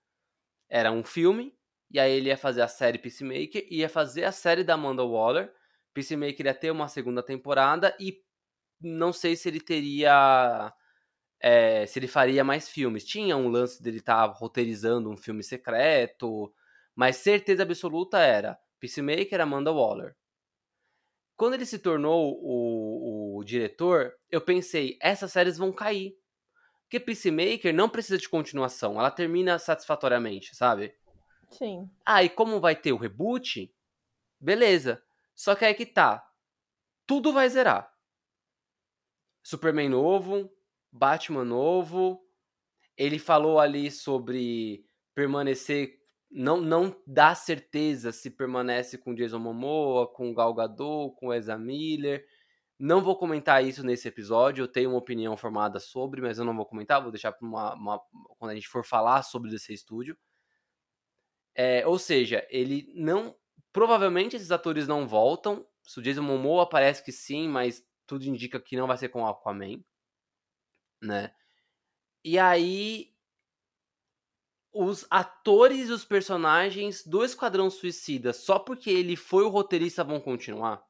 [0.68, 1.57] Era um filme,
[1.90, 5.04] e aí ele ia fazer a série Peacemaker, e ia fazer a série da Amanda
[5.04, 5.52] Waller.
[5.94, 8.22] Peacemaker ia ter uma segunda temporada, e
[8.80, 10.72] não sei se ele teria...
[11.40, 13.04] é, se ele faria mais filmes.
[13.04, 16.52] Tinha um lance dele estar roteirizando um filme secreto,
[16.94, 20.14] mas certeza absoluta era Peacemaker, Amanda Waller.
[21.36, 26.16] Quando ele se tornou o, o diretor, eu pensei, essas séries vão cair.
[26.82, 30.94] Porque Peacemaker não precisa de continuação, ela termina satisfatoriamente, sabe?
[31.50, 31.90] Sim.
[32.04, 33.72] Ah, e como vai ter o reboot,
[34.40, 35.02] beleza.
[35.34, 36.24] Só que aí que tá.
[37.06, 37.92] Tudo vai zerar.
[39.42, 40.50] Superman novo,
[40.92, 42.20] Batman novo.
[42.96, 44.84] Ele falou ali sobre
[45.14, 45.98] permanecer.
[46.30, 52.26] Não, não dá certeza se permanece com Jason Momoa, com Gal Gadot, com Ezra Miller.
[52.78, 56.56] Não vou comentar isso nesse episódio, eu tenho uma opinião formada sobre, mas eu não
[56.56, 58.02] vou comentar, vou deixar para uma, uma-
[58.38, 60.16] quando a gente for falar sobre DC Studio.
[61.58, 63.36] É, ou seja, ele não.
[63.72, 65.66] Provavelmente esses atores não voltam.
[65.82, 69.22] Se o Jason Momoa parece que sim, mas tudo indica que não vai ser com
[69.22, 69.82] o Aquaman.
[71.02, 71.34] Né?
[72.24, 73.12] E aí.
[74.72, 80.20] Os atores e os personagens do Esquadrão Suicida, só porque ele foi o roteirista, vão
[80.20, 80.86] continuar.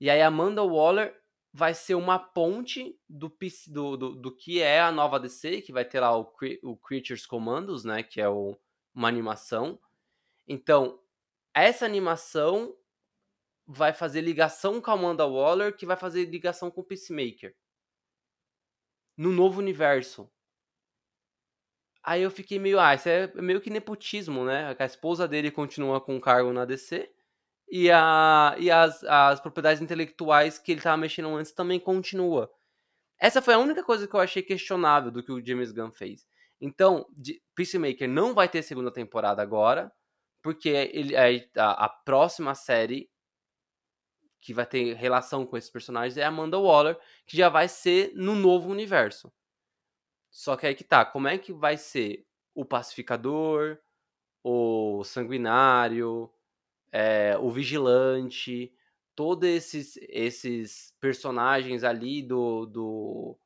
[0.00, 1.14] E aí Amanda Waller
[1.52, 3.36] vai ser uma ponte do,
[3.66, 6.32] do, do, do que é a nova DC, que vai ter lá o,
[6.62, 8.02] o Creatures Commandos, né?
[8.02, 8.56] Que é o,
[8.98, 9.78] uma animação.
[10.46, 11.00] Então,
[11.54, 12.76] essa animação
[13.64, 17.54] vai fazer ligação com a Amanda Waller, que vai fazer ligação com o Peacemaker.
[19.16, 20.28] No novo universo.
[22.02, 24.74] Aí eu fiquei meio, ah, isso é meio que nepotismo, né?
[24.76, 27.08] A esposa dele continua com o cargo na DC
[27.68, 32.50] e, a, e as, as propriedades intelectuais que ele tava mexendo antes também continua.
[33.20, 36.26] Essa foi a única coisa que eu achei questionável do que o James Gunn fez.
[36.60, 39.92] Então, de- Peacemaker não vai ter segunda temporada agora,
[40.42, 41.16] porque ele,
[41.56, 43.10] a, a próxima série
[44.40, 48.34] que vai ter relação com esses personagens é Amanda Waller, que já vai ser no
[48.34, 49.32] novo universo.
[50.30, 53.78] Só que aí que tá, como é que vai ser o pacificador,
[54.44, 56.30] o sanguinário,
[56.92, 58.72] é, o vigilante,
[59.16, 63.38] todos esses, esses personagens ali do, do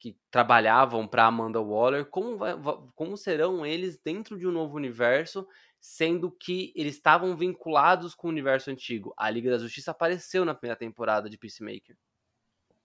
[0.00, 2.56] que trabalhavam para Amanda Waller, como, vai-
[2.96, 5.46] como serão eles dentro de um novo universo,
[5.78, 9.12] sendo que eles estavam vinculados com o universo antigo.
[9.16, 11.96] A Liga da Justiça apareceu na primeira temporada de Peacemaker.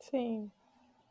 [0.01, 0.51] Sim.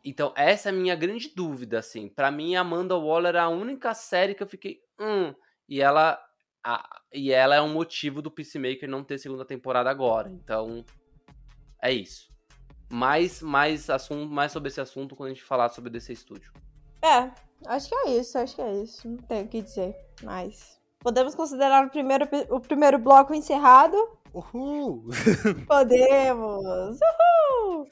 [0.05, 2.09] Então, essa é a minha grande dúvida, assim.
[2.11, 4.83] Pra mim, a Amanda Waller é a única série que eu fiquei.
[5.01, 5.35] Hum,
[5.69, 6.23] e ela.
[6.63, 10.29] a- e ela é um motivo do Peacemaker não ter segunda temporada agora.
[10.31, 10.85] Então.
[11.81, 12.34] É isso.
[12.89, 16.53] Mais, mais, assunto, mais sobre esse assunto quando a gente falar sobre DC Studio.
[17.03, 17.31] É,
[17.67, 19.09] acho que é isso, acho que é isso.
[19.09, 20.79] Não tenho o que dizer, mas.
[21.01, 23.97] Podemos considerar o primeiro, o primeiro bloco encerrado?
[24.33, 25.05] Uhul!
[25.69, 26.99] Podemos!
[26.99, 27.87] Uhul!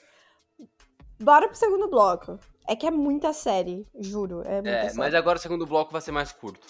[1.20, 2.38] Bora pro segundo bloco.
[2.66, 4.42] É que é muita série, juro.
[4.46, 4.98] É muita É, série.
[4.98, 6.66] mas agora o segundo bloco vai ser mais curto.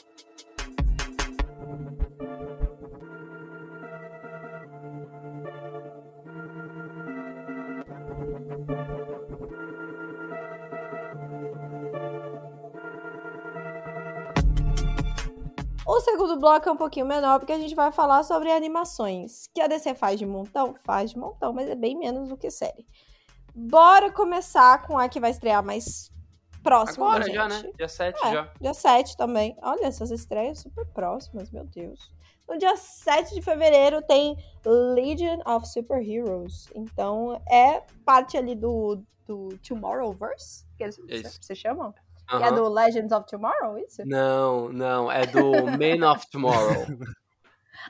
[16.02, 19.48] Segundo bloco é um pouquinho menor, porque a gente vai falar sobre animações.
[19.54, 20.74] Que a DC faz de montão?
[20.84, 22.86] Faz de montão, mas é bem menos do que série.
[23.54, 26.10] Bora começar com a que vai estrear mais
[26.62, 27.70] próximo Agora já, né?
[27.76, 28.52] Dia 7 É, já.
[28.60, 29.56] dia 7 também.
[29.62, 32.12] Olha, essas estreias super próximas, meu Deus.
[32.48, 36.68] No dia 7 de fevereiro tem Legion of Superheroes.
[36.74, 40.98] Então é parte ali do, do Tomorrowverse, que eles
[41.40, 41.94] se chamam.
[42.28, 42.54] Que é Aham.
[42.54, 44.02] do Legends of Tomorrow, isso?
[44.06, 46.86] Não, não, é do Man of Tomorrow.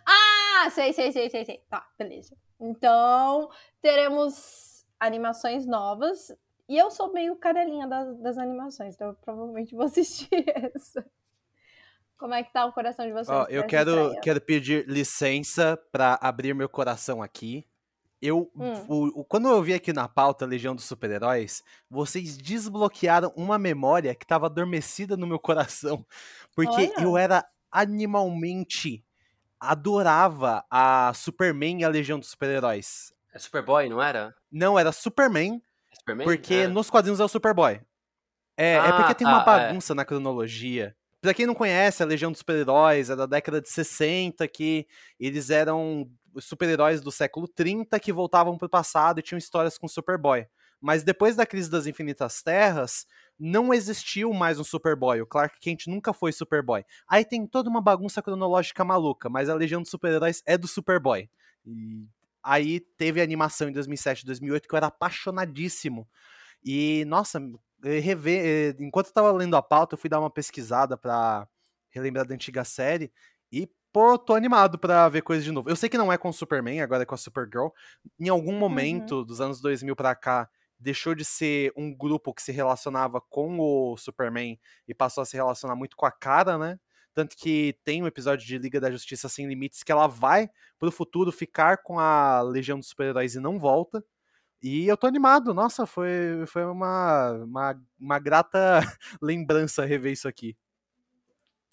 [0.07, 1.63] Ah, sei, sei, sei, sei, sei.
[1.69, 2.35] Tá, beleza.
[2.59, 3.51] Então,
[3.83, 6.33] teremos animações novas.
[6.69, 11.05] E eu sou meio cadelinha das, das animações, então eu provavelmente vou assistir essa.
[12.17, 13.27] Como é que tá o coração de vocês?
[13.27, 17.67] Pra eu quero, quero pedir licença pra abrir meu coração aqui.
[18.23, 18.85] Eu, Hum.
[18.89, 24.15] o- o- quando eu vi aqui na pauta Legião dos Super-Heróis, vocês desbloquearam uma memória
[24.15, 26.07] que estava adormecida no meu coração.
[26.55, 27.03] Porque Olha.
[27.03, 29.05] eu era animalmente
[29.59, 33.13] adorava a Superman e a Legião dos Super-Heróis.
[33.33, 34.35] É Superboy, não era?
[34.51, 36.25] Não, era Superman, É Superman?
[36.27, 36.67] porque É.
[36.69, 37.81] nos quadrinhos é o Superboy.
[38.57, 39.45] É, é Ah, porque tem tá, uma é.
[39.45, 40.95] bagunça na cronologia.
[41.21, 44.87] Pra quem não conhece, a Legião dos Super-Heróis é da década de 60, que
[45.19, 49.89] eles eram super-heróis do século 30 que voltavam pro passado e tinham histórias com o
[49.89, 50.47] Superboy.
[50.81, 53.07] Mas depois da crise das Infinitas Terras,
[53.39, 55.21] não existiu mais um Superboy.
[55.21, 56.85] O Clark Kent nunca foi Superboy.
[57.09, 61.31] Aí tem toda uma bagunça cronológica maluca, mas a Legião dos Super-Heróis é do Superboy.
[61.65, 62.05] E
[62.43, 66.09] aí teve a animação em 2007 2008 que eu era apaixonadíssimo.
[66.65, 67.41] E, nossa,
[67.83, 71.49] rever, eh, enquanto eu tava lendo a pauta, eu fui dar uma pesquisada pra
[71.91, 73.13] relembrar da antiga série
[73.51, 75.69] e, pô, tô animado pra ver coisas de novo.
[75.69, 77.69] Eu sei que não é com o Superman, agora é com a Supergirl.
[78.19, 80.49] Em algum momento dos anos 2000 pra cá,
[80.79, 84.59] deixou de ser um grupo que se relacionava com o Superman
[84.89, 86.79] e passou a se relacionar muito com a cara, né?
[87.15, 90.49] Tanto que tem um episódio de Liga da Justiça Sem Limites que ela vai
[90.79, 94.03] pro futuro ficar com a Legião dos Super-Heróis e não volta.
[94.63, 98.81] E eu tô animado, nossa, foi, foi uma, uma, uma grata
[99.21, 100.57] lembrança rever isso aqui.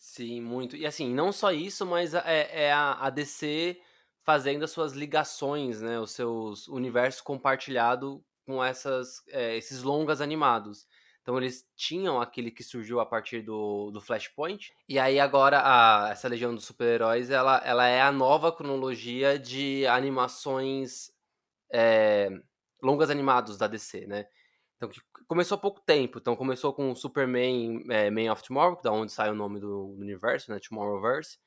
[0.02, 0.76] Sim, muito.
[0.78, 3.82] E assim, não só isso, mas é, é a, a DC
[4.24, 6.00] fazendo as suas ligações, né?
[6.00, 10.88] Os seus universos compartilhado com essas, é, esses longas animados.
[11.22, 14.72] Então eles tinham aquele que surgiu a partir do, do Flashpoint.
[14.88, 19.86] E aí agora a- essa Legião dos Super-Heróis, ela, ela é a nova cronologia de
[19.86, 21.12] animações
[21.74, 22.30] é,
[22.84, 24.26] longas animados da DC, né?
[24.82, 24.90] Então,
[25.28, 26.20] começou há pouco tempo.
[26.20, 29.68] Então, começou com o Superman é, Man of Tomorrow, da onde sai o nome do,
[29.96, 30.60] do universo, né?
[30.60, 31.38] Tomorrowverse.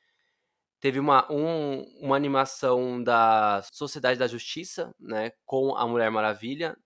[0.81, 5.33] Teve uma, um- uma animação da Sociedade da Justiça, né?
[5.47, 6.77] Com a Mulher Maravilha.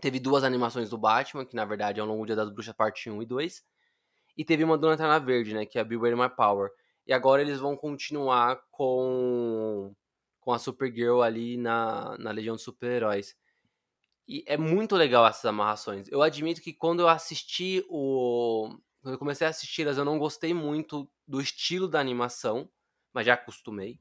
[0.00, 3.08] Teve duas animações do Batman, que na verdade é o Longo Dia das Bruxas, parte
[3.08, 3.62] 1 e 2.
[4.36, 5.66] E teve uma do Lanterna Verde, né?
[5.66, 6.70] Que é a Beware My Power.
[7.06, 9.94] E agora eles vão continuar com,
[10.40, 13.36] com a Supergirl ali na, na Legião dos Super-Heróis.
[14.26, 16.08] E é muito legal essas amarrações.
[16.08, 18.70] Eu admito que quando eu assisti o.
[19.02, 22.70] Quando eu comecei a assisti-las, eu não gostei muito do estilo da animação,
[23.12, 24.00] mas já acostumei.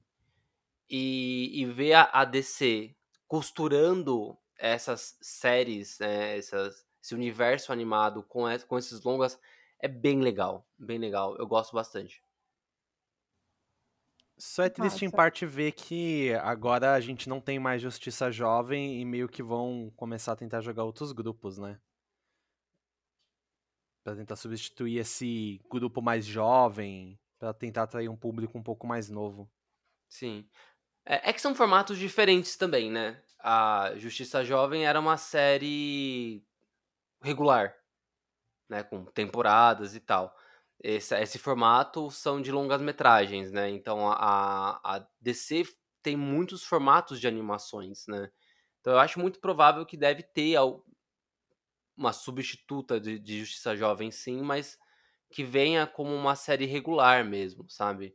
[0.90, 2.96] E, e ver a, a DC
[3.28, 9.38] costurando essas séries, né, essas, esse universo animado com, com esses longas
[9.80, 10.66] é bem legal.
[10.78, 11.36] Bem legal.
[11.38, 12.23] Eu gosto bastante.
[14.46, 15.16] Só é triste em Massa.
[15.16, 19.90] parte ver que agora a gente não tem mais Justiça Jovem e meio que vão
[19.96, 21.80] começar a tentar jogar outros grupos, né?
[24.04, 29.10] Pra tentar substituir esse grupo mais jovem, pra tentar atrair um público um pouco mais
[29.10, 29.50] novo.
[30.10, 30.46] Sim.
[31.06, 33.24] É, é que são formatos diferentes também, né?
[33.40, 36.46] A Justiça Jovem era uma série
[37.22, 37.74] regular,
[38.68, 38.84] né?
[38.84, 40.36] Com temporadas e tal.
[40.84, 43.70] Esse, esse formato são de longas metragens, né?
[43.70, 45.64] Então a, a DC
[46.02, 48.30] tem muitos formatos de animações, né?
[48.82, 50.58] Então eu acho muito provável que deve ter
[51.96, 54.78] uma substituta de, de Justiça Jovem, sim, mas
[55.32, 58.14] que venha como uma série regular mesmo, sabe?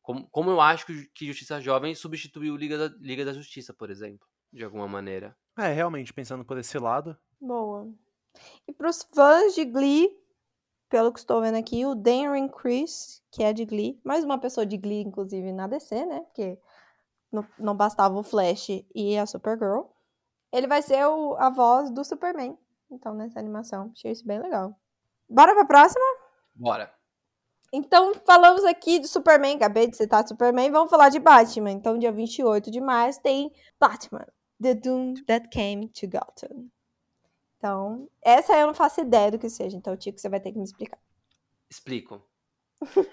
[0.00, 3.90] Como, como eu acho que, que Justiça Jovem substituiu Liga da, Liga da Justiça, por
[3.90, 5.36] exemplo, de alguma maneira.
[5.58, 7.16] É, realmente, pensando por esse lado.
[7.40, 7.92] Boa.
[8.66, 10.08] E pros fãs de Glee,
[10.88, 14.64] pelo que estou vendo aqui, o Darren Criss, que é de Glee, mais uma pessoa
[14.64, 16.20] de Glee, inclusive, na DC, né?
[16.20, 16.58] Porque
[17.32, 19.82] não, não bastava o Flash e a Supergirl.
[20.52, 22.56] Ele vai ser o- a voz do Superman,
[22.90, 23.90] então, nessa animação.
[23.92, 24.74] Achei isso bem legal.
[25.28, 26.04] Bora pra próxima?
[26.54, 26.90] Bora.
[27.72, 31.72] Então, falamos aqui de Superman, acabei de citar Superman, vamos falar de Batman.
[31.72, 34.24] Então, dia 28 de março tem Batman,
[34.62, 36.68] The Doom That Came to Gotham.
[37.58, 40.58] Então, essa eu não faço ideia do que seja, então, Tico, você vai ter que
[40.58, 40.98] me explicar.
[41.70, 42.22] Explico.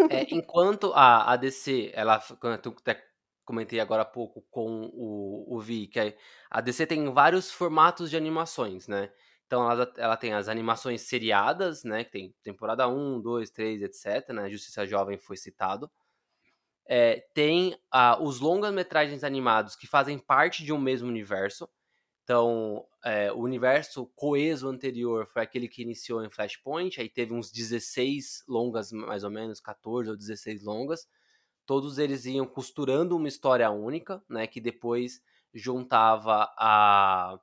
[0.09, 3.03] É, enquanto a, a DC, ela, eu até
[3.45, 6.17] comentei agora há pouco com o, o Vi, que é-
[6.49, 9.11] a DC tem vários formatos de animações, né?
[9.45, 12.03] Então, ela, ela tem as animações seriadas, né?
[12.03, 14.29] Que tem temporada 1, 2, 3, etc.
[14.33, 14.49] Né?
[14.49, 15.91] Justiça Jovem foi citado.
[16.85, 17.77] É, tem
[18.21, 21.69] os longas-metragens animados que fazem parte de um mesmo universo.
[22.23, 27.51] Então, é, o universo coeso anterior foi aquele que iniciou em Flashpoint, aí teve uns
[27.51, 31.07] 16 longas, mais ou menos, 14 ou 16 longas.
[31.65, 34.47] Todos eles iam costurando uma história única, né?
[34.47, 35.21] Que depois
[35.53, 37.39] juntava a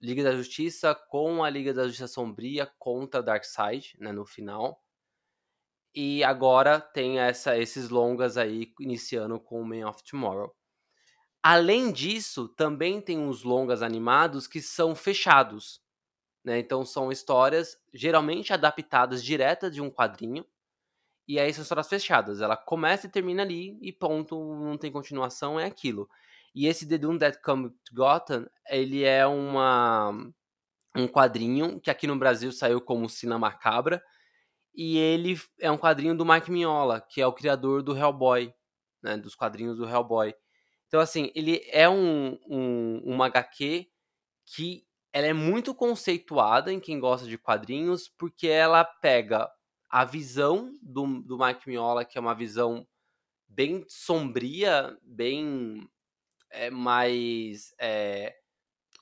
[0.00, 4.82] Liga da Justiça com a Liga da Justiça Sombria contra Darkseid, né, no final.
[5.94, 10.54] E agora tem essa, esses longas aí iniciando com o Man of Tomorrow.
[11.42, 15.80] Além disso, também tem uns longas animados que são fechados.
[16.44, 16.58] Né?
[16.58, 20.44] Então são histórias geralmente adaptadas diretas de um quadrinho.
[21.26, 22.40] E aí são histórias fechadas.
[22.40, 26.08] Ela começa e termina ali e ponto, não tem continuação, é aquilo.
[26.54, 30.10] E esse The Doom That Come to Gotham, ele é uma,
[30.96, 34.02] um quadrinho que aqui no Brasil saiu como Cina Macabra.
[34.74, 38.52] E ele é um quadrinho do Mike Mignola, que é o criador do Hellboy,
[39.02, 40.34] né, dos quadrinhos do Hellboy.
[40.90, 43.88] Então, assim, ele é um, um, uma HQ
[44.44, 49.48] que ela é muito conceituada em quem gosta de quadrinhos, porque ela pega
[49.88, 52.84] a visão do, do Mike Mignola, que é uma visão
[53.48, 55.88] bem sombria, bem
[56.50, 58.34] é, mais é,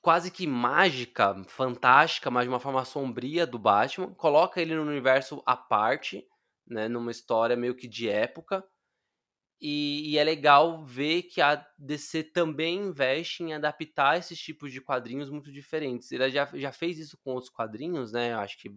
[0.02, 5.42] quase que mágica, fantástica, mas de uma forma sombria do Batman, coloca ele no universo
[5.46, 6.22] à parte,
[6.66, 8.62] né, numa história meio que de época.
[9.60, 14.80] E, e, é legal ver que a DC também investe em adaptar esses tipos de
[14.80, 16.12] quadrinhos muito diferentes.
[16.12, 18.34] Ele já, já fez isso com outros quadrinhos, né?
[18.34, 18.72] Acho que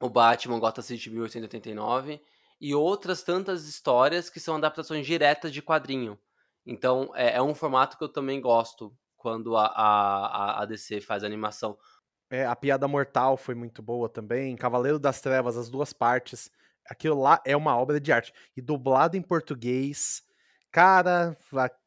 [0.00, 2.20] o Batman Gotham City 1889
[2.60, 6.18] e outras tantas histórias que são adaptações diretas de quadrinho.
[6.66, 11.22] Então, é, é um formato que eu também gosto quando a, a, a DC faz
[11.22, 11.78] animação.
[12.28, 14.56] É, a Piada Mortal foi muito boa também.
[14.56, 16.50] Cavaleiro das Trevas, as duas partes.
[16.88, 18.32] Aquilo lá é uma obra de arte.
[18.56, 20.22] E dublado em português,
[20.70, 21.36] cara,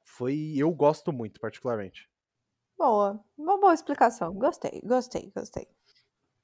[0.03, 0.53] foi.
[0.55, 2.09] Eu gosto muito, particularmente.
[2.77, 3.19] Boa.
[3.37, 4.33] Uma boa explicação.
[4.33, 5.67] Gostei, gostei, gostei.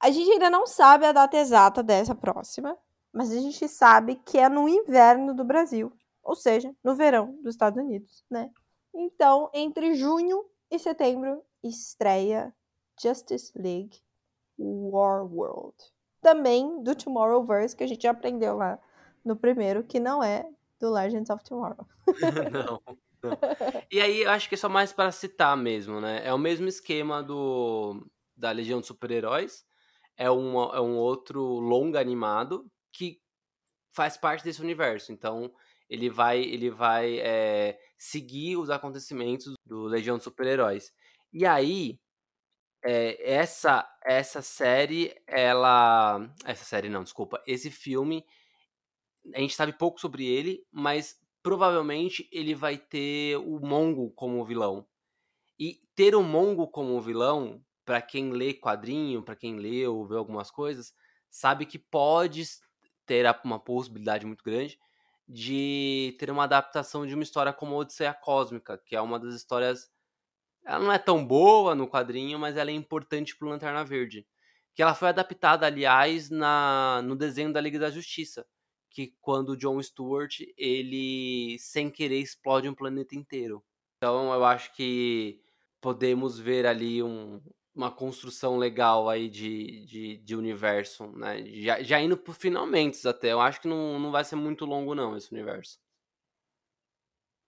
[0.00, 2.76] A gente ainda não sabe a data exata dessa próxima,
[3.12, 5.92] mas a gente sabe que é no inverno do Brasil
[6.22, 8.50] ou seja, no verão dos Estados Unidos, né?
[8.94, 12.54] Então, entre junho e setembro, estreia
[13.00, 14.00] Justice League
[14.58, 15.76] War World.
[16.22, 18.78] Também do Tomorrowverse, que a gente já aprendeu lá
[19.24, 20.48] no primeiro, que não é
[20.80, 21.86] do Legends of Tomorrow.
[22.50, 22.80] não,
[23.22, 23.38] não.
[23.90, 26.22] E aí, eu acho que é só mais para citar mesmo, né?
[26.24, 28.04] É o mesmo esquema do
[28.36, 29.64] da Legião de Super-Heróis.
[30.16, 33.20] É, um é um outro longa animado que
[33.92, 35.12] faz parte desse universo.
[35.12, 35.52] Então,
[35.88, 40.92] ele vai, ele vai é, seguir os acontecimentos do Legião de Super-Heróis.
[41.32, 41.98] E aí,
[42.82, 46.28] é, essa essa série, ela.
[46.44, 47.42] Essa série não, desculpa.
[47.46, 48.24] Esse filme,
[49.34, 54.86] a gente sabe pouco sobre ele, mas provavelmente ele vai ter o Mongo como vilão.
[55.58, 60.16] E ter o Mongo como vilão, para quem lê quadrinho, para quem lê ou vê
[60.16, 60.94] algumas coisas,
[61.30, 62.44] sabe que pode
[63.06, 64.78] ter uma possibilidade muito grande
[65.28, 69.90] de ter uma adaptação de uma história como Odisseia Cósmica, que é uma das histórias.
[70.64, 74.26] Ela não é tão boa no quadrinho, mas ela é importante pro Lanterna Verde.
[74.74, 78.46] Que ela foi adaptada, aliás, na, no desenho da Liga da Justiça.
[78.90, 83.62] Que quando o John Stewart, ele sem querer explode um planeta inteiro.
[83.96, 85.40] Então eu acho que
[85.80, 87.40] podemos ver ali um,
[87.74, 91.44] uma construção legal aí de, de, de universo, né?
[91.46, 93.32] Já, já indo pro finalmente até.
[93.32, 95.78] Eu acho que não, não vai ser muito longo, não, esse universo.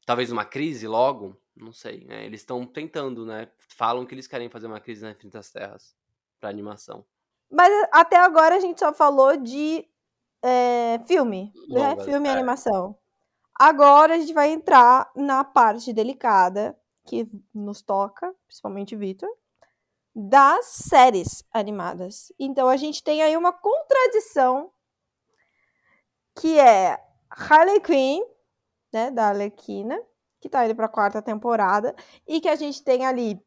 [0.06, 2.04] Talvez uma crise logo, não sei.
[2.04, 2.24] Né?
[2.24, 3.48] Eles estão tentando, né?
[3.58, 5.96] Falam que eles querem fazer uma crise na Infinitas Terras
[6.40, 7.04] pra animação.
[7.50, 9.86] Mas até agora a gente só falou de
[10.42, 11.90] é, filme, né?
[11.90, 12.12] Longas, né?
[12.12, 12.34] Filme e é.
[12.34, 12.98] animação.
[13.58, 16.76] Agora a gente vai entrar na parte delicada
[17.06, 19.28] que nos toca, principalmente Vitor,
[20.14, 22.32] das séries animadas.
[22.38, 24.72] Então a gente tem aí uma contradição
[26.34, 26.98] que é
[27.30, 28.22] Harley Quinn,
[28.92, 30.00] né, da Arlequina,
[30.44, 31.94] que tá indo para a quarta temporada
[32.28, 33.42] e que a gente tem ali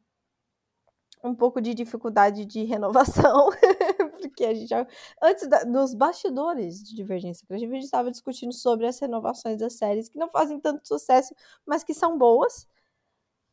[1.23, 3.49] um pouco de dificuldade de renovação,
[4.19, 4.87] porque a gente já,
[5.21, 10.09] antes da, nos bastidores de Divergência a gente estava discutindo sobre as renovações das séries
[10.09, 11.35] que não fazem tanto sucesso,
[11.67, 12.67] mas que são boas.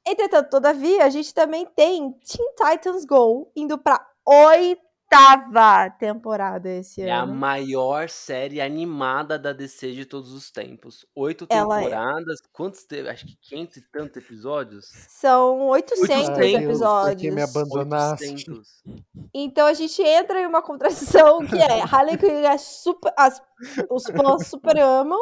[0.06, 4.83] Entretanto, todavia, a gente também tem Teen Titans Go indo para oitava
[5.14, 7.34] oitava temporada esse É a ano.
[7.34, 11.06] maior série animada da DC de todos os tempos.
[11.14, 11.84] Oito Ela é.
[11.84, 12.40] temporadas.
[12.52, 13.08] Quantos teve?
[13.08, 14.86] Acho que 500 e tantos episódios.
[15.08, 17.56] São 800 Ai, Deus, por que me episódios.
[17.56, 18.24] abandonaste?
[18.26, 18.68] 800.
[19.36, 23.42] Então a gente entra em uma contradição que é Harley Quinn é super, as-
[23.90, 25.18] os fãs super amam,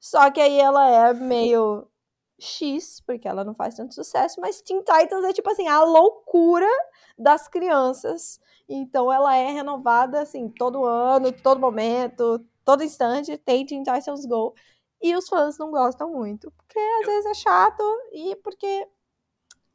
[0.00, 1.86] só que aí ela é meio
[2.38, 6.68] X, porque ela não faz tanto sucesso, mas Teen Titans é tipo assim, a loucura
[7.18, 8.40] das crianças.
[8.68, 14.54] Então ela é renovada assim, todo ano, todo momento, todo instante tem Teen Titans Go.
[15.02, 17.82] E os fãs não gostam muito, porque às vezes é chato
[18.12, 18.86] e porque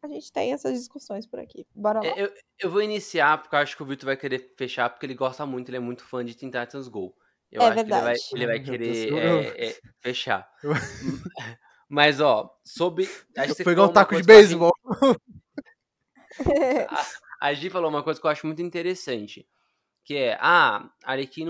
[0.02, 1.68] a gente tem essas discussões por aqui.
[1.76, 2.08] Bora lá.
[2.08, 5.06] É, Eu, eu vou iniciar, porque eu acho que o Vitor vai querer fechar, porque
[5.06, 7.14] ele gosta muito, ele é muito fã de Teen Titans Go.
[7.52, 8.20] Eu É acho que ele vai, verdade.
[8.34, 10.50] ele vai querer é, é, fechar.
[11.90, 13.10] Mas, ó, sobre.
[13.48, 14.72] Você Foi igual um taco de beisebol.
[17.42, 19.48] A Gi falou uma coisa que eu acho muito interessante.
[20.04, 20.90] Que é, ah,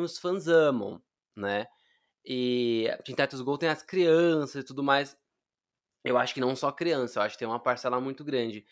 [0.02, 1.02] os fãs amam,
[1.36, 1.68] né?
[2.24, 5.18] E Teen Titans Go tem as crianças e tudo mais.
[6.04, 8.66] Eu acho que não só criança, eu acho que tem uma parcela muito grande.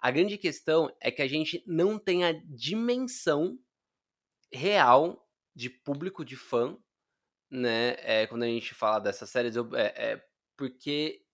[0.00, 3.58] A grande questão é que a gente não tem a dimensão
[4.52, 6.76] real de público de fã,
[7.50, 7.96] né?
[8.00, 10.24] É, quando a gente fala dessas séries, eu- é, é
[10.56, 11.24] porque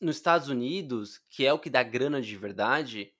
[0.00, 3.14] nos Estados Unidos, que é o que dá grana de verdade,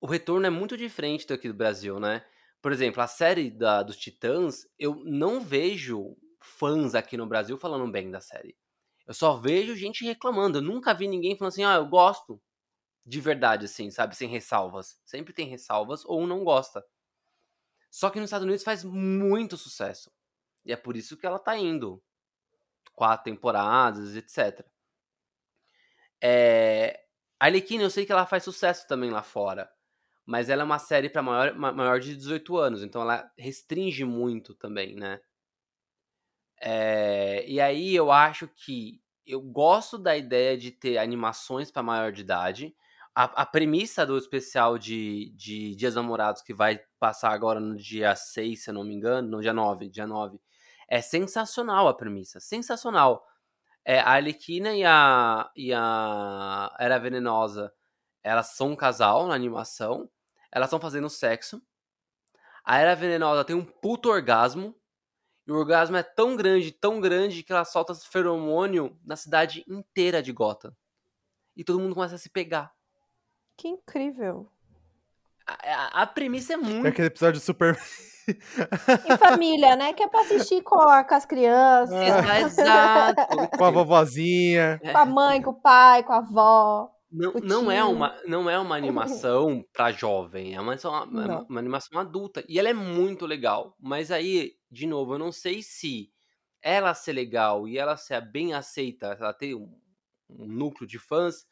[0.00, 2.24] o retorno é muito diferente do aqui do Brasil, né?
[2.62, 7.90] Por exemplo, a série da, dos Titãs, eu não vejo fãs aqui no Brasil falando
[7.90, 8.56] bem da série.
[9.06, 10.58] Eu só vejo gente reclamando.
[10.58, 12.40] Eu nunca vi ninguém falando assim, ah, eu gosto.
[13.06, 14.14] De verdade, assim, sabe?
[14.14, 15.00] Sem ressalvas.
[15.04, 16.84] Sempre tem ressalvas ou não gosta.
[17.90, 20.12] Só que nos Estados Unidos faz muito sucesso.
[20.64, 22.02] E é por isso que ela tá indo.
[22.98, 24.68] Quatro temporadas, etc.
[26.22, 27.00] É...
[27.40, 29.70] A Arlequina, eu sei que ela faz sucesso também lá fora.
[30.26, 32.82] Mas ela é uma série para maior, ma- maior de 18 anos.
[32.82, 35.20] Então ela restringe muito também, né?
[36.60, 42.12] É, e aí eu acho que eu gosto da ideia de ter animações para maior
[42.12, 42.74] de idade.
[43.14, 48.14] A, a premissa do especial de, de Dias Namorados, que vai passar agora no dia
[48.16, 50.40] 6, se eu não me engano, no dia 9, dia 9,
[50.88, 53.26] é sensacional a premissa, sensacional.
[53.84, 57.72] É, a Arlequina e a, e a Era Venenosa,
[58.22, 60.10] elas são um casal na animação,
[60.50, 61.62] elas estão fazendo sexo.
[62.64, 64.74] A Era Venenosa tem um puto orgasmo,
[65.46, 70.22] e o orgasmo é tão grande, tão grande, que ela solta feromônio na cidade inteira
[70.22, 70.76] de Gotham.
[71.56, 72.72] E todo mundo começa a se pegar.
[73.56, 74.52] Que incrível.
[75.46, 76.86] A, a- a premissa é É muito.
[76.86, 77.78] aquele episódio super.
[78.28, 79.92] Em família, né?
[79.92, 83.56] Que é pra assistir com, a- com as crianças, É, Exato.
[83.56, 84.80] com a vovozinha.
[84.82, 86.90] com a mãe, com o pai, com a avó.
[87.10, 88.76] Não, não, é uma, não é uma
[89.24, 91.46] animação pra jovem, é uma, é uma, Não.
[91.48, 92.44] uma animação adulta.
[92.48, 93.74] E ela é muito legal.
[93.80, 96.10] Mas aí, de novo, eu não sei se
[96.60, 99.72] ela ser legal e ela ser bem aceita, ela ter um,
[100.28, 101.46] um núcleo de fãs,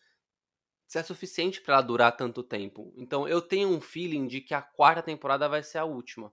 [0.86, 2.92] se é suficiente pra ela durar tanto tempo.
[2.96, 6.30] Então eu tenho um feeling de que a quarta temporada vai ser a última.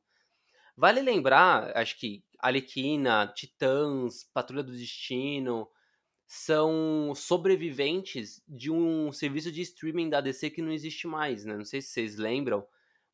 [0.76, 5.70] Vale lembrar, acho que Alequina, Titãs, Patrulha do Destino
[6.26, 11.56] são sobreviventes de um serviço de streaming da DC que não existe mais, né?
[11.56, 12.66] Não sei se vocês lembram,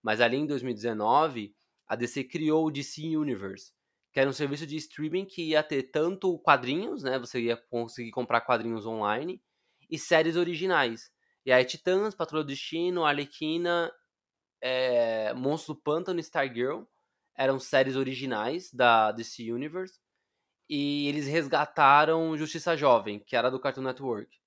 [0.01, 1.53] mas ali em 2019
[1.85, 3.73] a DC criou o DC Universe,
[4.13, 7.19] que era um serviço de streaming que ia ter tanto quadrinhos, né?
[7.19, 9.41] Você ia conseguir comprar quadrinhos online
[9.89, 11.11] e séries originais.
[11.45, 13.91] E aí Titãs, Patrulha do Destino, Arlequina,
[14.61, 16.83] é, Monstro do Pântano Stargirl
[17.39, 19.99] eram séries originais da DC Universe.
[20.69, 24.39] E eles resgataram Justiça Jovem, que era do Cartoon Network.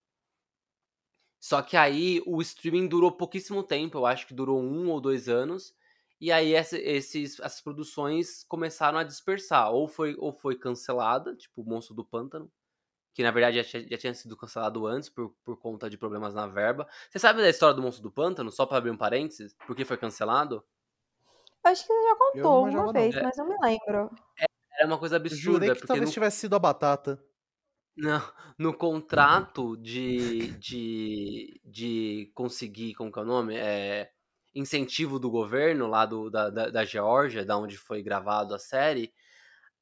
[1.41, 5.29] Só que aí o streaming durou pouquíssimo tempo, eu acho que durou um ou dois
[5.29, 5.75] anos.
[6.21, 9.71] E aí essa- esses, essas produções começaram a dispersar.
[9.73, 12.51] Ou foi, ou foi cancelada, tipo o Monstro do Pântano,
[13.15, 16.35] que na verdade já, tinha- já tinha sido cancelado antes por, por conta de problemas
[16.35, 16.89] na verba.
[17.11, 18.51] Você sabe da história do Monstro do Pântano?
[18.53, 20.65] Só para abrir um parênteses, por que foi cancelado?
[21.65, 22.93] Acho que você já Eu contou uma não.
[22.93, 23.21] vez, É.
[23.21, 24.11] mas não me lembro.
[24.79, 27.23] Era uma coisa Eu absurda, Jurei que talvez no- tivesse sido a batata.
[27.97, 28.23] Não,
[28.59, 33.55] no contrato de, de, de conseguir, como que é o nome?
[33.57, 34.11] É,
[34.55, 39.13] incentivo do governo lá do, da, da, da Geórgia, da onde foi gravado a série,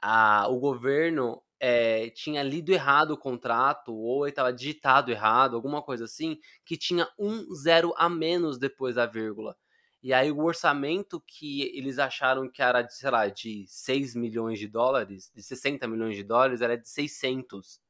[0.03, 6.05] a, o governo é, tinha lido errado o contrato, ou estava digitado errado, alguma coisa
[6.07, 9.57] assim, que tinha um zero a menos depois da vírgula.
[10.03, 14.59] E aí o orçamento que eles acharam que era, de, sei lá, de 6 milhões
[14.59, 17.81] de dólares, de 60 milhões de dólares, era de 600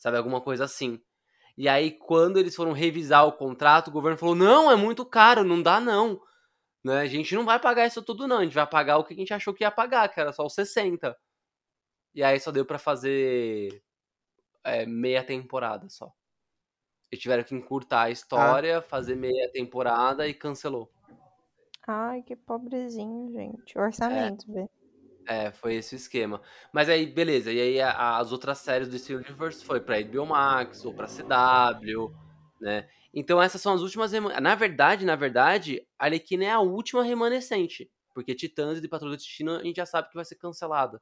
[0.00, 0.16] sabe?
[0.16, 1.00] Alguma coisa assim.
[1.56, 5.44] E aí, quando eles foram revisar o contrato, o governo falou: não, é muito caro,
[5.44, 6.20] não dá não.
[6.82, 7.00] Né?
[7.02, 8.38] A gente não vai pagar isso tudo, não.
[8.38, 10.44] A gente vai pagar o que a gente achou que ia pagar, que era só
[10.46, 11.16] os 60.
[12.14, 13.82] E aí só deu para fazer
[14.64, 16.12] é, meia temporada só.
[17.12, 18.82] Eles tiveram que encurtar a história, ah.
[18.82, 20.90] fazer meia temporada e cancelou.
[21.86, 23.78] Ai, que pobrezinho, gente.
[23.78, 24.54] Orçamento, é.
[24.54, 24.70] velho.
[25.26, 26.40] É, foi esse o esquema.
[26.72, 27.52] Mas aí, beleza.
[27.52, 31.06] E aí a, as outras séries do Steel Universe foi pra HBO Max ou pra
[31.06, 32.12] CW,
[32.60, 32.88] né?
[33.14, 34.12] Então essas são as últimas.
[34.12, 37.90] Na verdade, na verdade, a Arlequina é a última remanescente.
[38.12, 41.00] Porque Titãs e de Patrulha do Destino a gente já sabe que vai ser cancelada.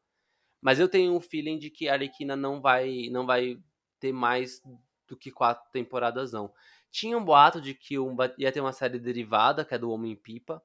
[0.61, 3.59] Mas eu tenho um feeling de que a Arlequina não vai, não vai
[4.01, 4.61] ter mais
[5.07, 6.53] do que quatro temporadas, não.
[6.91, 7.95] Tinha um boato de que
[8.39, 10.63] ia ter uma série derivada, que é do Homem-Pipa.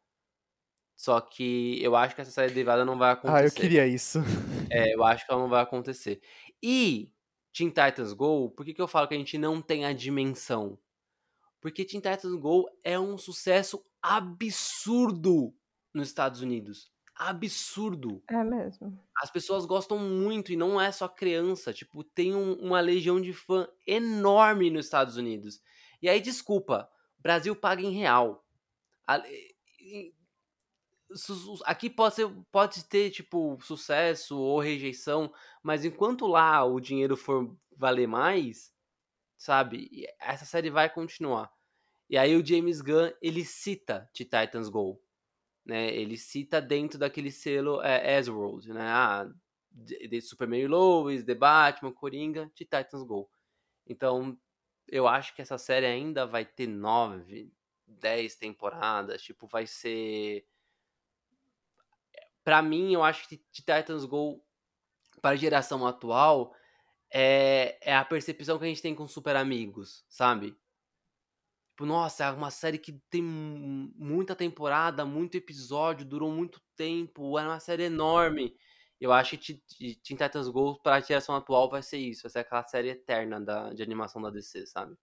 [0.95, 3.43] Só que eu acho que essa série derivada não vai acontecer.
[3.43, 4.19] Ah, eu queria isso.
[4.69, 6.21] É, eu acho que ela não vai acontecer.
[6.61, 7.11] E
[7.51, 10.77] Teen Titans Go, por que, que eu falo que a gente não tem a dimensão?
[11.61, 15.53] Porque Teen Titans Go é um sucesso absurdo
[15.93, 16.91] nos Estados Unidos.
[17.15, 18.23] Absurdo.
[18.29, 18.99] É mesmo.
[19.17, 21.71] As pessoas gostam muito e não é só criança.
[21.71, 25.61] Tipo, tem um, uma legião de fã enorme nos Estados Unidos.
[26.03, 28.45] E aí, desculpa, Brasil paga em real.
[31.63, 37.55] Aqui pode, ser, pode ter, tipo, sucesso ou rejeição, mas enquanto lá o dinheiro for
[37.77, 38.73] valer mais,
[39.37, 40.05] sabe?
[40.19, 41.49] Essa série vai continuar.
[42.09, 45.01] E aí o James Gunn, ele cita The Titans Go.
[45.65, 45.87] Né?
[45.95, 48.83] Ele cita dentro daquele selo é, World, né?
[48.83, 49.31] Ah,
[49.71, 53.29] de Superman e Lois, The Batman, Coringa, The Titans Go.
[53.87, 54.37] Então,
[54.93, 57.51] eu acho que essa série ainda vai ter nove,
[57.87, 59.23] dez temporadas.
[59.23, 60.45] Tipo, vai ser.
[62.43, 64.39] Pra mim, eu acho que Titans Go,
[65.19, 66.53] para a geração atual,
[67.11, 70.55] é, é a percepção que a gente tem com Super Amigos, sabe?
[71.71, 77.49] Tipo, nossa, é uma série que tem muita temporada, muito episódio, durou muito tempo, era
[77.49, 78.55] uma série enorme.
[78.99, 79.61] Eu acho que
[80.03, 83.39] Teen Titans Go para a geração atual vai ser isso, vai ser aquela série eterna
[83.41, 84.95] da, de animação da DC, sabe?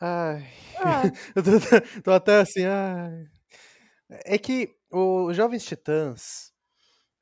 [0.00, 0.48] Ai.
[0.78, 1.02] Ah.
[1.36, 3.26] eu tô, tô, até assim, ai.
[4.24, 6.52] É que o Jovens Titãs,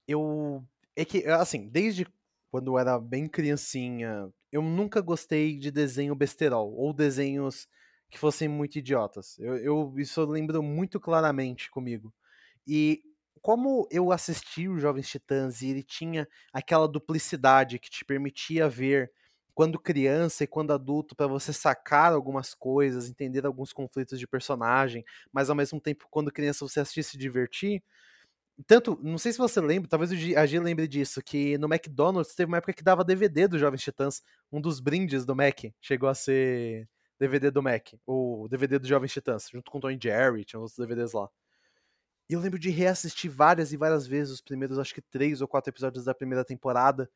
[0.09, 0.65] eu.
[0.97, 2.07] É que, assim, desde
[2.51, 7.69] quando eu era bem criancinha, eu nunca gostei de desenho besterol, ou desenhos
[8.11, 9.39] que fossem muito idiotas.
[9.39, 12.13] Eu, eu, isso eu lembro muito claramente comigo.
[12.67, 13.03] E
[13.43, 19.11] como eu assisti o Jovens Titãs e ele tinha aquela duplicidade que te permitia ver
[19.55, 25.05] quando criança e quando adulto para você sacar algumas coisas, entender alguns conflitos de personagem,
[25.33, 27.83] mas ao mesmo tempo quando criança você assistir se divertir.
[28.67, 32.49] Tanto, não sei se você lembra, talvez a G lembre disso, que no McDonald's teve
[32.51, 34.23] uma época que dava DVD do Jovens Titãs,
[34.53, 36.89] um dos brindes do Mac chegou a ser
[37.19, 40.79] DVD do Mac, o DVD do Jovens Titãs, junto com o Tony Jerry, tinha outros
[40.79, 41.29] DVDs lá.
[42.31, 45.49] E eu lembro de reassistir várias e várias vezes os primeiros, acho que três ou
[45.49, 47.11] quatro episódios da primeira temporada.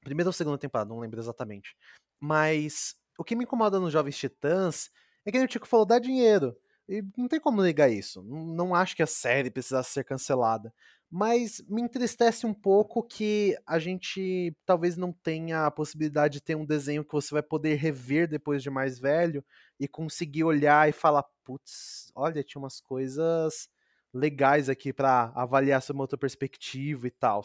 [0.00, 1.76] Primeira ou segunda temporada, não lembro exatamente.
[2.18, 4.90] Mas o que me incomoda nos Jovens Titãs
[5.22, 6.56] é que o Tico falou, dá dinheiro.
[6.88, 8.22] E não tem como negar isso.
[8.22, 10.72] Não acho que a série precisasse ser cancelada.
[11.10, 16.54] Mas me entristece um pouco que a gente talvez não tenha a possibilidade de ter
[16.54, 19.44] um desenho que você vai poder rever depois de mais velho
[19.78, 23.68] e conseguir olhar e falar: putz, olha, tinha umas coisas
[24.16, 27.42] legais aqui para avaliar sobre uma outra perspectiva e tal.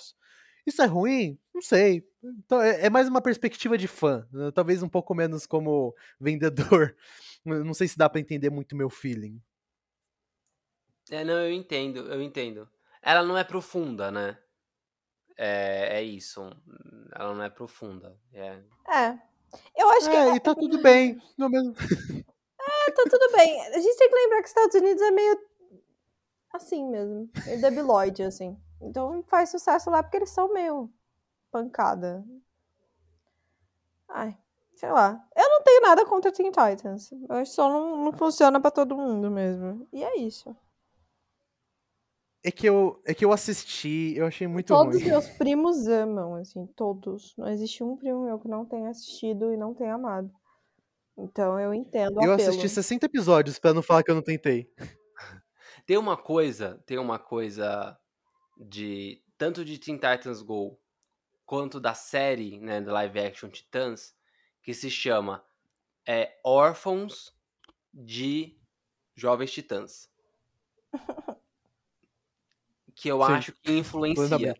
[0.65, 1.39] Isso é ruim?
[1.53, 2.07] Não sei.
[2.23, 4.51] Então, é, é mais uma perspectiva de fã, né?
[4.51, 6.95] talvez um pouco menos como vendedor.
[7.43, 9.41] Não sei se dá para entender muito meu feeling.
[11.09, 12.69] É, não, eu entendo, eu entendo.
[13.01, 14.37] Ela não é profunda, né?
[15.35, 16.41] É, é isso.
[17.13, 18.15] Ela não é profunda.
[18.31, 18.59] É.
[18.87, 19.19] é.
[19.75, 20.17] Eu acho é, que.
[20.17, 21.19] É, e tá tudo bem.
[21.37, 21.73] Não mesmo.
[22.63, 23.59] É, tá tudo bem.
[23.59, 25.35] A gente tem que lembrar que os Estados Unidos é meio
[26.53, 27.29] assim mesmo.
[27.47, 28.57] É debilóide, assim.
[28.81, 30.89] Então faz sucesso lá porque eles são meio
[31.51, 32.25] pancada.
[34.09, 34.37] Ai,
[34.75, 35.23] sei lá.
[35.35, 37.11] Eu não tenho nada contra Teen Titans.
[37.29, 39.87] Eu só não, não funciona para todo mundo mesmo.
[39.93, 40.55] E é isso.
[42.43, 45.03] É que eu, é que eu assisti, eu achei muito todos ruim.
[45.03, 47.35] Todos meus primos amam, assim, todos.
[47.37, 50.31] Não existe um primo meu que não tenha assistido e não tenha amado.
[51.15, 52.19] Então eu entendo.
[52.23, 54.67] Eu assisti 60 episódios para não falar que eu não tentei.
[55.85, 57.97] Tem uma coisa, tem uma coisa
[58.57, 60.79] de tanto de Teen Titans Go
[61.45, 64.15] quanto da série, né, da live action Titãs,
[64.61, 65.43] que se chama
[66.05, 67.35] é, Órfãos
[67.93, 68.57] de
[69.15, 70.09] Jovens Titãs.
[72.93, 74.55] Que eu Sim, acho que influencia.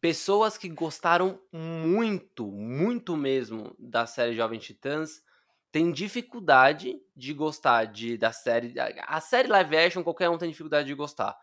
[0.00, 5.22] Pessoas que gostaram muito, muito mesmo da série Jovens Titãs
[5.70, 8.74] tem dificuldade de gostar de, da série.
[9.02, 11.36] A série live action, qualquer um tem dificuldade de gostar.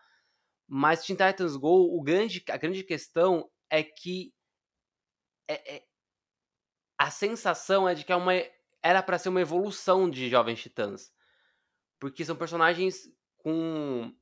[0.66, 4.34] Mas Teen Titans Go, o grande, a grande questão é que
[5.48, 5.84] é, é,
[6.98, 8.32] a sensação é de que é uma,
[8.82, 11.12] era para ser uma evolução de Jovens Titãs.
[11.98, 13.08] Porque são personagens
[13.38, 14.12] com.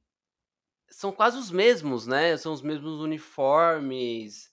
[0.89, 2.37] São quase os mesmos, né?
[2.37, 4.53] São os mesmos uniformes.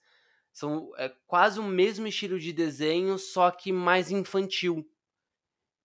[0.52, 4.86] São é, quase o mesmo estilo de desenho, só que mais infantil.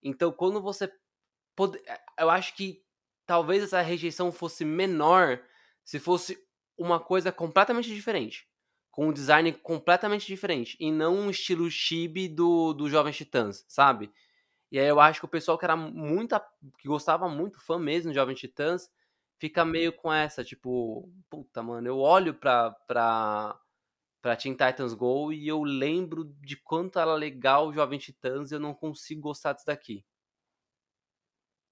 [0.02, 0.84] Então, quando você.
[0.84, 2.82] Eh, eu acho que
[3.26, 5.40] talvez essa rejeição fosse menor
[5.84, 6.38] se fosse
[6.76, 8.48] uma coisa completamente diferente.
[8.90, 10.76] Com um design completamente diferente.
[10.80, 14.10] E não um estilo chibi do, do Jovem Titãs, sabe?
[14.70, 16.38] E aí eu acho que o pessoal que era muito.
[16.78, 18.90] que gostava muito, fã mesmo de Jovem Titãs,
[19.38, 23.58] fica meio com essa, tipo, puta, mano, eu olho pra, pra,
[24.20, 28.54] pra Teen Titans Go e eu lembro de quanto era legal o Jovem Titãs e
[28.54, 30.04] eu não consigo gostar disso daqui.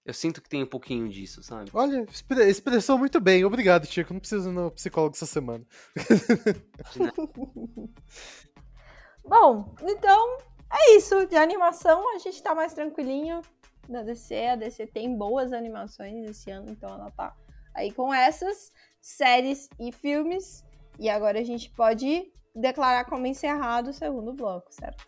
[0.05, 1.69] Eu sinto que tem um pouquinho disso, sabe?
[1.73, 2.05] Olha,
[2.47, 3.43] expressou muito bem.
[3.43, 4.13] Obrigado, Tico.
[4.13, 5.67] Não preciso ir no psicólogo essa semana.
[9.21, 10.37] Bom, então
[10.71, 11.27] é isso.
[11.27, 13.41] De animação a gente tá mais tranquilinho
[13.89, 14.47] na DC.
[14.47, 17.35] A DC tem boas animações esse ano, então ela tá
[17.75, 18.71] aí com essas
[19.01, 20.65] séries e filmes.
[20.99, 25.05] E agora a gente pode declarar como encerrado o segundo bloco, certo?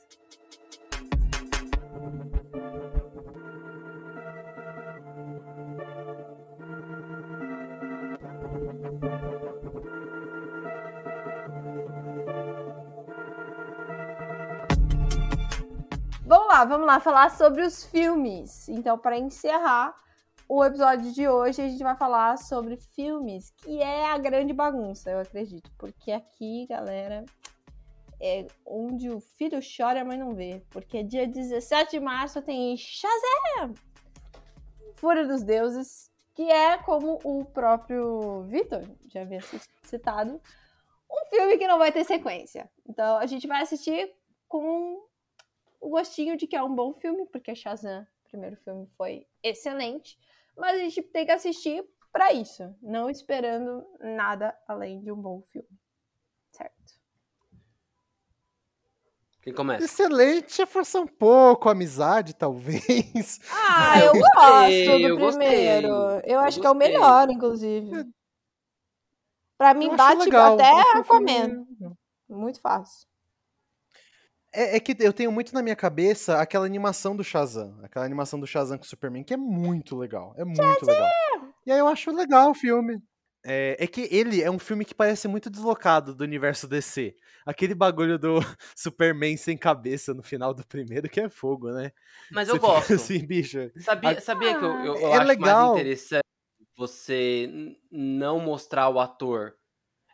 [16.23, 18.69] Vamos lá, vamos lá falar sobre os filmes.
[18.69, 19.95] Então, para encerrar
[20.49, 25.11] o episódio de hoje, a gente vai falar sobre filmes, que é a grande bagunça,
[25.11, 25.71] eu acredito.
[25.77, 27.23] Porque aqui, galera,
[28.19, 30.63] é onde o filho chora, a mãe não vê.
[30.71, 33.75] Porque dia 17 de março tem Shazam!
[34.95, 39.41] Fúria dos Deuses, que é, como o próprio Vitor já havia
[39.83, 40.41] citado,
[41.11, 42.67] um filme que não vai ter sequência.
[42.87, 44.15] Então, a gente vai assistir
[44.47, 45.07] com
[45.79, 50.17] o gostinho de que é um bom filme, porque Shazam, o primeiro filme, foi excelente.
[50.59, 55.41] Mas a gente tem que assistir para isso, não esperando nada além de um bom
[55.41, 55.69] filme.
[56.51, 56.99] Certo.
[59.41, 59.85] Quem começa?
[59.85, 63.39] Excelente, força um pouco, amizade, talvez.
[63.71, 65.87] Ah, eu, gostei, gosto do eu primeiro.
[65.87, 68.13] Gostei, eu acho eu que é o melhor, inclusive.
[69.57, 71.65] Pra mim, bate legal, até Aquaman.
[72.27, 73.08] Muito fácil.
[74.53, 77.77] É, é, que eu tenho muito na minha cabeça aquela animação do Shazam.
[77.83, 80.33] Aquela animação do Shazam com o Superman, que é muito legal.
[80.37, 80.87] É muito Shazam!
[80.87, 81.09] legal.
[81.65, 83.01] E aí eu acho legal o filme.
[83.45, 87.15] É, é, que ele é um filme que parece muito deslocado do universo DC.
[87.45, 88.39] Aquele bagulho do
[88.75, 91.91] Superman sem cabeça no final do primeiro, que é fogo, né?
[92.31, 92.93] Mas eu gosto.
[92.95, 93.71] Assim, bicho.
[93.77, 95.69] Sabia, sabia que eu, eu, eu é acho legal.
[95.69, 96.23] mais interessante
[96.75, 99.55] você não mostrar o ator.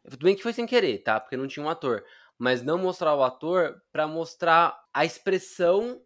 [0.09, 1.19] Tudo bem que foi sem querer, tá?
[1.19, 2.03] Porque não tinha um ator
[2.37, 6.01] mas não mostrar o ator para mostrar a expressão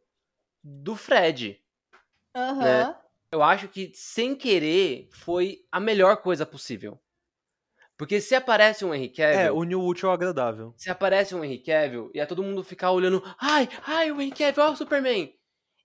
[0.64, 1.62] do Fred.
[2.36, 2.60] Uhum.
[2.60, 2.96] Né?
[3.32, 7.00] Eu acho que sem querer foi a melhor coisa possível.
[7.98, 9.40] Porque se aparece um Henry Cavill.
[9.40, 10.74] É, une o útil ao agradável.
[10.78, 14.32] Se aparece um Henry Cavill e a todo mundo ficar olhando, ai, ai, o Henry
[14.32, 15.34] Cavill, ó, o Superman.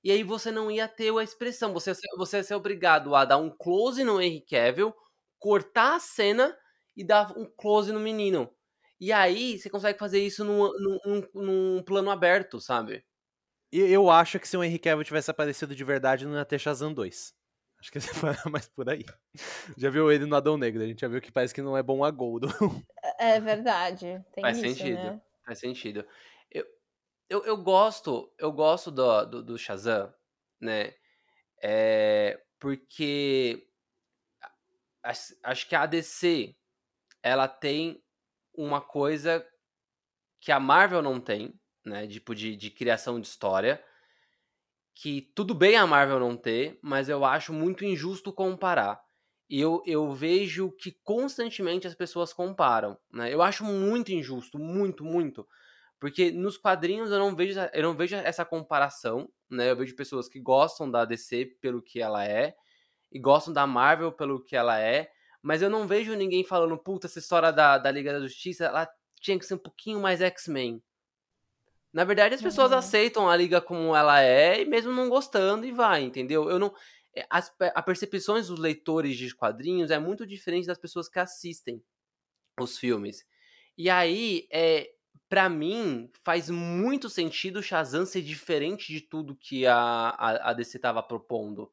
[0.02, 1.72] E aí você não ia ter a expressão.
[1.72, 4.94] Você, você ia ser obrigado a dar um close no Henry Cavill,
[5.40, 6.56] cortar a cena
[6.96, 8.48] e dar um close no menino.
[9.04, 13.04] E aí você consegue fazer isso num, num, num plano aberto, sabe?
[13.70, 16.90] Eu acho que se o Henry Cavill tivesse aparecido de verdade, não ia ter Shazam
[16.94, 17.34] 2.
[17.78, 19.04] Acho que você vai mais por aí.
[19.76, 21.82] Já viu ele no Adão Negro, a gente já viu que parece que não é
[21.82, 22.48] bom a Goldo.
[23.20, 24.24] É, é verdade.
[24.32, 24.96] Tem Faz isso, sentido.
[24.96, 25.22] Né?
[25.44, 26.06] Faz sentido.
[26.50, 26.64] Eu,
[27.28, 30.10] eu, eu gosto, eu gosto do, do, do Shazam,
[30.58, 30.94] né?
[31.62, 33.68] É, porque
[35.42, 36.56] acho que a ADC
[37.22, 38.03] ela tem
[38.56, 39.44] uma coisa
[40.40, 42.06] que a Marvel não tem, né?
[42.06, 43.82] Tipo, de, de criação de história.
[44.94, 49.02] Que tudo bem a Marvel não ter, mas eu acho muito injusto comparar.
[49.48, 53.32] E eu, eu vejo que constantemente as pessoas comparam, né?
[53.32, 55.46] Eu acho muito injusto, muito, muito.
[56.00, 59.70] Porque nos quadrinhos eu não vejo, eu não vejo essa comparação, né?
[59.70, 62.54] Eu vejo pessoas que gostam da DC pelo que ela é
[63.10, 65.10] e gostam da Marvel pelo que ela é,
[65.44, 68.90] mas eu não vejo ninguém falando, puta, essa história da, da Liga da Justiça, ela
[69.20, 70.82] tinha que ser um pouquinho mais X-Men.
[71.92, 72.78] Na verdade, as pessoas uhum.
[72.78, 76.48] aceitam a liga como ela é, e mesmo não gostando, e vai, entendeu?
[76.48, 76.74] Eu não.
[77.14, 81.84] Eh, as, a percepções dos leitores de quadrinhos é muito diferente das pessoas que assistem
[82.58, 83.26] os filmes.
[83.76, 84.90] E aí, é,
[85.28, 90.52] pra mim, faz muito sentido o Shazam ser diferente de tudo que a, a, a
[90.54, 91.70] DC tava propondo.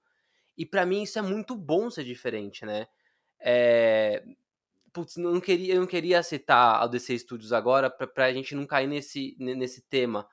[0.57, 2.85] E pra mim isso é muito bom ser diferente, né?
[3.41, 4.23] É...
[4.93, 8.65] Putz, não queria, eu não queria citar a DC Studios agora pra, pra gente não
[8.65, 10.27] cair nesse, nesse tema.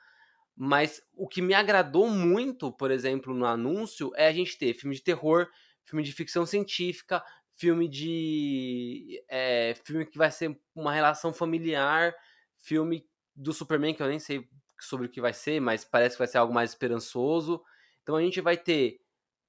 [0.56, 4.96] Mas o que me agradou muito, por exemplo, no anúncio, é a gente ter filme
[4.96, 5.46] de terror,
[5.84, 7.22] filme de ficção científica,
[7.56, 9.22] filme de.
[9.28, 12.12] É, filme que vai ser uma relação familiar,
[12.56, 13.06] filme
[13.36, 14.48] do Superman, que eu nem sei
[14.80, 17.62] sobre o que vai ser, mas parece que vai ser algo mais esperançoso.
[18.02, 19.00] Então a gente vai ter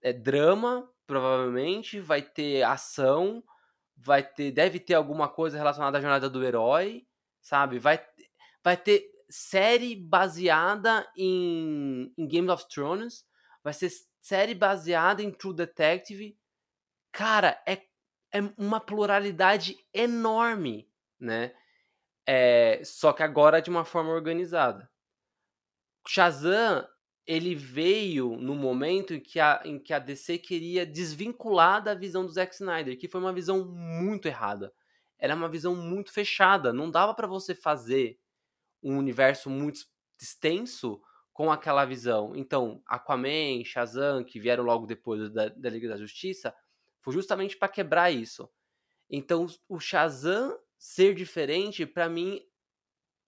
[0.01, 3.43] é, drama, provavelmente, vai ter ação,
[4.01, 4.51] vai ter.
[4.51, 7.05] Deve ter alguma coisa relacionada à jornada do herói,
[7.41, 7.79] sabe?
[7.79, 8.03] Vai,
[8.63, 13.25] vai ter série baseada em, em Game of Thrones,
[13.63, 16.37] vai ser série baseada em True Detective.
[17.11, 17.81] Cara, é,
[18.31, 20.89] é uma pluralidade enorme,
[21.19, 21.53] né?
[22.25, 24.89] É, só que agora de uma forma organizada.
[26.07, 26.87] Shazam,
[27.29, 32.25] ele veio no momento em que, a, em que a DC queria desvincular da visão
[32.25, 34.73] do Zack Snyder, que foi uma visão muito errada.
[35.15, 36.73] Era uma visão muito fechada.
[36.73, 38.19] Não dava para você fazer
[38.81, 39.81] um universo muito
[40.19, 40.99] extenso
[41.31, 42.35] com aquela visão.
[42.35, 46.51] Então, Aquaman, Shazam, que vieram logo depois da, da Liga da Justiça,
[46.99, 48.49] foi justamente para quebrar isso.
[49.07, 52.41] Então, o Shazam ser diferente, para mim,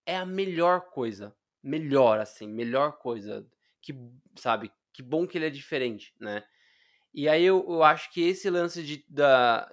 [0.07, 1.35] é a melhor coisa.
[1.61, 3.47] Melhor, assim, melhor coisa.
[3.81, 3.93] Que,
[4.35, 6.43] sabe, que bom que ele é diferente, né?
[7.13, 9.69] E aí eu, eu acho que esse lance de da,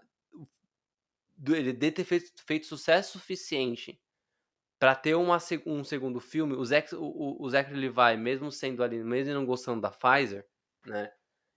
[1.37, 4.01] do, ele de ter feito, feito sucesso suficiente
[4.79, 9.03] para ter uma, um segundo filme, o Zack, o, o Zachary Levi, mesmo sendo ali,
[9.03, 10.47] mesmo não gostando da Pfizer,
[10.87, 11.13] né?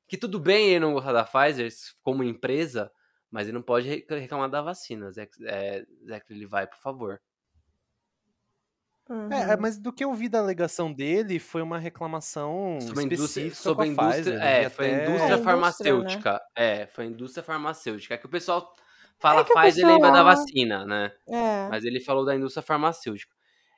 [0.07, 1.71] Que tudo bem ele não gostar da Pfizer
[2.01, 2.91] como empresa,
[3.29, 7.21] mas ele não pode reclamar da vacina, Zack, é, Zachary Levi, por favor.
[9.11, 9.31] Uhum.
[9.33, 13.53] É, mas do que eu vi da alegação dele foi uma reclamação sobre a indústria,
[13.53, 16.39] sobre a indústria, Pfizer, é, foi a indústria é, farmacêutica, né?
[16.55, 18.73] é, foi a indústria farmacêutica, que o pessoal
[19.21, 21.11] Fala É Pfizer pessoal- lembra da vacina, né?
[21.27, 21.69] É.
[21.69, 23.35] Mas ele falou da indústria farmacêutica.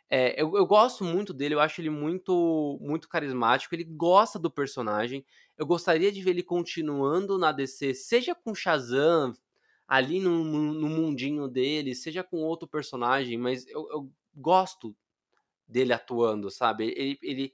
[0.10, 4.50] É, eu, eu gosto muito dele, eu acho ele muito, muito carismático, ele gosta do
[4.50, 5.26] personagem.
[5.58, 9.34] Eu gostaria de ver ele continuando na DC, seja com Shazam,
[9.86, 14.96] ali no, no, no mundinho dele, seja com outro personagem, mas eu, eu gosto
[15.68, 16.94] dele atuando, sabe?
[16.98, 17.54] Ele, ele,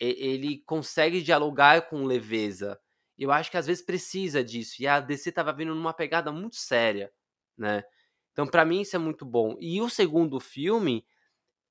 [0.00, 2.78] ele consegue dialogar com leveza.
[3.18, 4.82] Eu acho que às vezes precisa disso.
[4.82, 7.12] E a DC tava vindo numa pegada muito séria,
[7.56, 7.84] né?
[8.32, 9.56] Então, pra mim, isso é muito bom.
[9.60, 11.06] E o segundo filme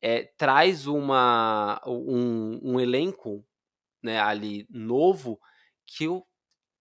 [0.02, 3.46] é, traz uma, um, um elenco
[4.04, 5.40] né, ali novo
[5.86, 6.26] que eu.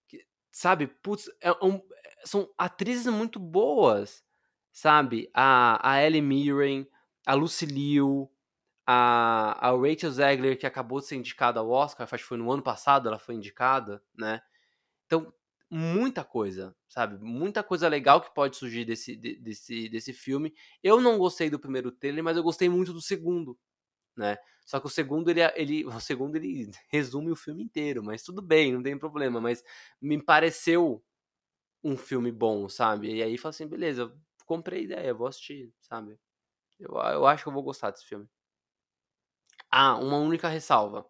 [0.09, 1.83] que- sabe, putz, é um-
[2.25, 4.25] são atrizes muito boas,
[4.73, 5.31] sabe?
[5.35, 6.89] A, a Ellie Mirren,
[7.27, 8.31] a Lucy Liu,
[8.87, 12.51] a, a Rachel Zegler, que acabou de ser indicada ao Oscar, acho que foi no
[12.53, 14.43] ano passado ela foi indicada, né?
[15.07, 15.33] Então,
[15.71, 17.19] muita coisa, sabe?
[17.25, 20.55] Muita coisa legal que pode surgir desse, de- desse, desse filme.
[20.83, 23.59] Eu não gostei do primeiro trailer, mas eu gostei muito do segundo,
[24.17, 24.39] né?
[24.67, 28.43] Só que o segundo, ele, ele, o segundo, ele resume o filme inteiro, mas tudo
[28.43, 29.41] bem, não tem problema.
[29.41, 29.65] Mas
[30.01, 31.05] me pareceu
[31.85, 33.15] um filme bom, sabe?
[33.17, 34.13] E aí, falei assim, beleza,
[34.47, 36.19] comprei a ideia, vou assistir, sabe?
[36.81, 38.29] Eu, eu acho que eu vou gostar desse filme.
[39.77, 41.05] Ah, uma única ressalva.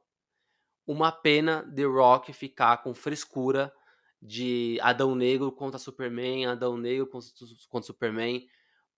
[0.86, 3.70] Uma pena The Rock ficar com frescura
[4.22, 7.30] de Adão Negro contra Superman, Adão Negro contra,
[7.68, 8.48] contra Superman,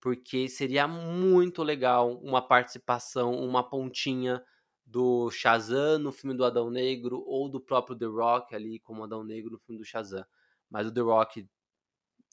[0.01, 4.40] porque seria muito legal uma participação, uma pontinha
[4.84, 9.24] do Shazam no filme do Adão Negro ou do próprio The Rock ali como Adão
[9.24, 10.24] Negro no filme do Shazam.
[10.70, 11.48] Mas o The Rock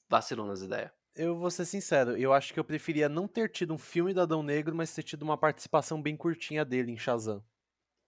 [0.07, 1.02] vacilou nas ideias.
[1.15, 4.21] Eu vou ser sincero, eu acho que eu preferia não ter tido um filme do
[4.21, 7.43] Adão Negro, mas ter tido uma participação bem curtinha dele em Shazam.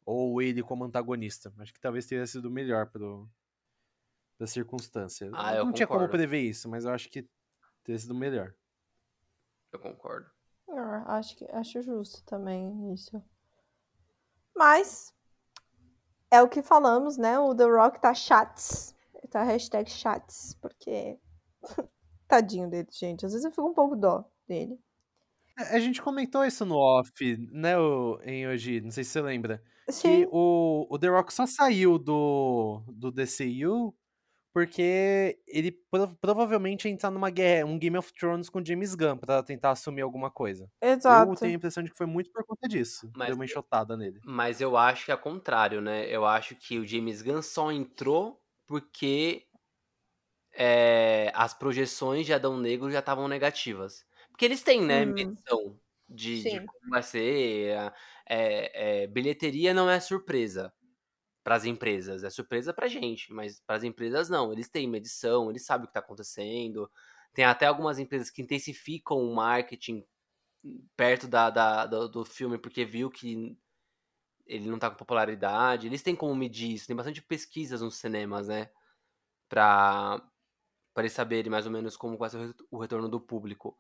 [0.03, 1.53] Ou ele como antagonista.
[1.59, 3.29] Acho que talvez teria sido melhor pro,
[4.39, 5.29] da circunstância.
[5.33, 7.27] Ah, eu não tinha como prever isso, mas eu acho que
[7.83, 8.53] teria sido melhor.
[9.71, 10.29] Eu concordo.
[10.67, 13.23] Eu acho que acho justo também isso.
[14.55, 15.13] Mas
[16.31, 17.37] é o que falamos, né?
[17.39, 18.95] O The Rock tá chats.
[19.29, 21.19] Tá hashtag chats, porque
[22.27, 23.25] tadinho dele, gente.
[23.25, 24.79] Às vezes eu fico um pouco dó dele.
[25.57, 27.11] É, A gente comentou isso no off,
[27.51, 29.61] né, o- em hoje, não sei se você lembra.
[29.87, 33.95] Que Sim, o, o The Rock só saiu do, do DCU
[34.53, 39.17] porque ele prov- provavelmente ia entrar numa guerra, um Game of Thrones com James Gunn
[39.17, 40.71] pra tentar assumir alguma coisa.
[40.81, 41.35] Eu exato.
[41.35, 43.11] tenho a impressão de que foi muito por conta disso.
[43.15, 44.19] Mas Deu uma enxotada nele.
[44.25, 46.07] Mas eu acho que é o contrário, né?
[46.09, 49.45] Eu acho que o James Gunn só entrou porque
[50.55, 54.05] é, as projeções de Adão Negro já estavam negativas.
[54.31, 55.13] Porque eles têm, né, Hum.
[55.17, 55.79] medição.
[56.09, 57.75] de, de como vai ser.
[58.27, 60.73] é, é, bilheteria não é surpresa
[61.43, 64.51] para as empresas, é surpresa pra gente, mas para as empresas não.
[64.53, 66.91] Eles têm medição, eles sabem o que tá acontecendo.
[67.33, 70.05] Tem até algumas empresas que intensificam o marketing
[70.97, 73.57] perto da, da- do, do filme porque viu que
[74.45, 75.87] ele não tá com popularidade.
[75.87, 78.69] Eles têm como medir isso, tem bastante pesquisas nos cinemas, né?
[79.49, 80.21] Pra,
[80.95, 83.77] pra eles saberem mais ou menos como vai ser o ret- o retorno do público.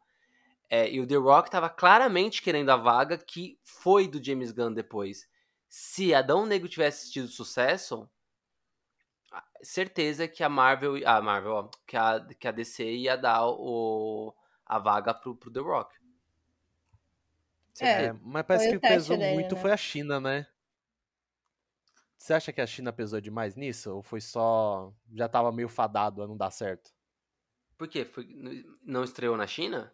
[0.69, 4.73] É, e o The Rock tava claramente querendo a vaga que foi do James Gunn
[4.73, 5.29] depois.
[5.69, 8.09] Se Adão Negro tivesse tido sucesso,
[9.63, 14.33] certeza que a Marvel, a Marvel, ó, que a, que a DC ia dar o,
[14.65, 15.95] a vaga pro, pro The Rock.
[17.79, 19.61] É, É, mas parece que o pesou dele, muito né?
[19.61, 20.47] foi a China, né?
[22.17, 23.93] Você acha que a China pesou demais nisso?
[23.95, 24.93] Ou foi só.
[25.13, 26.93] Já tava meio fadado a não dar certo?
[27.77, 28.03] Por quê?
[28.05, 28.25] Foi,
[28.83, 29.93] não estreou na China?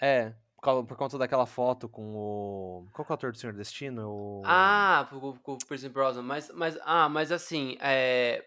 [0.00, 2.86] É, por, causa- por conta daquela foto com o.
[2.92, 4.08] Qual que é o ator do Senhor Destino?
[4.10, 4.42] O...
[4.44, 5.08] Ah,
[5.42, 8.44] com o Pierce Brosnan, mas, mas, ah, mas assim, é,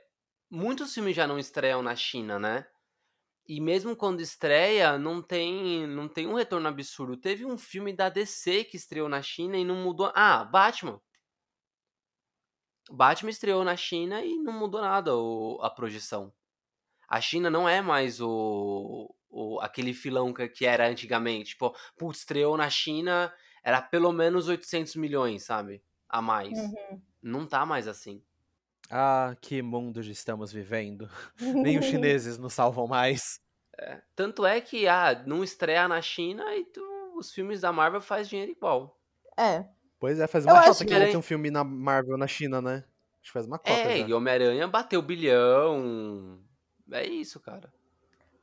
[0.49, 2.65] muitos filmes já não estreiam na China, né?
[3.47, 7.17] E mesmo quando estreia, não tem, não tem um retorno absurdo.
[7.17, 10.11] Teve um filme da DC que estreou na China e não mudou.
[10.15, 11.01] Ah, Batman.
[12.91, 16.31] Batman estreou na China e não mudou nada o- a projeção.
[17.11, 21.49] A China não é mais o, o aquele filão que, que era antigamente.
[21.49, 23.33] Tipo, putz, estreou na China,
[23.63, 25.83] era pelo menos 800 milhões, sabe?
[26.07, 26.57] A mais.
[26.57, 27.01] Uhum.
[27.21, 28.23] Não tá mais assim.
[28.89, 31.09] Ah, que mundo estamos vivendo.
[31.39, 33.39] Nem os chineses nos salvam mais.
[34.15, 38.29] Tanto é que, ah, não estreia na China e tu- os filmes da Marvel faz
[38.29, 38.97] dinheiro igual.
[39.37, 39.65] É.
[39.99, 42.17] Pois é, faz Eu uma acho cota que que- não tem um filme na Marvel
[42.17, 42.83] na China, né?
[43.21, 44.07] Acho que faz uma cota É, já.
[44.07, 46.40] e Homem-Aranha bateu bilhão.
[46.91, 47.71] É isso, cara.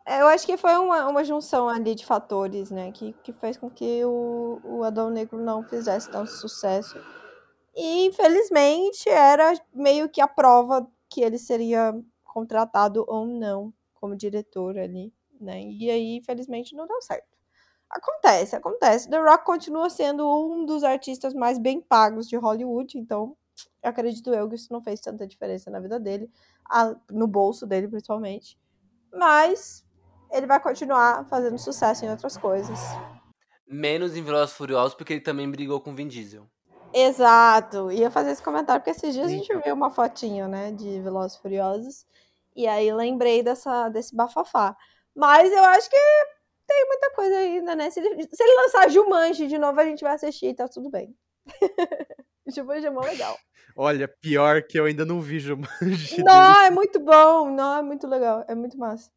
[0.07, 2.91] É, Eu acho que foi uma, uma junção ali de fatores, né?
[2.93, 6.99] Que, que fez com que o, o Adão Negro não fizesse tanto sucesso.
[7.77, 11.95] E, infelizmente, era meio que a prova que ele seria
[12.25, 15.63] contratado ou não como diretor ali, né?
[15.63, 17.27] E aí, infelizmente, não deu certo.
[17.91, 19.09] Acontece, acontece.
[19.11, 23.37] The Rock continua sendo um dos artistas mais bem pagos de Hollywood, então
[23.83, 26.31] acredito eu que isso não fez tanta diferença na vida dele,
[26.69, 28.59] a- no bolso dele principalmente.
[29.13, 29.85] Mas
[30.31, 32.79] ele vai continuar fazendo sucesso em outras coisas.
[33.67, 36.47] Menos em Velozes e Furiosos, porque ele também brigou com Vin Diesel.
[36.93, 37.91] Exato.
[37.93, 41.37] Ia fazer esse comentário, porque esses dias a gente viu uma fotinha, né, de Velozes
[41.37, 42.07] e Furiosos.
[42.57, 44.77] E aí lembrei dessa, desse bafafá.
[45.15, 45.97] Mas eu acho que
[46.67, 47.91] tem muita coisa ainda, né?
[47.91, 51.17] Se ele, se ele lançar Jumanji de novo, a gente vai assistir, tá tudo bem.
[52.55, 53.39] Jumanji é mó legal.
[53.77, 56.23] Olha, pior que eu ainda não vi Jumanji.
[56.25, 57.51] Não, é muito bom.
[57.51, 58.45] Não, é muito legal.
[58.49, 59.11] É muito massa.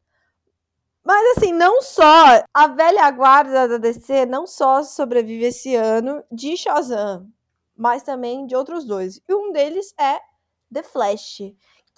[1.04, 6.56] Mas assim, não só a velha guarda da DC não só sobrevive esse ano de
[6.56, 7.28] Shazam,
[7.76, 9.20] mas também de outros dois.
[9.28, 10.20] E um deles é
[10.72, 11.38] The Flash.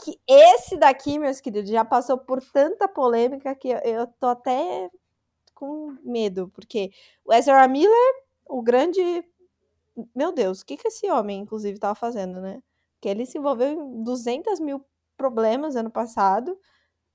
[0.03, 4.91] Que esse daqui, meus queridos, já passou por tanta polêmica que eu, eu tô até
[5.55, 6.91] com medo, porque
[7.25, 8.15] o Ezra Miller,
[8.47, 9.25] o grande.
[10.15, 12.63] Meu Deus, o que, que esse homem, inclusive, tava fazendo, né?
[13.01, 14.85] Que ele se envolveu em 200 mil
[15.17, 16.59] problemas ano passado.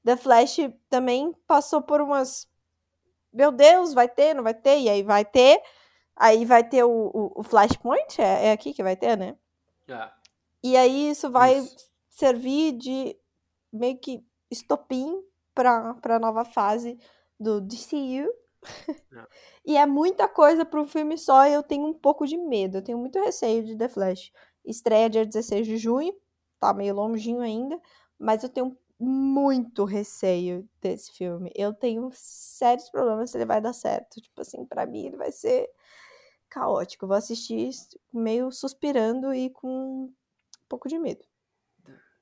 [0.03, 0.57] The Flash
[0.89, 2.47] também passou por umas.
[3.33, 4.79] Meu Deus, vai ter, não vai ter?
[4.79, 5.61] E aí vai ter.
[6.15, 9.37] Aí vai ter o, o, o Flashpoint, é, é aqui que vai ter, né?
[9.89, 10.13] Ah,
[10.63, 11.89] E aí isso vai Isso.
[12.09, 13.17] servir de
[13.71, 15.23] meio que estopim
[15.53, 16.97] para a nova fase
[17.39, 18.29] do DCU.
[19.13, 19.27] É.
[19.65, 22.77] e é muita coisa para um filme só e eu tenho um pouco de medo.
[22.77, 24.31] Eu tenho muito receio de The Flash.
[24.65, 26.13] Estreia dia 16 de junho,
[26.59, 27.79] tá meio longinho ainda,
[28.17, 31.51] mas eu tenho muito receio desse filme.
[31.55, 34.19] Eu tenho sérios problemas se ele vai dar certo.
[34.21, 35.69] Tipo assim, para mim ele vai ser
[36.49, 37.05] caótico.
[37.05, 37.69] Eu vou assistir
[38.13, 40.13] meio suspirando e com um
[40.67, 41.23] pouco de medo.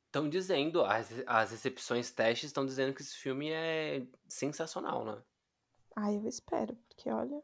[0.06, 5.22] Estão dizendo, as, as recepções testes estão dizendo que esse filme é sensacional, né?
[5.98, 7.44] Ai, eu espero, porque olha.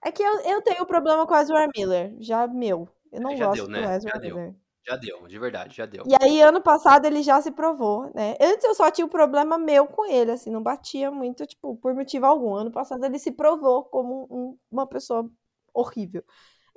[0.00, 2.88] É que eu, eu tenho problema com o Ezra Miller, já meu.
[3.10, 3.96] Eu não É, já gosto deu, do né?
[3.96, 4.36] Ezra Já deu.
[4.36, 4.54] Miller.
[4.86, 6.04] Já deu, de verdade, já deu.
[6.06, 8.34] E aí, ano passado, ele já se provou, né?
[8.40, 11.94] Antes eu só tinha um problema meu com ele, assim, não batia muito, tipo, por
[11.94, 12.54] motivo algum.
[12.54, 15.30] Ano passado ele se provou como um- uma pessoa
[15.72, 16.22] horrível.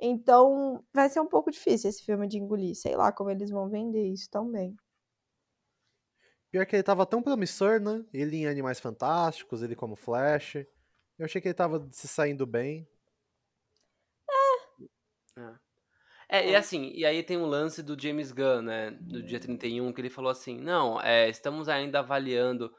[0.00, 2.74] Então, vai ser um pouco difícil esse filme de engolir.
[2.74, 4.74] Sei lá como eles vão vender isso também.
[6.50, 8.04] Pior que ele tava tão promissor, né?
[8.12, 10.56] Ele em Animais Fantásticos, ele como Flash.
[11.18, 12.88] Eu achei que ele tava se saindo bem.
[16.28, 19.92] É, e assim, e aí tem um lance do James Gunn, né, do dia 31,
[19.92, 22.70] que ele falou assim, não, é, estamos ainda avaliando,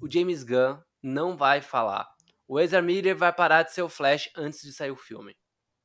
[0.00, 2.08] o James Gunn não vai falar
[2.48, 5.36] o Ezra Miller vai parar de ser o Flash antes de sair o filme.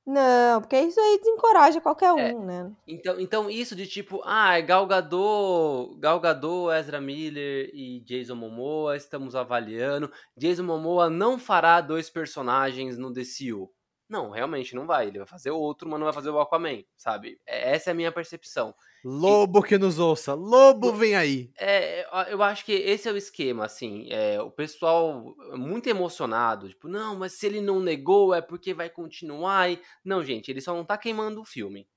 [0.05, 2.33] Não, porque isso aí desencoraja qualquer um, É.
[2.33, 2.71] né?
[2.85, 8.97] Então, então isso de tipo, ah, Gal Gadot, Gal Gadot, Ezra Miller e Jason Momoa,
[8.97, 10.11] estamos avaliando.
[10.35, 13.71] Jason Momoa não fará dois personagens no DCU.
[14.13, 15.07] Não, realmente não vai.
[15.07, 17.41] Ele vai fazer outro, mas não vai fazer o Aquaman, sabe?
[17.47, 18.75] É- Essa é a minha percepção.
[19.03, 20.35] Lobo que nos ouça.
[20.35, 21.51] Lobo vem aí.
[21.57, 24.07] É, eu acho que esse é o esquema, assim.
[24.11, 28.71] É, o pessoal é muito emocionado, tipo, não, mas se ele não negou é porque
[28.71, 29.71] vai continuar.
[29.71, 29.81] E...
[30.05, 31.89] Não, gente, ele só não tá queimando o filme.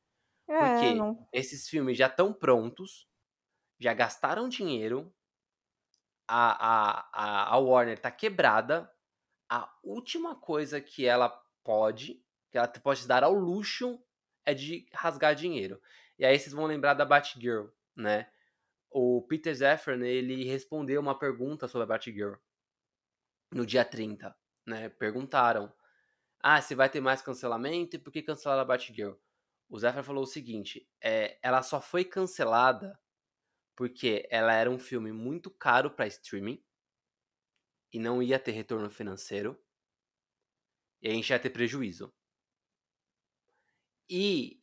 [0.48, 0.94] É, quê?
[0.94, 1.28] não.
[1.30, 3.06] Esses filmes já estão prontos,
[3.78, 5.12] já gastaram dinheiro,
[6.26, 8.90] a, a, a, a Warner tá quebrada.
[9.50, 11.28] A última coisa que ela
[11.66, 14.00] pode, que ela pode se dar ao luxo,
[14.46, 15.82] é de rasgar dinheiro.
[16.16, 17.66] E aí vocês vão lembrar da Batgirl,
[17.96, 18.30] né?
[18.88, 22.36] O Peter Zeffran, ele respondeu uma pergunta sobre a Batgirl
[23.52, 24.34] no dia 30,
[24.64, 24.88] né?
[24.90, 25.74] Perguntaram:
[26.40, 29.16] "Ah, se vai ter mais cancelamento e por que cancelaram a Batgirl?"
[29.68, 32.96] O Zeffran falou o seguinte: é, ela só foi cancelada
[33.74, 36.62] porque ela era um filme muito caro para streaming
[37.92, 39.60] e não ia ter retorno financeiro
[41.02, 42.12] e a gente ia ter prejuízo.
[44.08, 44.60] E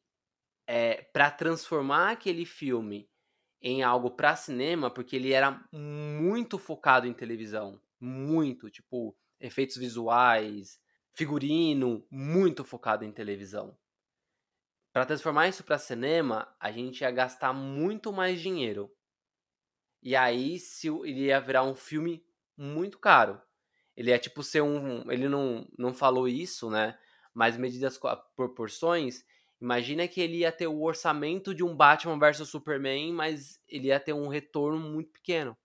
[0.68, 3.10] é, para transformar aquele filme
[3.62, 10.80] em algo para cinema, porque ele era muito focado em televisão, muito, tipo, efeitos visuais,
[11.14, 13.78] figurino, muito focado em televisão.
[14.92, 18.92] Para transformar isso para cinema, a gente ia gastar muito mais dinheiro.
[20.04, 22.24] E aí se o- ele ia virar um filme
[22.56, 23.42] muito caro.
[23.96, 26.98] Ele ia tipo ser um, ele não não falou isso, né?
[27.34, 28.00] Mas medidas
[28.36, 29.24] proporções,
[29.62, 34.00] imagina que ele ia ter o orçamento de um Batman versus Superman, mas ele ia
[34.00, 35.58] ter um retorno muito pequeno.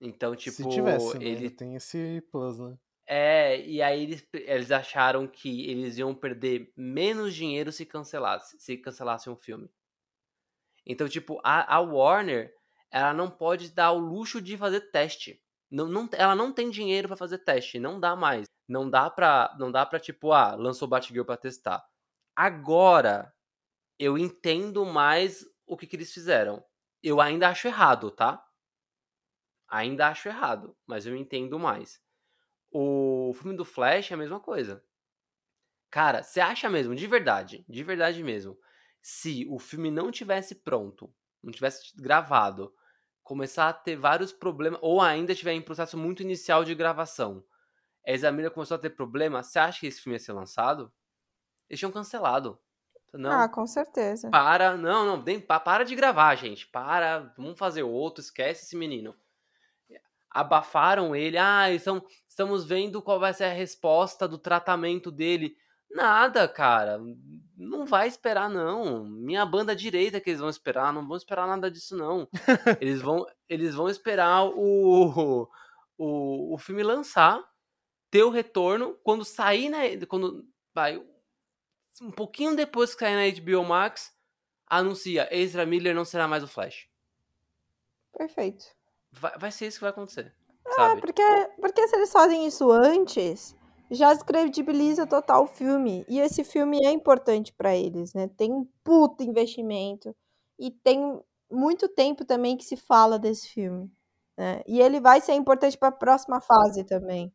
[0.00, 1.26] Então, tipo, Se tivesse, né?
[1.26, 2.78] ele Ainda tem esse plus, né?
[3.08, 8.76] é, e aí eles, eles acharam que eles iam perder menos dinheiro se cancelasse, se
[8.76, 9.70] cancelassem o filme.
[10.86, 12.54] Então, tipo, a, a Warner,
[12.90, 15.42] ela não pode dar o luxo de fazer teste.
[15.70, 18.46] Não, não, ela não tem dinheiro pra fazer teste, não dá mais.
[18.68, 21.84] Não dá pra, não dá pra tipo, ah, lançou Batgirl pra testar.
[22.34, 23.32] Agora,
[23.98, 26.64] eu entendo mais o que, que eles fizeram.
[27.02, 28.44] Eu ainda acho errado, tá?
[29.68, 32.00] Ainda acho errado, mas eu entendo mais.
[32.70, 34.84] O filme do Flash é a mesma coisa.
[35.90, 38.58] Cara, você acha mesmo, de verdade, de verdade mesmo,
[39.02, 41.12] se o filme não tivesse pronto,
[41.42, 42.72] não tivesse gravado,
[43.26, 47.44] começar a ter vários problemas, ou ainda estiver em processo muito inicial de gravação,
[48.06, 50.92] a Examina começou a ter problema, você acha que esse filme ia ser lançado?
[51.68, 52.60] Eles tinham cancelado.
[53.14, 54.32] Não, Ah, com certeza.
[54.32, 56.66] para, não, não, nem, pa- para de gravar, gente.
[56.68, 59.16] Para, vamos fazer outro, esquece esse menino.
[60.30, 65.56] Abafaram ele, ah, estão, estamos vendo qual vai ser a resposta do tratamento dele.
[65.96, 67.00] Nada, cara,
[67.56, 69.02] não vai esperar, não.
[69.02, 72.28] Minha banda direita que eles vão esperar, não vão esperar nada disso, não.
[72.78, 75.48] Eles vão, eles vão esperar o,
[75.96, 77.42] o, o filme lançar,
[78.10, 79.78] ter o retorno, quando sair na.
[80.06, 81.02] Quando vai.
[82.02, 84.14] Um pouquinho depois que sair na HBO Max,
[84.66, 86.86] anuncia Ezra Miller não será mais o Flash.
[88.12, 88.66] Perfeito.
[89.10, 90.34] Vai, vai ser isso que vai acontecer.
[90.66, 91.00] É, Sabe?
[91.00, 91.22] porque,
[91.58, 93.56] porque se eles fazem isso antes,
[93.90, 96.04] já descredibiliza total o filme.
[96.08, 98.28] E esse filme é importante pra eles, né?
[98.36, 100.14] Tem um puto investimento.
[100.58, 103.90] E tem muito tempo também que se fala desse filme.
[104.36, 104.62] Né?
[104.66, 107.32] E ele vai ser importante pra próxima fase também.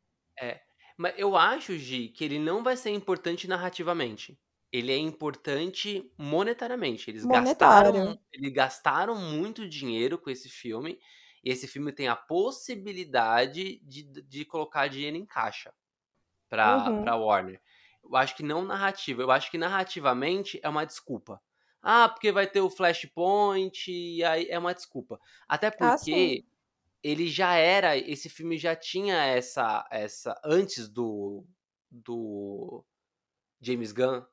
[1.02, 4.40] Mas eu acho, Gi, que ele não vai ser importante narrativamente.
[4.72, 7.10] Ele é importante monetariamente.
[7.10, 7.94] Eles Monetário.
[7.94, 10.99] gastaram, eles gastaram muito dinheiro com esse filme.
[11.44, 15.73] E esse filme tem a possibilidade de, de colocar dinheiro em caixa
[16.52, 17.03] pra, Uhum.
[17.03, 17.61] pra Warner.
[18.03, 19.23] Eu acho que não narrativa.
[19.23, 21.41] Eu acho que narrativamente é uma desculpa.
[21.82, 25.19] Ah, porque vai ter o Flashpoint, e aí é uma desculpa.
[25.48, 26.45] Até Ah, porque
[27.03, 31.45] ele já era, esse filme já tinha essa, essa antes do,
[31.90, 32.86] do
[33.61, 34.23] James Gunn,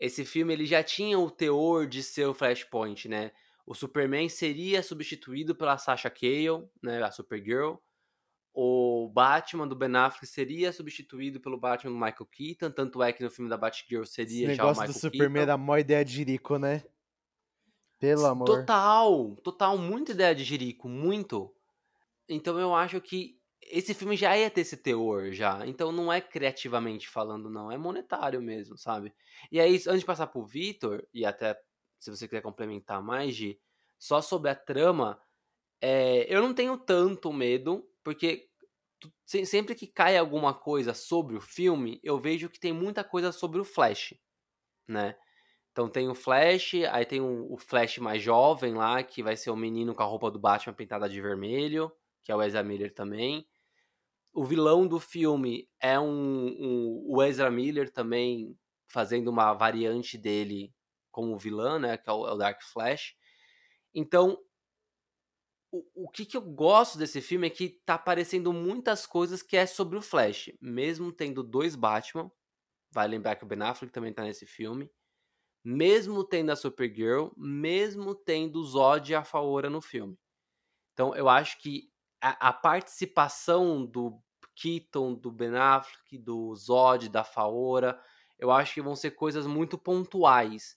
[0.00, 3.32] esse filme ele já tinha o teor de ser o Flashpoint, né?
[3.66, 7.76] O Superman seria substituído pela Sasha Cale, né, a Supergirl.
[8.52, 13.22] O Batman do Ben Affleck seria substituído pelo Batman do Michael Keaton, tanto é que
[13.22, 15.42] no filme da Batgirl Esse seria já o negócio Michael do Superman Keaton.
[15.42, 16.84] era mó ideia de Jerico, né?
[17.98, 18.46] Pelo amor.
[18.46, 21.54] Total, total, muita ideia de Jerico, muito.
[22.28, 25.66] Então eu acho que esse filme já ia ter esse teor já.
[25.66, 27.70] Então não é criativamente falando, não.
[27.70, 29.14] É monetário mesmo, sabe?
[29.52, 31.60] E aí, antes de passar pro Vitor, e até
[32.00, 33.60] se você quiser complementar mais, Gi,
[33.98, 35.20] só sobre a trama,
[35.80, 38.48] é, eu não tenho tanto medo, porque
[39.24, 43.60] sempre que cai alguma coisa sobre o filme, eu vejo que tem muita coisa sobre
[43.60, 44.14] o Flash,
[44.88, 45.16] né?
[45.72, 49.50] Então tem o Flash, aí tem o, o Flash mais jovem lá, que vai ser
[49.50, 52.94] o menino com a roupa do Batman pintada de vermelho, que é o Ezra Miller
[52.94, 53.46] também.
[54.32, 58.56] O vilão do filme é um, um- o Ezra Miller também
[58.88, 60.72] fazendo uma variante dele
[61.10, 61.96] como vilã, né?
[61.96, 63.14] Que é o, é o Dark Flash.
[63.94, 64.38] Então,
[65.72, 69.66] o, que, que eu gosto desse filme é que tá aparecendo muitas coisas que é
[69.66, 70.50] sobre o Flash.
[70.60, 72.30] Mesmo tendo dois Batman.
[72.90, 74.90] Vai lembrar que o Ben Affleck também tá nesse filme.
[75.64, 77.28] Mesmo tendo a Supergirl.
[77.36, 80.18] Mesmo tendo o Zod e a Faora no filme.
[80.92, 81.90] Então, eu acho que
[82.20, 84.20] a, a participação do
[84.56, 88.00] Keaton, do Ben Affleck, do Zod, da Faora,
[88.38, 90.76] eu acho que vão ser coisas muito pontuais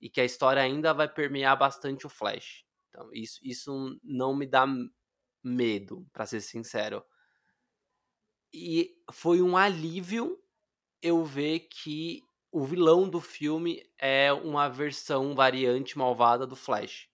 [0.00, 2.63] e que a história ainda vai permear bastante o Flash.
[2.94, 4.64] Então, isso, isso não me dá
[5.42, 7.04] medo, pra ser sincero.
[8.52, 10.40] E foi um alívio
[11.02, 12.22] eu ver que
[12.52, 17.08] o vilão do filme é uma versão variante malvada do Flash.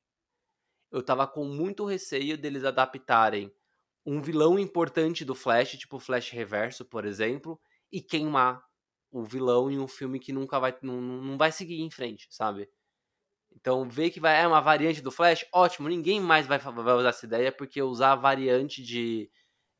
[0.91, 3.51] Eu tava com muito receio deles adaptarem
[4.05, 7.59] um vilão importante do Flash, tipo Flash Reverso, por exemplo,
[7.91, 8.63] e queimar
[9.11, 12.69] o vilão em um filme que nunca vai não, não vai seguir em frente, sabe?
[13.55, 17.09] Então, ver que vai é uma variante do Flash, ótimo, ninguém mais vai, vai usar
[17.11, 19.31] essa ideia, porque usar variante de,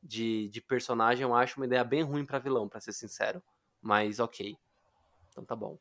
[0.03, 3.41] de, de personagem eu acho uma ideia bem ruim pra vilão, pra ser sincero.
[3.81, 4.55] Mas ok.
[5.29, 5.79] Então tá bom.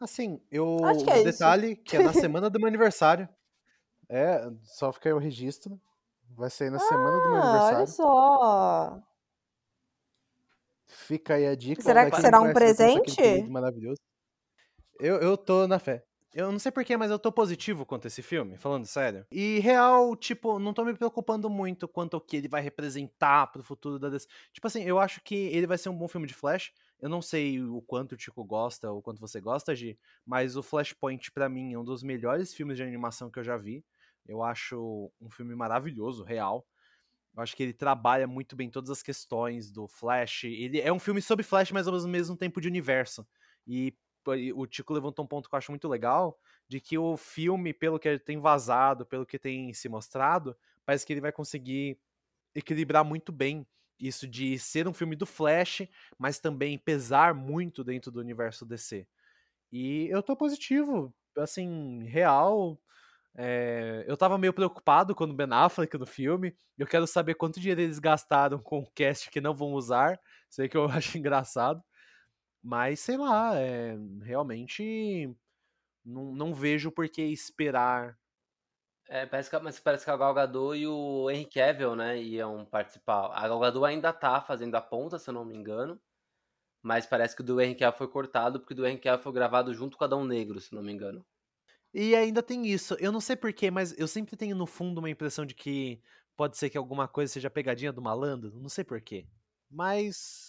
[0.00, 0.84] Assim, eu.
[0.84, 1.32] Acho que é o isso.
[1.32, 3.28] detalhe que é na semana do meu aniversário.
[4.08, 5.80] É, só fica aí o registro.
[6.36, 7.86] Vai sair na semana do meu Ah, olha aniversário.
[7.86, 9.02] só.
[10.86, 11.82] Fica aí a dica.
[11.82, 13.22] Será que será um presente?
[13.50, 14.00] maravilhoso.
[14.98, 16.04] Eu, eu tô na fé.
[16.34, 19.26] Eu não sei porquê, mas eu tô positivo quanto a esse filme, falando sério.
[19.30, 23.62] E real, tipo, não tô me preocupando muito quanto ao que ele vai representar pro
[23.62, 24.28] futuro da DC.
[24.52, 26.70] Tipo assim, eu acho que ele vai ser um bom filme de Flash.
[27.00, 30.62] Eu não sei o quanto o Tico gosta ou quanto você gosta, Gi, mas o
[30.62, 33.84] Flashpoint, pra mim, é um dos melhores filmes de animação que eu já vi.
[34.26, 36.66] Eu acho um filme maravilhoso, real.
[37.34, 40.44] Eu acho que ele trabalha muito bem todas as questões do Flash.
[40.44, 43.26] Ele é um filme sobre Flash, mas ao mesmo tempo de universo.
[43.66, 43.94] E
[44.54, 46.38] o Tico levantou um ponto que eu acho muito legal,
[46.68, 51.06] de que o filme, pelo que ele tem vazado, pelo que tem se mostrado, parece
[51.06, 51.98] que ele vai conseguir
[52.54, 53.66] equilibrar muito bem
[53.98, 55.82] isso de ser um filme do Flash,
[56.18, 59.06] mas também pesar muito dentro do universo DC.
[59.72, 62.80] E eu tô positivo, assim, real.
[63.36, 66.56] É, eu tava meio preocupado quando o Ben Affleck no filme.
[66.76, 70.18] Eu quero saber quanto dinheiro eles gastaram com o cast que não vão usar.
[70.48, 71.82] Sei que eu acho engraçado.
[72.62, 75.34] Mas sei lá, é, realmente
[76.04, 78.18] não, não vejo por que esperar.
[79.08, 82.64] É, parece que, mas parece que a Gal Gadot e o Henry Cavill, né, iam
[82.66, 83.30] participar.
[83.32, 85.98] A Gal Gadot ainda tá fazendo a ponta, se eu não me engano.
[86.82, 89.32] Mas parece que o do Henry Cavill foi cortado, porque o do Henry Cavill foi
[89.32, 91.24] gravado junto com Adão Negro, se eu não me engano.
[91.92, 92.94] E ainda tem isso.
[93.00, 96.00] Eu não sei porquê, mas eu sempre tenho no fundo uma impressão de que
[96.36, 98.52] pode ser que alguma coisa seja pegadinha do malandro.
[98.60, 99.26] Não sei porquê.
[99.70, 100.47] Mas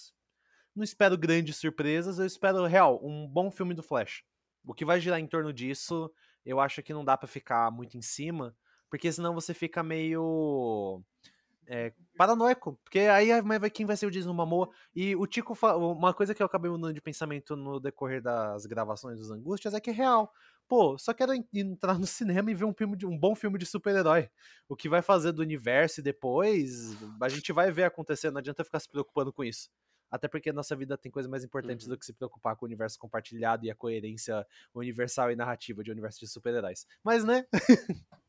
[0.76, 2.20] não espero grandes surpresas.
[2.20, 4.24] Eu espero, real, um bom filme do Flash.
[4.66, 6.12] O que vai girar em torno disso,
[6.46, 8.56] eu acho que não dá pra ficar muito em cima.
[8.90, 11.02] Porque senão você fica meio.
[11.68, 12.80] é, paranoico.
[12.84, 14.70] Porque aí vai- quem vai ser o Jason Momoa.
[14.96, 15.56] E o Tico.
[15.78, 19.80] Uma coisa que eu acabei mudando de pensamento no decorrer das gravações dos Angústias é
[19.80, 20.32] que é real
[20.70, 23.58] pô, só quero en- entrar no cinema e ver um, filme de, um bom filme
[23.58, 24.30] de super-herói.
[24.70, 28.64] O que vai fazer do universo e depois, a gente vai ver acontecer, não adianta
[28.64, 29.70] ficar se preocupando com isso.
[30.12, 31.94] Até porque nossa vida tem coisas mais importantes Uhum.
[31.94, 35.92] do que se preocupar com o universo compartilhado e a coerência universal e narrativa de
[35.92, 36.88] um universo de super-heróis.
[37.04, 37.46] Mas, né?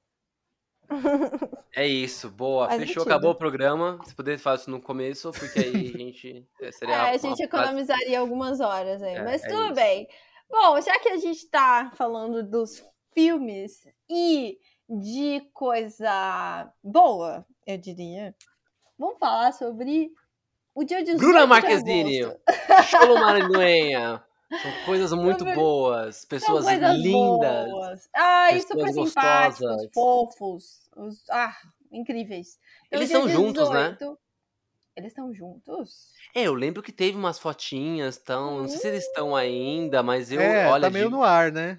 [1.73, 2.67] É isso, boa.
[2.67, 3.13] Faz Fechou, sentido.
[3.13, 4.01] acabou o programa.
[4.05, 6.49] Se puder fazer isso no começo, porque aí a gente.
[6.61, 9.15] é, Seria É, a gente economizaria algumas horas aí.
[9.15, 9.75] É, mas é tudo isso.
[9.75, 10.09] bem.
[10.51, 12.85] Bom, já que a gente tá falando dos
[13.15, 14.59] filmes e
[14.89, 18.35] de coisa boa, eu diria,
[18.99, 20.13] vamos falar sobre
[20.75, 22.23] o dia 18 Bruna Marquezine.
[22.91, 24.23] Cholo Maranhenha.
[24.63, 27.71] São coisas muito boas, pessoas coisas lindas.
[27.71, 28.09] boas.
[28.17, 29.91] Ai, pessoas super simpáticos, gostosas.
[29.95, 30.91] fofos.
[30.97, 31.55] Os- ah,
[31.93, 32.59] incríveis.
[32.89, 33.91] Então, Eles são juntos, né?
[33.93, 34.19] 18
[34.97, 36.09] Eles estão juntos?
[36.35, 38.63] É, eu lembro que teve umas fotinhas, tão.
[38.63, 40.41] Não sei se eles estão ainda, mas eu.
[40.41, 41.79] é, olha, tá meio de- no ar, né?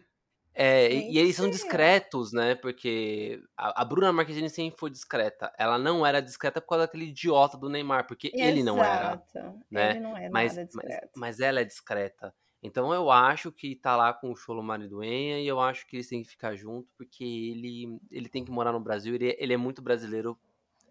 [0.53, 2.55] É, e, e eles são discretos, né?
[2.55, 5.51] Porque a, a Bruna Marquezine sempre foi discreta.
[5.57, 9.13] Ela não era discreta por causa daquele idiota do Neymar, porque ele não era.
[9.33, 9.59] Exato.
[9.71, 9.91] né?
[9.91, 12.33] Ele não é Mas, mas, mas ela é discreta.
[12.63, 16.07] Então eu acho que tá lá com o Cholo Mariduenha e eu acho que eles
[16.07, 19.53] têm que ficar junto, porque ele, ele tem que morar no Brasil, ele, é- ele
[19.53, 20.37] é muito brasileiro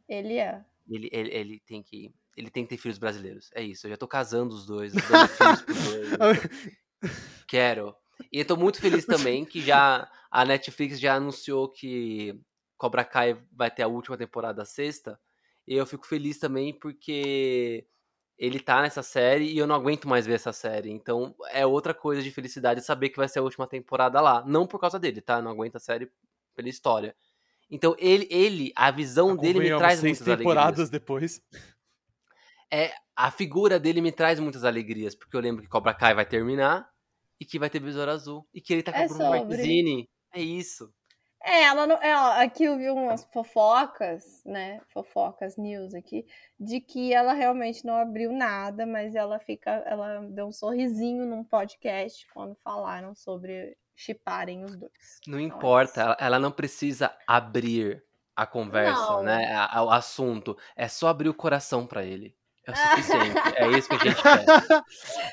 [0.08, 0.64] Ele é.
[0.90, 2.12] Ele, ele, ele tem que.
[2.36, 3.50] Ele tem que ter filhos brasileiros.
[3.54, 3.86] É isso.
[3.86, 5.78] Eu já tô casando os dois, dando filhos pros
[6.18, 6.38] dois.
[7.46, 7.94] Quero.
[8.32, 12.40] E eu tô muito feliz também que já a Netflix já anunciou que
[12.76, 15.18] Cobra Kai vai ter a última temporada sexta.
[15.66, 17.86] E eu fico feliz também porque
[18.38, 20.90] ele tá nessa série e eu não aguento mais ver essa série.
[20.90, 24.42] Então é outra coisa de felicidade saber que vai ser a última temporada lá.
[24.46, 25.42] Não por causa dele, tá?
[25.42, 26.10] Não aguento a série
[26.54, 27.14] pela história.
[27.70, 30.90] Então ele, ele a visão dele me traz seis muitas temporadas alegrias.
[30.90, 31.42] depois.
[32.72, 36.24] É, a figura dele me traz muitas alegrias, porque eu lembro que Cobra Kai vai
[36.24, 36.88] terminar
[37.40, 39.38] e que vai ter Besouro Azul e que ele tá com É Bruno sobre.
[39.40, 40.08] Marquezine.
[40.34, 40.92] É isso.
[41.42, 41.96] É, ela não.
[42.02, 44.80] Ela, aqui eu vi umas fofocas, né?
[44.92, 46.26] Fofocas news aqui,
[46.58, 49.70] de que ela realmente não abriu nada, mas ela fica.
[49.86, 54.92] Ela deu um sorrisinho num podcast quando falaram sobre chiparem os dois.
[55.26, 56.00] Não Então, é importa, isso.
[56.00, 58.04] ela, ela não precisa abrir
[58.36, 59.22] a conversa, Não.
[59.22, 59.46] né?
[59.54, 60.56] a- a- o assunto.
[60.76, 62.34] É só abrir o coração pra ele.
[62.78, 63.38] É o suficiente.
[63.56, 64.44] é isso que a gente quer.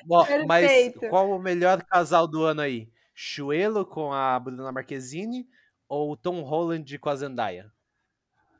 [0.09, 2.89] Ó, mas qual o melhor casal do ano aí?
[3.14, 5.47] Chuelo com a Bruna Marquezine
[5.89, 7.72] ou Tom Holland com a Zendaya?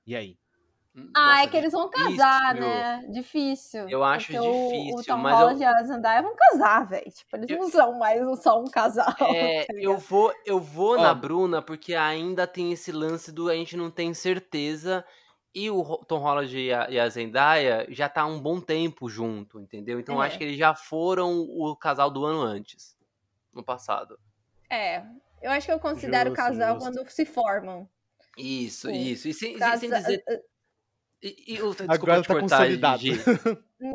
[0.06, 0.38] E aí?
[1.16, 2.68] Ah, Nossa, é que eles vão casar, difícil.
[2.74, 3.06] né?
[3.12, 3.88] Difícil.
[3.90, 6.88] Eu acho porque o- O, difícil, Tom mas eu- Holland e a Zendaya vão casar,
[6.88, 7.12] velho.
[7.12, 9.14] Tipo, eles Eu- não são mais só um casal.
[9.22, 11.02] É, tá eu vou, eu vou Ó.
[11.04, 15.06] na Bruna porque ainda tem esse lance do a gente não tem certeza.
[15.60, 19.10] E o Tom Holland e a, e a Zendaya já tá há um bom tempo
[19.10, 20.00] junto, entendeu?
[20.00, 20.28] Então eu É.
[20.28, 22.96] acho que eles já foram o casal do ano antes,
[23.52, 24.20] no passado.
[24.70, 25.04] É.
[25.42, 26.92] Eu acho que eu considero Justo, casal justo.
[26.94, 27.90] quando se formam.
[28.38, 29.00] Isso, Sim.
[29.02, 29.28] isso.
[29.28, 30.24] E sem, Casa- sem dizer.
[31.22, 32.98] E, e, o- desculpa Agora te tá cortar.
[33.00, 33.20] Gigi.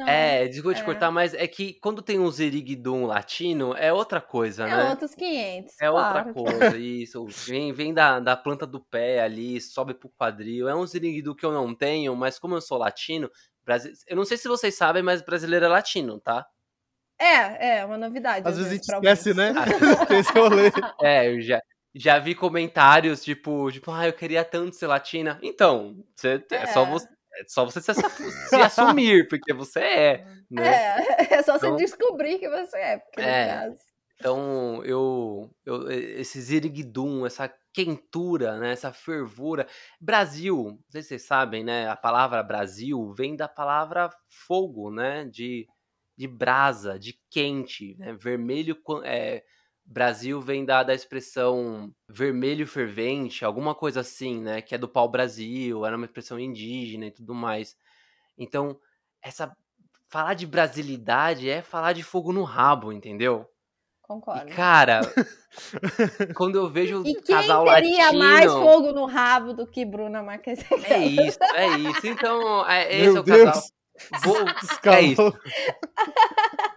[0.06, 0.84] É, desculpa te é.
[0.84, 4.90] cortar, mas é que quando tem um ziriguidum latino, é outra coisa, é né?
[4.90, 5.80] outros 500.
[5.80, 6.34] É outra claro.
[6.34, 7.24] coisa, isso.
[7.46, 10.68] Vem, vem da, da planta do pé ali, sobe pro quadril.
[10.68, 13.30] É um ziriguidu que eu não tenho, mas como eu sou latino,
[13.64, 13.92] brasi...
[14.08, 16.44] eu não sei se vocês sabem, mas brasileiro é latino, tá?
[17.20, 18.46] É, é uma novidade.
[18.48, 19.54] Às vezes a gente esquece, alguns.
[19.54, 19.54] né?
[20.08, 20.72] Tem esse rolê.
[21.00, 21.60] É, eu já,
[21.94, 25.38] já vi comentários tipo, tipo, ah, eu queria tanto ser latina.
[25.42, 26.66] Então, você, é.
[26.66, 26.90] só É.
[26.90, 27.08] você.
[27.34, 30.68] É só você se, se assumir, porque você é, né?
[30.68, 33.46] É, é só você Então- descobrir que você é, porque É.
[33.48, 33.76] caso.
[34.16, 39.66] Então, eu, eu esse ziriguidum, essa quentura, né, essa fervura.
[40.00, 45.24] Brasil, não sei se vocês sabem, né, a palavra Brasil vem da palavra fogo, né,
[45.24, 45.66] de,
[46.16, 49.42] de brasa, de quente, né, vermelho, é,
[49.92, 55.84] Brasil vem da, da expressão vermelho fervente, alguma coisa assim, né, que é do pau-brasil,
[55.84, 57.76] era uma expressão indígena e tudo mais.
[58.38, 58.80] Então,
[59.20, 59.54] essa
[60.08, 63.46] falar de brasilidade é falar de fogo no rabo, entendeu?
[64.02, 64.46] E, Concordo.
[64.54, 65.00] cara,
[66.36, 70.84] quando eu vejo E casal teria latino, mais fogo no rabo do que Bruna Marquezine?
[70.86, 72.06] é isso, é isso.
[72.06, 73.44] Então, é, esse Meu é o Deus.
[73.44, 73.62] casal.
[74.24, 75.38] Vou, é isso.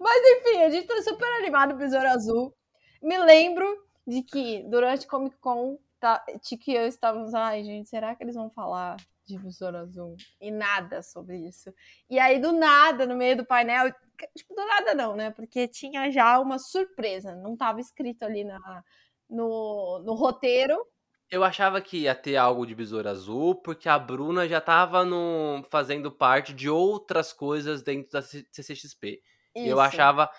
[0.00, 2.56] Mas enfim, a gente tá super animado pro Besouro Azul.
[3.02, 3.66] Me lembro
[4.06, 8.34] de que durante Comic Con, tá, Tiki e eu estávamos, ai gente, será que eles
[8.34, 8.96] vão falar
[9.26, 10.16] de Besouro Azul?
[10.40, 11.72] E nada sobre isso.
[12.08, 13.92] E aí, do nada, no meio do painel,
[14.34, 15.30] tipo, do nada não, né?
[15.30, 18.82] Porque tinha já uma surpresa, não tava escrito ali na,
[19.28, 20.82] no, no roteiro.
[21.30, 25.62] Eu achava que ia ter algo de Besouro Azul, porque a Bruna já tava no,
[25.70, 29.20] fazendo parte de outras coisas dentro da CCXP.
[29.54, 29.80] E Eu Isso.
[29.80, 30.30] achava.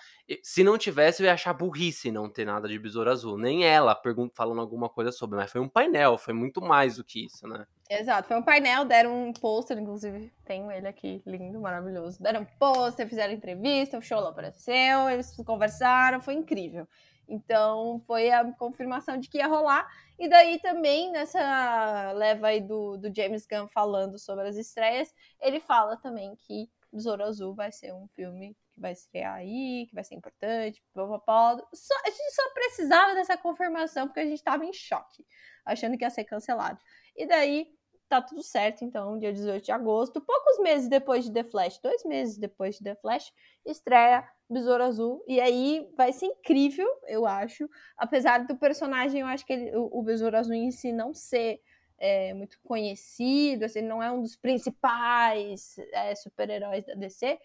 [0.42, 3.36] Se não tivesse, eu ia achar burrice não ter nada de Besouro Azul.
[3.36, 4.00] Nem ela
[4.34, 7.66] falando alguma coisa sobre, mas foi um painel, foi muito mais do que isso, né?
[7.90, 12.22] Exato, foi um painel, deram um pôster, inclusive tenho ele aqui, lindo, maravilhoso.
[12.22, 16.88] Deram um pôster, fizeram entrevista, o show apareceu, eles conversaram, foi incrível.
[17.28, 19.86] Então foi a confirmação de que ia rolar.
[20.18, 25.60] E daí também, nessa leva aí do, do James Gunn falando sobre as estreias, ele
[25.60, 30.14] fala também que Besouro Azul vai ser um filme vai estrear aí, que vai ser
[30.16, 31.56] importante, papapá.
[31.72, 35.24] Só, a gente só precisava dessa confirmação porque a gente tava em choque,
[35.64, 36.78] achando que ia ser cancelado.
[37.16, 37.68] E daí
[38.08, 42.04] tá tudo certo, então, dia 18 de agosto, poucos meses depois de The Flash, dois
[42.04, 43.32] meses depois de The Flash,
[43.64, 45.24] estreia Besouro Azul.
[45.26, 47.66] E aí vai ser incrível, eu acho.
[47.96, 51.62] Apesar do personagem, eu acho que ele- o, o Besouro Azul em si não ser
[51.98, 57.38] é, muito conhecido, assim, não é um dos principais é, super-heróis da DC.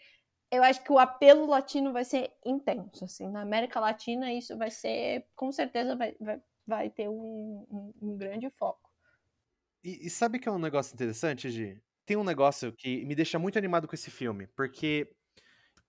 [0.52, 4.72] Eu acho que o apelo latino vai ser intenso, assim, na América Latina isso vai
[4.72, 8.90] ser, com certeza vai, vai, vai ter um, um- um grande foco.
[9.84, 11.82] E, e sabe que é um negócio interessante, Gi?
[12.06, 15.14] Tem um negócio que me deixa muito animado com esse filme, porque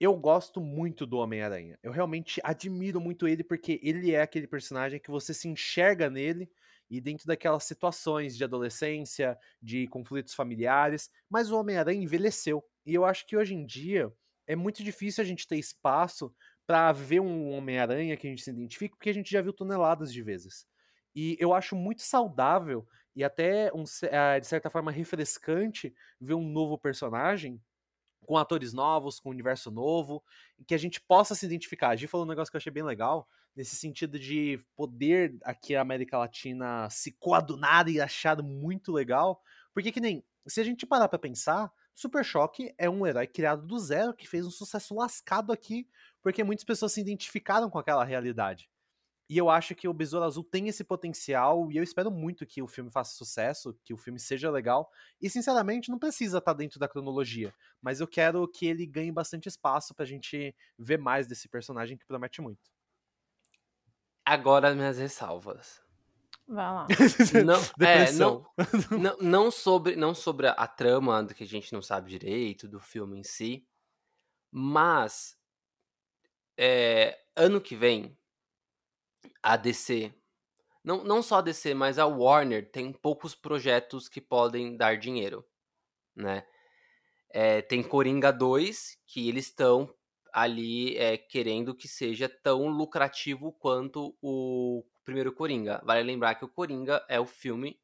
[0.00, 1.78] Eu gosto muito do Homem-Aranha.
[1.82, 6.50] Eu realmente admiro muito ele porque ele é aquele personagem que você se enxerga nele
[6.90, 12.64] e dentro daquelas situações de adolescência, de conflitos familiares, mas o Homem-Aranha envelheceu.
[12.86, 14.12] E eu acho que hoje em dia
[14.48, 16.34] é muito difícil a gente ter espaço
[16.66, 20.12] para ver um Homem-Aranha que a gente se identifique, porque a gente já viu toneladas
[20.12, 20.66] de vezes.
[21.14, 26.78] E eu acho muito saudável e até, um, de certa forma, refrescante ver um novo
[26.78, 27.60] personagem
[28.26, 30.22] com atores novos, com um universo novo,
[30.66, 31.90] que a gente possa se identificar.
[31.90, 35.74] A gente falou um negócio que eu achei bem legal, nesse sentido de poder aqui
[35.74, 39.42] a América Latina se coadunar e achar muito legal,
[39.74, 43.66] porque que nem, se a gente parar para pensar, Super Choque é um herói criado
[43.66, 45.84] do zero que fez um sucesso lascado aqui,
[46.22, 48.70] porque muitas pessoas se identificaram com aquela realidade.
[49.28, 52.62] E eu acho que o Besouro Azul tem esse potencial e eu espero muito que
[52.62, 54.88] o filme faça sucesso, que o filme seja legal.
[55.20, 57.52] E sinceramente, não precisa estar tá dentro da cronologia,
[57.82, 62.06] mas eu quero que ele ganhe bastante espaço pra gente ver mais desse personagem que
[62.06, 62.70] promete muito.
[64.24, 65.82] Agora minhas ressalvas.
[66.48, 66.86] Vai lá.
[67.44, 68.46] Não, é, não,
[68.98, 72.66] não, não, sobre, não sobre a, a trama do que a gente não sabe direito,
[72.66, 73.66] do filme em si,
[74.50, 75.36] mas
[76.56, 78.16] é, ano que vem
[79.42, 80.12] a DC,
[80.82, 85.44] não, não só a DC, mas a Warner tem poucos projetos que podem dar dinheiro,
[86.16, 86.46] né?
[87.30, 89.94] É, tem Coringa 2, que eles estão
[90.32, 95.82] ali é, querendo que seja tão lucrativo quanto o primeiro Coringa.
[95.84, 97.80] Vale lembrar que o Coringa é o filme.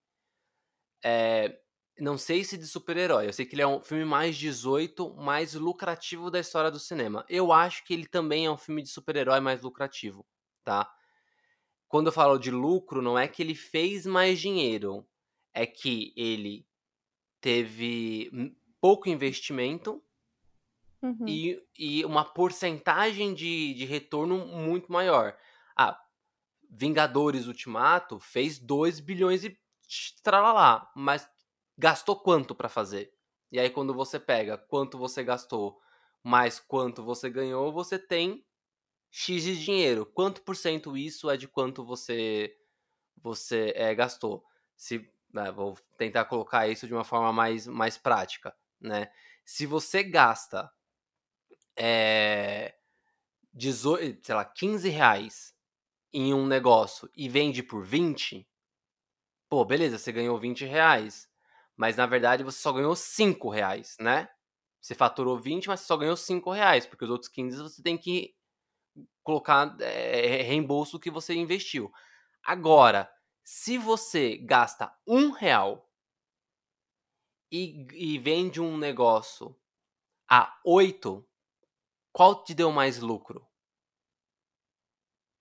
[1.03, 1.59] É,
[1.99, 5.55] não sei se de super-herói, eu sei que ele é um filme mais 18, mais
[5.55, 7.25] lucrativo da história do cinema.
[7.29, 10.27] Eu acho que ele também é um filme de super-herói mais lucrativo,
[10.63, 10.95] tá?
[11.95, 15.07] quando eu falo de lucro, não é que ele fez mais dinheiro,
[15.55, 16.67] é que ele
[17.41, 20.03] teve pouco investimento
[21.01, 21.25] uhum.
[21.25, 25.37] e, e uma porcentagem de, de retorno muito maior.
[25.77, 26.04] Ah,
[26.77, 29.57] Vingadores Ultimato fez 2 bilhões e
[30.25, 31.29] tralalá, mas
[31.79, 33.15] gastou quanto para fazer?
[33.53, 35.81] E aí quando você pega quanto você gastou
[36.23, 38.45] mais quanto você ganhou, você tem
[39.11, 40.05] X de dinheiro.
[40.05, 42.57] Quanto por cento isso é de quanto você
[43.23, 44.45] você é, gastou?
[44.77, 49.11] Se né, vou tentar colocar isso de uma forma mais, mais prática, né?
[49.45, 50.71] Se você gasta
[51.77, 52.75] é,
[53.53, 55.54] 18, sei lá, 15 reais
[56.15, 58.49] em um negócio e vende por 20,
[59.49, 61.29] pô, beleza, você ganhou 20 reais.
[61.77, 64.29] Mas na verdade você só ganhou 5 reais, né?
[64.81, 67.99] Você faturou 20, mas você só ganhou 5 reais, porque os outros 15 você tem
[67.99, 68.35] que
[69.23, 71.93] colocar é, reembolso que você investiu.
[72.45, 73.11] Agora,
[73.45, 75.89] se você gasta um real
[77.51, 79.57] e, e vende um negócio
[80.31, 81.27] a oito,
[82.13, 83.47] qual te deu mais lucro?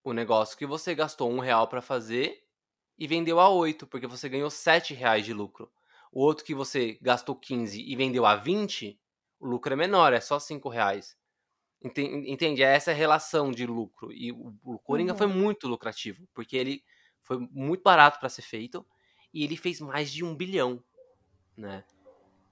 [0.04, 2.44] O negócio que você gastou um real para fazer
[2.98, 5.72] e vendeu a oito, porque você ganhou sete reais de lucro.
[6.12, 9.00] O outro que você gastou 15 e vendeu a 20,
[9.40, 11.18] o lucro é menor, é só cinco reais.
[11.84, 12.64] Entende?
[12.64, 14.12] É essa relação de lucro.
[14.12, 15.18] E o, o Coringa uhum.
[15.18, 16.84] foi muito lucrativo, porque ele
[17.22, 18.86] foi muito barato para ser feito
[19.34, 20.82] e ele fez mais de um bilhão,
[21.58, 21.84] né?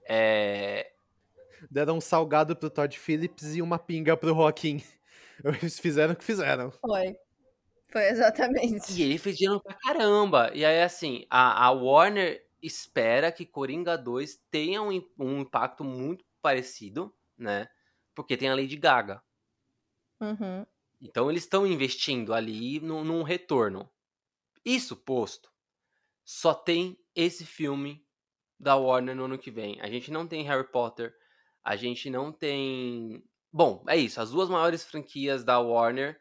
[0.06, 0.92] É...
[1.70, 4.84] Deram um salgado pro Todd Phillips e uma pinga pro Joaquim.
[5.62, 6.72] Eles fizeram o que fizeram.
[6.72, 7.16] Foi.
[7.92, 8.94] Foi exatamente.
[8.94, 10.52] E ele fez dinheiro pra caramba.
[10.54, 16.24] E aí, assim, a, a Warner espera que Coringa 2 tenha um, um impacto muito
[16.42, 17.68] parecido, né?
[18.16, 19.22] porque tem a Lady Gaga.
[20.20, 20.66] Uhum.
[21.02, 23.90] Então eles estão investindo ali no, num retorno.
[24.64, 25.52] Isso posto,
[26.24, 28.06] só tem esse filme
[28.60, 29.82] da Warner no ano que vem.
[29.82, 31.16] A gente não tem Harry Potter,
[31.64, 33.24] a gente não tem.
[33.52, 34.22] Bom, é isso.
[34.22, 36.21] As duas maiores franquias da Warner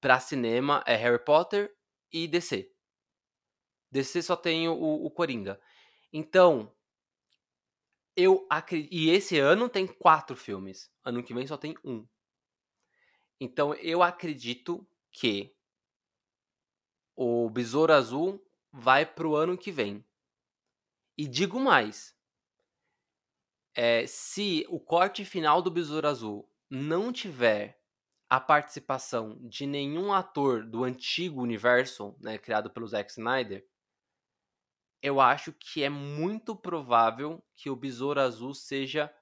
[0.00, 1.74] para cinema é Harry Potter
[2.12, 2.70] e DC.
[3.90, 5.60] DC só tem o, o Coringa.
[6.12, 6.72] Então,
[8.16, 8.92] eu acredito.
[8.92, 10.90] E esse ano tem quatro filmes.
[11.04, 12.06] Ano que vem só tem um.
[13.40, 15.56] Então eu acredito que
[17.16, 20.04] o Besouro Azul vai pro ano que vem.
[21.16, 22.14] E digo mais.
[23.74, 27.79] É, se o corte final do Besouro Azul não tiver
[28.30, 33.66] a participação de nenhum ator do antigo universo, né, criado pelo Zack Snyder,
[35.02, 39.12] eu acho que é muito provável que o Besouro Azul seja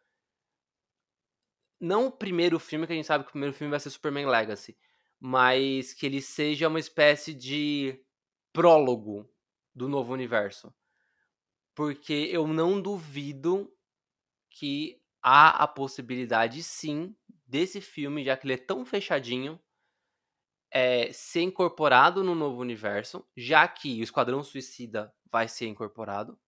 [1.80, 4.26] não o primeiro filme, que a gente sabe que o primeiro filme vai ser Superman
[4.26, 4.76] Legacy,
[5.18, 8.05] mas que ele seja uma espécie de
[8.52, 9.32] prólogo
[9.74, 10.74] do novo universo.
[11.74, 13.72] Porque eu não duvido
[14.51, 17.16] que há a possibilidade sim
[17.48, 19.58] desse filme, já que ele é tão fechadinho,
[20.70, 26.38] é, ser incorporado no novo universo, já que o Esquadrão Suicida vai ser incorporado,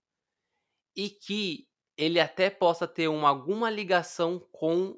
[0.94, 1.66] e que
[1.96, 4.96] ele até possa ter uma, alguma ligação com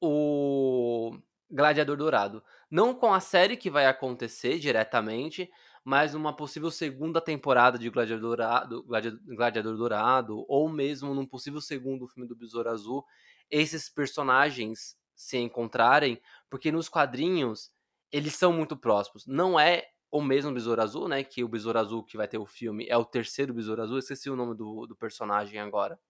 [0.00, 1.18] o
[1.50, 2.42] Gladiador Dourado.
[2.70, 5.50] Não com a série que vai acontecer diretamente,
[5.84, 12.06] mas uma possível segunda temporada de Gladiador Dourado, Gladiador Dourado, ou mesmo num possível segundo
[12.06, 13.04] filme do Besouro Azul,
[13.50, 16.18] esses personagens se encontrarem,
[16.48, 17.70] porque nos quadrinhos
[18.10, 19.26] eles são muito próximos.
[19.26, 21.22] Não é o mesmo Besouro Azul, né?
[21.22, 23.98] Que o Besouro Azul que vai ter o filme é o terceiro Besouro Azul.
[23.98, 26.00] esqueci o nome do, do personagem agora.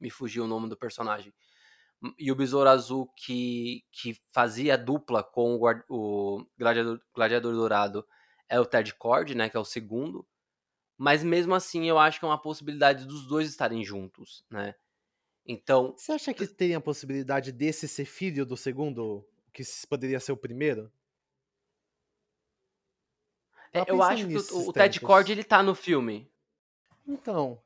[0.00, 1.32] Me fugiu o nome do personagem.
[2.18, 8.04] E o Besouro Azul que, que fazia dupla com o, o Gladiador, Gladiador Dourado
[8.48, 10.26] é o Ted Cord, né, que é o segundo.
[10.98, 14.74] Mas mesmo assim, eu acho que é uma possibilidade dos dois estarem juntos, né?
[15.46, 15.94] Então.
[15.96, 20.36] Você acha que tem a possibilidade desse ser filho do segundo, que poderia ser o
[20.36, 20.90] primeiro?
[23.72, 26.30] É, eu acho que o, o Ted Cord ele tá no filme.
[27.06, 27.60] Então,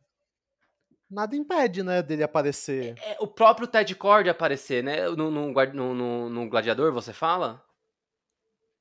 [1.10, 2.94] nada impede, né, dele aparecer.
[2.98, 5.08] É, é, o próprio Ted Cord aparecer, né?
[5.10, 7.64] No, no, no, no, Gladiador, você fala?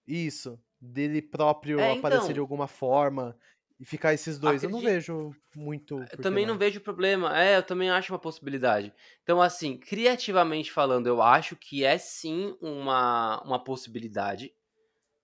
[0.07, 3.35] Isso dele próprio é, aparecer então, de alguma forma
[3.79, 4.63] e ficar esses dois.
[4.63, 4.77] Acredito.
[4.77, 5.99] Eu não vejo muito.
[6.11, 6.53] Eu também não.
[6.53, 7.37] não vejo problema.
[7.37, 8.93] É, eu também acho uma possibilidade.
[9.23, 14.53] Então, assim, criativamente falando, eu acho que é sim uma, uma possibilidade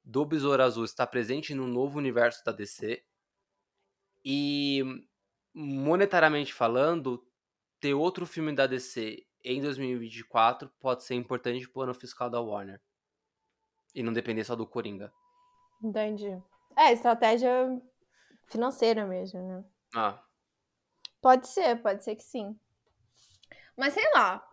[0.03, 3.03] do Besouro Azul estar presente no novo universo da DC.
[4.23, 4.83] E
[5.53, 7.25] monetariamente falando,
[7.79, 12.81] ter outro filme da DC em 2024 pode ser importante pro ano fiscal da Warner.
[13.95, 15.11] E não depender só do Coringa.
[15.83, 16.37] Entendi.
[16.77, 17.81] É, estratégia
[18.51, 19.63] financeira mesmo, né?
[19.95, 20.21] Ah.
[21.21, 22.59] Pode ser, pode ser que sim.
[23.77, 24.47] Mas sei lá.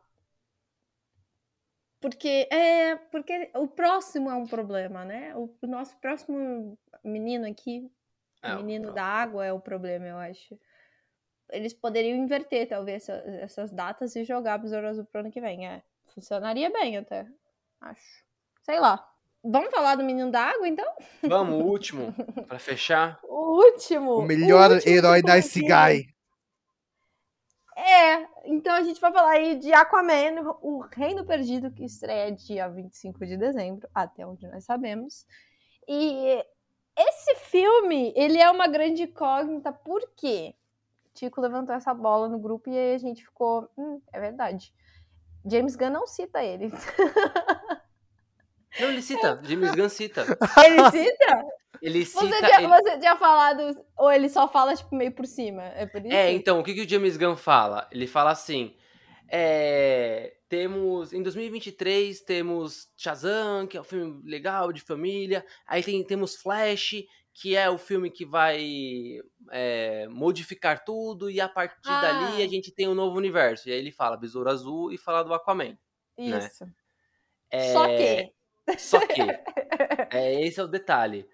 [2.01, 5.35] Porque é porque o próximo é um problema, né?
[5.35, 7.91] O, o nosso próximo menino aqui,
[8.41, 10.59] é, o menino da água é o problema, eu acho.
[11.51, 15.67] Eles poderiam inverter, talvez, essa, essas datas e jogar Besouro Azul pro ano que vem.
[15.67, 15.83] É,
[16.15, 17.27] funcionaria bem até.
[17.81, 18.25] Acho.
[18.63, 19.18] Sei lá.
[19.51, 20.87] Vamos falar do Menino da Água, então?
[21.23, 22.13] Vamos, o último,
[22.47, 23.19] para fechar.
[23.23, 24.19] O último.
[24.19, 26.07] O melhor o último herói da Guy.
[27.75, 32.69] É, então a gente vai falar aí de Aquaman, o Reino Perdido, que estreia dia
[32.69, 35.25] 25 de dezembro, até onde nós sabemos.
[35.89, 36.45] E
[36.95, 40.55] esse filme, ele é uma grande incógnita, por quê?
[41.15, 44.75] Tico levantou essa bola no grupo e aí a gente ficou, hum, é verdade.
[45.47, 46.71] James Gunn não cita ele.
[48.79, 49.41] Não, ele cita.
[49.45, 50.25] James Gunn cita.
[50.65, 51.45] Ele cita?
[51.81, 52.27] Ele cita.
[52.27, 52.69] Você tinha, ele...
[52.69, 53.85] você tinha falado.
[53.97, 55.63] Ou ele só fala, tipo, meio por cima?
[55.63, 56.15] É por isso?
[56.15, 57.89] É, então, o que, que o James Gunn fala?
[57.91, 58.75] Ele fala assim.
[59.31, 61.13] É, temos.
[61.13, 65.45] Em 2023 temos Shazam, que é um filme legal, de família.
[65.67, 67.05] Aí tem, temos Flash,
[67.35, 69.21] que é o filme que vai
[69.51, 71.31] é, modificar tudo.
[71.31, 72.01] E a partir ah.
[72.01, 73.69] dali a gente tem um novo universo.
[73.69, 75.79] E aí ele fala Besouro Azul e fala do Aquaman.
[76.19, 76.39] Né?
[76.39, 76.65] Isso.
[76.65, 76.73] Né?
[77.51, 77.73] É...
[77.73, 78.33] Só que
[78.77, 79.23] só que,
[80.11, 81.29] é, esse é o detalhe.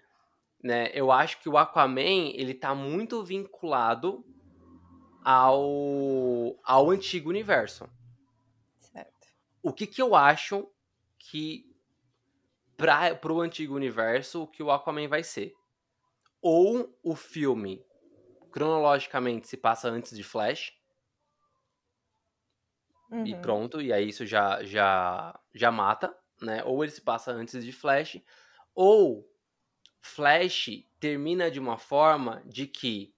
[0.63, 0.89] Né?
[0.93, 4.25] Eu acho que o Aquaman, ele tá muito vinculado
[5.23, 7.89] ao, ao antigo universo.
[8.79, 9.27] Certo.
[9.61, 10.69] O que que eu acho
[11.19, 11.65] que
[12.77, 15.53] para pro antigo universo, o que o Aquaman vai ser?
[16.41, 17.83] Ou o filme
[18.51, 20.71] cronologicamente se passa antes de Flash,
[23.11, 23.25] uhum.
[23.25, 26.63] e pronto, e aí isso já já já mata né?
[26.65, 28.21] Ou ele se passa antes de Flash,
[28.73, 29.29] ou
[30.01, 33.15] Flash termina de uma forma de que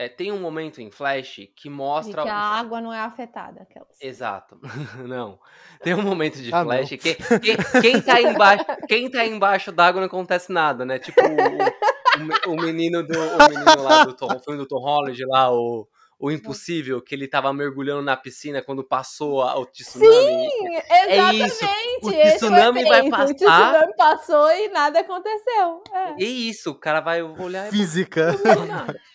[0.00, 2.22] é, tem um momento em Flash que mostra.
[2.22, 3.62] De que a água não é afetada.
[3.62, 4.00] Aquelas.
[4.00, 4.58] Exato.
[5.06, 5.38] não.
[5.82, 10.00] Tem um momento de ah, Flash que quem, quem, tá embaixo, quem tá embaixo d'água
[10.00, 10.98] não acontece nada, né?
[10.98, 13.12] Tipo o, o, o menino do.
[13.12, 15.86] O menino lá do Tom, o filme do Tom Holland lá, o
[16.20, 20.50] o impossível, que ele tava mergulhando na piscina quando passou o tsunami.
[20.50, 21.64] Sim, exatamente.
[21.64, 22.34] É isso.
[22.34, 23.30] O tsunami vai passar.
[23.30, 25.82] O tsunami passou e nada aconteceu.
[25.90, 26.14] É.
[26.18, 27.70] E isso, o cara vai olhar.
[27.70, 28.36] Física.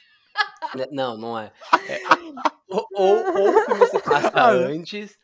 [0.91, 1.53] Não, não é.
[1.87, 2.01] é
[2.67, 5.17] ou, ou, ou você passa antes.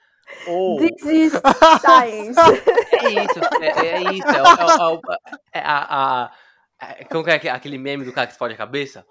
[0.48, 0.78] Ou...
[0.78, 1.34] This is
[1.82, 2.40] science.
[2.40, 4.28] É isso, é, é isso.
[4.30, 6.32] É, é, é, é a, a,
[6.80, 9.06] a, como é aquele meme do cara que explode a cabeça?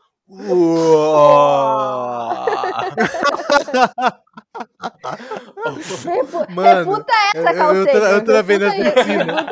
[6.50, 7.92] Mano, refuta essa, calceira.
[7.92, 9.46] Eu, eu, eu tô vendo a piscina.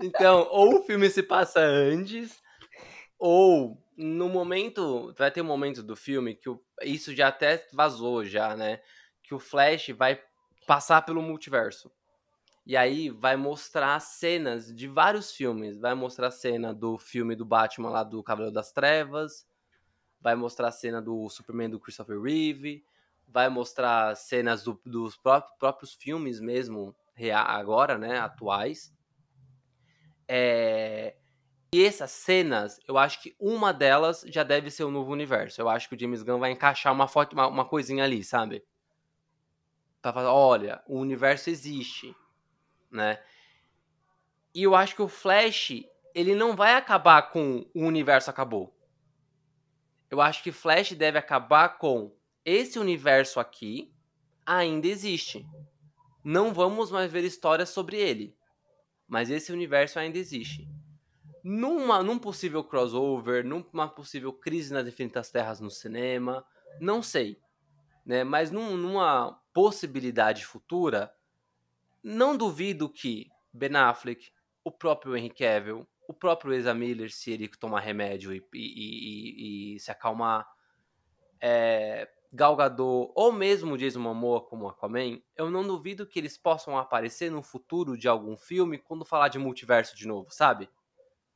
[0.00, 2.42] Então, ou o filme se passa antes,
[3.18, 5.14] ou no momento.
[5.16, 6.50] Vai ter um momento do filme que
[6.82, 8.80] isso já até vazou, já, né?
[9.26, 10.20] que o Flash vai
[10.66, 11.90] passar pelo multiverso.
[12.66, 15.78] E aí vai mostrar cenas de vários filmes.
[15.78, 19.46] Vai mostrar a cena do filme do Batman lá do Cavaleiro das Trevas.
[20.20, 22.84] Vai mostrar a cena do Superman do Christopher Reeve.
[23.28, 26.92] Vai mostrar cenas do, dos próprios, próprios filmes mesmo,
[27.32, 28.18] agora, né?
[28.18, 28.92] Atuais.
[30.26, 31.14] É...
[31.72, 35.60] E essas cenas, eu acho que uma delas já deve ser o novo universo.
[35.60, 38.64] Eu acho que o James Gunn vai encaixar uma, foto, uma, uma coisinha ali, sabe?
[40.02, 42.12] Pra falar, olha, o universo existe
[42.96, 43.22] né?
[44.54, 48.74] E eu acho que o Flash, ele não vai acabar com o universo acabou.
[50.10, 53.92] Eu acho que Flash deve acabar com esse universo aqui
[54.46, 55.46] ainda existe.
[56.24, 58.36] Não vamos mais ver histórias sobre ele.
[59.06, 60.68] Mas esse universo ainda existe.
[61.44, 66.44] Numa, num possível crossover, numa possível crise nas infinitas terras no cinema,
[66.80, 67.38] não sei.
[68.04, 68.24] Né?
[68.24, 71.12] Mas num, numa possibilidade futura,
[72.06, 74.30] não duvido que Ben Affleck,
[74.62, 79.74] o próprio Henry Cavill, o próprio Ezra Miller, se ele tomar remédio e, e, e,
[79.74, 80.46] e se acalmar,
[81.40, 86.78] é, Gal Gadot, ou mesmo Jason Momoa como Aquaman, eu não duvido que eles possam
[86.78, 90.70] aparecer no futuro de algum filme quando falar de multiverso de novo, sabe?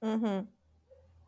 [0.00, 0.46] Uhum.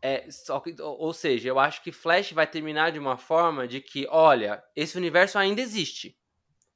[0.00, 0.28] É,
[0.62, 4.62] que, ou seja, eu acho que Flash vai terminar de uma forma de que, olha,
[4.76, 6.16] esse universo ainda existe.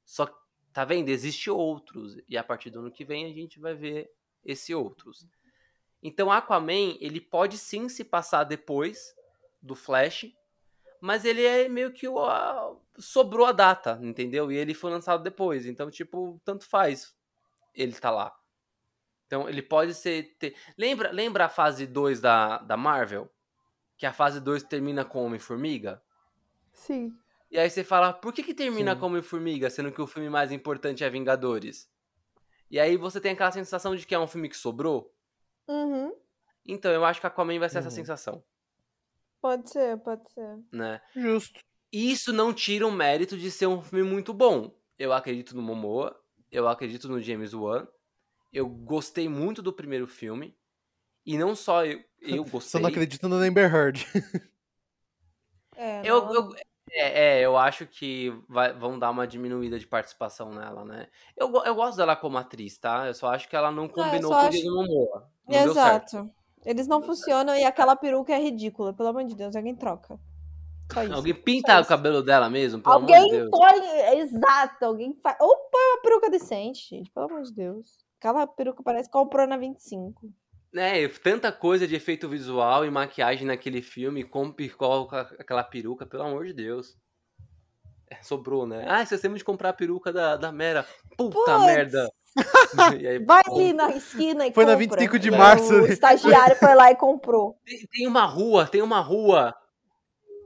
[0.05, 0.29] Só
[0.77, 1.09] tá vendo?
[1.09, 2.19] Existe outros.
[2.29, 4.13] E a partir do ano que vem a gente vai ver
[4.45, 5.27] esse outros.
[6.03, 9.15] Então Aquaman, ele pode sim se passar depois
[9.59, 10.31] do Flash,
[11.01, 14.51] mas ele é meio que o a, sobrou a data, entendeu?
[14.51, 17.11] E ele foi lançado depois, então tipo, tanto faz.
[17.73, 18.39] Ele tá lá.
[19.25, 20.55] Então ele pode ser ter...
[20.77, 23.27] lembra, lembra a fase 2 da da Marvel?
[23.97, 25.99] Que a fase 2 termina com Homem-Formiga?
[26.71, 27.17] Sim.
[27.49, 28.99] E aí você fala, por que, que termina Sim.
[28.99, 31.89] como Formiga, sendo que o filme mais importante é Vingadores?
[32.69, 35.13] E aí você tem aquela sensação de que é um filme que sobrou.
[35.67, 36.13] Uhum.
[36.65, 37.95] Então, eu acho que Aquaman vai ser essa Uhum.
[37.95, 38.43] sensação,
[39.39, 40.59] Pode ser, pode ser.
[40.71, 40.99] né?
[41.15, 41.59] Justo.
[41.91, 44.75] Isso não tira o mérito de ser um filme muito bom.
[44.99, 46.19] Eu acredito no Momoa,
[46.51, 47.87] eu acredito no James Wan.
[48.51, 50.57] Eu gostei muito do primeiro filme.
[51.25, 52.81] E não só eu, eu Só gostei.
[52.81, 54.05] não acredito no Amber Heard.
[55.79, 56.55] É, Eu, eu-
[56.91, 61.07] é, é, eu acho que vai- vão dar uma diminuída de participação nela, né?
[61.35, 63.07] Eu, eu gosto dela como atriz, tá?
[63.07, 65.29] Eu só acho que ela não combinou só com o acho- Momoa.
[65.49, 66.29] Exato.
[66.65, 68.93] Eles não funcionam e aquela peruca é ridícula.
[68.93, 70.19] Pelo amor de Deus, alguém troca.
[71.13, 73.49] Alguém pinta o cabelo dela mesmo, pelo amor de Alguém Deus.
[73.49, 74.17] põe.
[74.19, 75.35] Exato, alguém faz.
[75.39, 77.11] Ou põe uma peruca decente, gente.
[77.11, 78.05] Pelo amor de Deus.
[78.19, 80.29] Aquela peruca parece que comprou na 25.
[80.73, 86.23] É, tanta coisa de efeito visual e maquiagem naquele filme, como coloca aquela peruca, pelo
[86.23, 86.97] amor de Deus.
[88.09, 88.85] É, sobrou, né?
[88.87, 90.85] Ah, esquecemos de comprar a peruca da, da Mera.
[91.17, 92.09] Puta Puts, merda.
[93.01, 94.97] E aí, Vai pô, ali na esquina e Foi na compra.
[94.97, 95.89] 25 de março, O né?
[95.89, 97.57] estagiário foi lá e comprou.
[97.65, 99.55] Tem, tem uma rua, tem uma rua.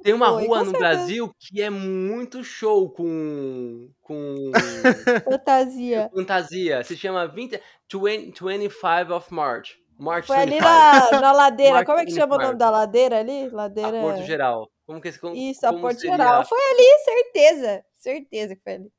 [0.02, 0.96] Tem uma Foi, rua com no certeza.
[0.96, 3.92] Brasil que é muito show com.
[4.02, 4.52] com
[5.30, 6.10] Fantasia.
[6.16, 6.84] fantasia.
[6.84, 7.62] Se chama 20,
[7.94, 9.81] 20 25 of March.
[10.02, 10.66] March Foi ali 25.
[10.68, 11.74] na, na ladeira.
[11.76, 13.46] Mark Como é que chama o nome da ladeira ali?
[13.46, 14.02] A Ladeira.
[14.02, 14.72] Porto Geral.
[14.84, 16.18] Como que como, Isso, a como Porto seria?
[16.18, 16.46] Geral.
[16.46, 17.86] Foi ali, certeza.
[17.98, 18.92] Certeza que foi ali.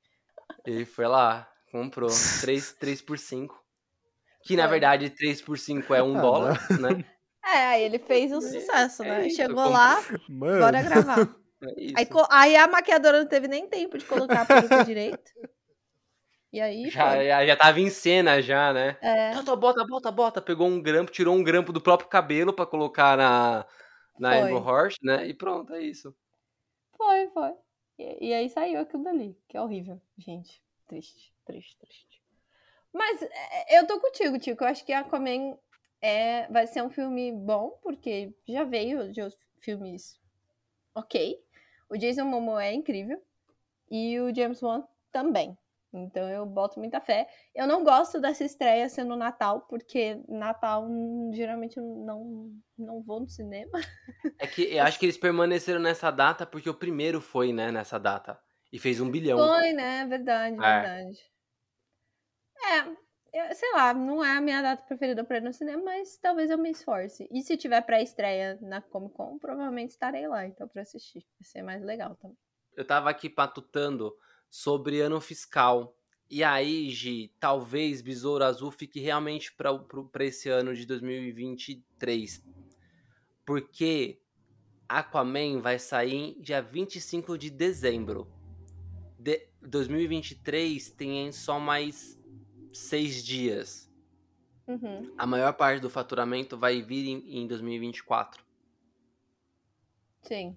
[0.64, 2.08] Ele foi lá, comprou
[2.40, 3.60] 3, 3 por 5.
[4.44, 7.04] Que na verdade 3 por 5 é 1 Ah, dólar, né?
[7.44, 9.24] É, aí ele fez um sucesso, né?
[9.24, 10.60] é isso, Chegou lá, Mano.
[10.60, 11.16] bora gravar.
[11.64, 12.00] É.
[12.00, 15.30] Aí, aí a maquiadora não teve nem tempo de colocar a peruca direito.
[16.52, 17.26] E aí já, foi.
[17.26, 18.98] já, já tava em cena já, né?
[19.00, 20.42] É, Bota, bota, bota, bota.
[20.42, 23.66] Pegou um grampo, tirou um grampo do próprio cabelo pra colocar na,
[24.18, 24.34] na.
[24.36, 25.26] Amber Horse, né?
[25.26, 26.14] E pronto, é isso.
[26.96, 27.52] foi, foi.
[27.98, 30.62] E, e aí saiu aquilo dali, que é horrível, gente.
[30.86, 32.22] Triste, triste, triste.
[32.92, 34.64] Mas é, eu tô contigo, Tico.
[34.64, 35.56] Eu acho que Aquaman
[36.00, 40.20] é, vai ser um filme bom, porque já veio de outros filmes
[40.94, 41.42] ok.
[41.88, 43.22] O Jason Momoa é incrível.
[43.90, 45.56] E o James Wan também.
[45.92, 47.28] Então eu boto muita fé.
[47.54, 53.20] Eu não gosto dessa estreia sendo Natal, porque Natal hum, geralmente eu não, não vou
[53.20, 53.78] no cinema.
[54.38, 57.98] É que eu acho que eles permaneceram nessa data porque o primeiro foi, né, nessa
[57.98, 58.38] data.
[58.72, 59.38] E fez um bilhão.
[59.38, 60.06] Foi, né?
[60.06, 60.58] Verdade, É.
[60.58, 61.32] verdade.
[62.64, 62.80] É,
[63.50, 66.50] eu, sei lá, não é a minha data preferida pra ir no cinema, mas talvez
[66.50, 67.28] eu me esforce.
[67.30, 71.20] E se tiver pré-estreia na Comic Con, provavelmente estarei lá, então, pra assistir.
[71.38, 72.36] Vai ser mais legal também.
[72.76, 74.14] Eu tava aqui patutando
[74.52, 75.96] sobre ano fiscal.
[76.30, 82.44] E aí, Gi, talvez Besouro Azul fique realmente pra esse ano de 2023.
[83.46, 84.20] Porque
[84.86, 88.30] Aquaman vai sair dia 25 de dezembro.
[89.18, 92.20] de 2023 tem só mais
[92.74, 93.90] seis dias.
[94.66, 95.14] Uhum.
[95.16, 98.44] A maior parte do faturamento vai vir em, em 2024.
[100.22, 100.56] Sim.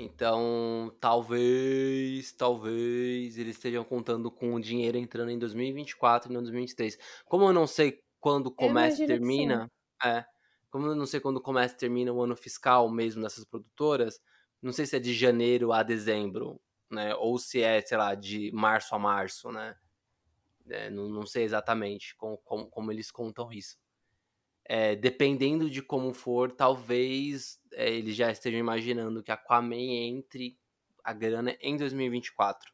[0.00, 6.96] Então, talvez, talvez eles estejam contando com o dinheiro entrando em 2024 e não 2023.
[7.24, 9.68] Como eu não sei quando começa e termina,
[10.04, 10.24] é,
[10.70, 14.20] como eu não sei quando começa e termina o ano fiscal mesmo dessas produtoras,
[14.62, 17.12] não sei se é de janeiro a dezembro, né?
[17.16, 19.74] Ou se é, sei lá, de março a março, né?
[20.68, 23.76] É, não, não sei exatamente como, como, como eles contam isso.
[24.68, 29.76] É, dependendo de como for, talvez é, eles já estejam imaginando que Aquaman
[30.08, 30.58] entre
[31.02, 32.70] a grana em 2024.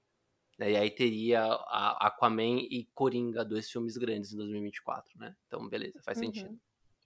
[0.58, 0.72] né?
[0.72, 5.36] E aí teria a Aquaman e Coringa, dois filmes grandes em 2024, né?
[5.46, 6.24] Então, beleza, faz Uhum.
[6.26, 6.54] sentido.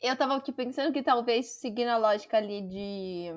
[0.00, 3.32] Eu tava aqui pensando que talvez, seguindo a lógica ali de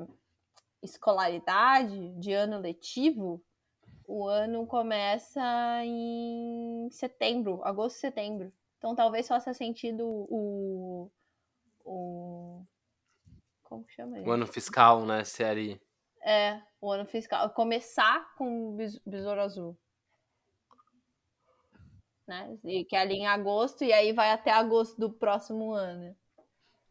[0.82, 3.44] escolaridade, de ano letivo,
[4.08, 5.42] o ano começa
[5.86, 8.54] em setembro, agosto, setembro.
[8.78, 11.12] Então talvez faça sentido o.
[11.86, 12.64] o
[13.64, 14.28] como que chama isso?
[14.28, 15.24] O ano fiscal, né?
[15.24, 15.80] Série.
[16.24, 17.50] É, o ano fiscal.
[17.52, 19.78] Começar com o Bes- Besouro Azul.
[22.28, 22.58] Né?
[22.64, 26.16] E que é ali em agosto, e aí vai até agosto do próximo ano.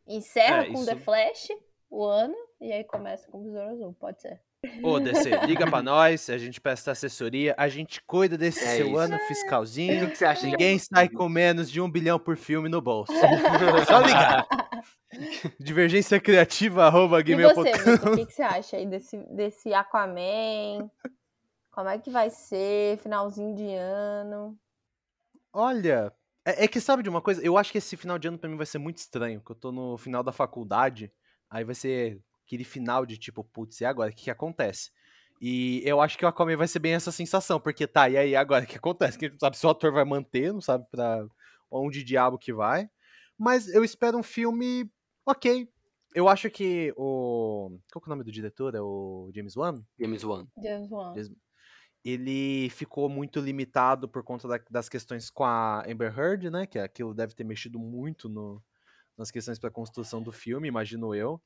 [0.06, 1.48] Encerra É, com isso- The Flash
[1.90, 4.40] o ano, e aí começa com o Besouro Azul, pode ser.
[4.82, 5.30] Ô, DC,
[5.64, 8.96] liga pra nós, a gente presta assessoria, a gente cuida desse É seu isso.
[8.98, 10.10] ano O fiscalzinho.
[10.10, 10.46] que você acha?
[10.46, 13.12] Ninguém sai com menos de um bilhão por filme no bolso.
[13.12, 13.14] É
[13.86, 14.46] só ligar.
[15.58, 20.90] Divergência criativa, arroba E você, Vitor, o que, que você acha aí desse, desse Aquaman?
[21.70, 22.98] Como é que vai ser?
[22.98, 24.58] Finalzinho de ano.
[25.52, 26.12] Olha,
[26.44, 27.42] é, é que sabe de uma coisa?
[27.44, 29.56] Eu acho que esse final de ano pra mim vai ser muito estranho, porque eu
[29.56, 31.12] tô no final da faculdade,
[31.48, 34.10] aí vai ser aquele final de tipo, putz, e agora?
[34.10, 34.90] O que, que acontece?
[35.40, 38.36] E eu acho que o Aquaman vai ser bem essa sensação, porque tá, e aí
[38.36, 39.18] agora o que acontece?
[39.18, 41.24] Que a gente não sabe se o ator vai manter, não sabe pra
[41.70, 42.90] onde diabo que vai.
[43.38, 44.90] Mas eu espero um filme
[45.26, 45.68] ok.
[46.14, 47.78] Eu acho que o.
[47.92, 48.74] Qual que é o nome do diretor?
[48.74, 49.80] É o James Wan?
[49.98, 50.46] James Wan.
[50.58, 51.14] James Wan.
[52.04, 56.66] Ele ficou muito limitado por conta da- das questões com a Amber Heard, né?
[56.66, 58.62] Que aquilo deve ter mexido muito no-
[59.16, 61.40] nas questões para construção do filme, imagino eu.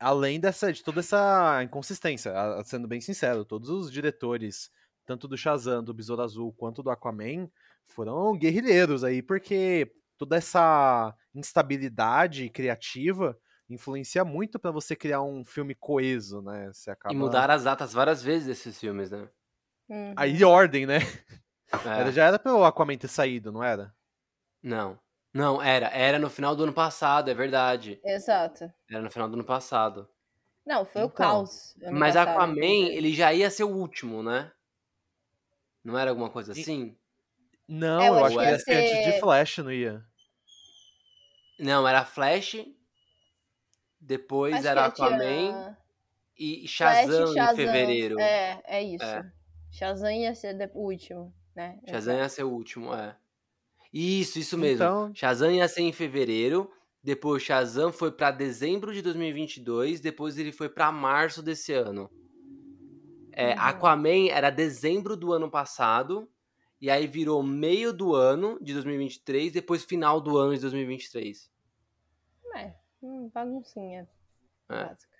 [0.00, 4.70] Além dessa, de toda essa inconsistência, a- a- sendo bem sincero, todos os diretores,
[5.06, 7.48] tanto do Shazam, do Besouro Azul, quanto do Aquaman,
[7.86, 13.38] foram guerrilheiros aí, porque toda essa instabilidade criativa
[13.70, 16.68] influencia muito para você criar um filme coeso, né?
[16.72, 17.14] Você acaba...
[17.14, 19.28] E mudaram as datas várias vezes desses filmes, né?
[19.88, 20.14] Uhum.
[20.16, 20.98] Aí ordem, né?
[21.84, 22.00] É.
[22.00, 23.94] Era, já era pra o Aquaman ter saído, não era?
[24.62, 24.98] Não.
[25.34, 25.88] Não, era.
[25.88, 28.00] Era no final do ano passado, é verdade.
[28.02, 28.72] Exato.
[28.90, 30.08] Era no final do ano passado.
[30.64, 31.74] Não, foi o Então, caos.
[31.82, 32.96] ano Mas passado, Aquaman, inclusive.
[32.96, 34.52] ele já ia ser o último, né?
[35.84, 36.96] Não era alguma coisa E- assim?
[37.68, 40.02] Não, É, eu eu acho que ia ser antes de Flash, não ia.
[41.58, 42.56] Não, era Flash,
[44.00, 45.76] depois Acho era tinha Aquaman
[46.38, 47.52] e Flash, Shazam, Shazam.
[47.52, 48.18] em fevereiro.
[48.20, 49.04] É, é isso.
[49.04, 49.32] É.
[49.72, 51.78] Shazam ia ser de- o último, né?
[51.88, 53.16] Shazam ia ser o último, é.
[53.92, 54.76] Isso, isso mesmo.
[54.84, 56.70] Então- Shazam ia ser em fevereiro,
[57.02, 62.08] depois Shazam foi pra dezembro de 2022, depois ele foi pra março desse ano.
[63.32, 63.60] É, Uhum.
[63.60, 66.28] Aquaman era dezembro do ano passado,
[66.80, 71.50] e aí virou meio do ano de 2023, depois final do ano de 2023.
[72.56, 74.08] É, hum, baguncinha
[74.70, 74.84] É.
[74.84, 75.18] básica.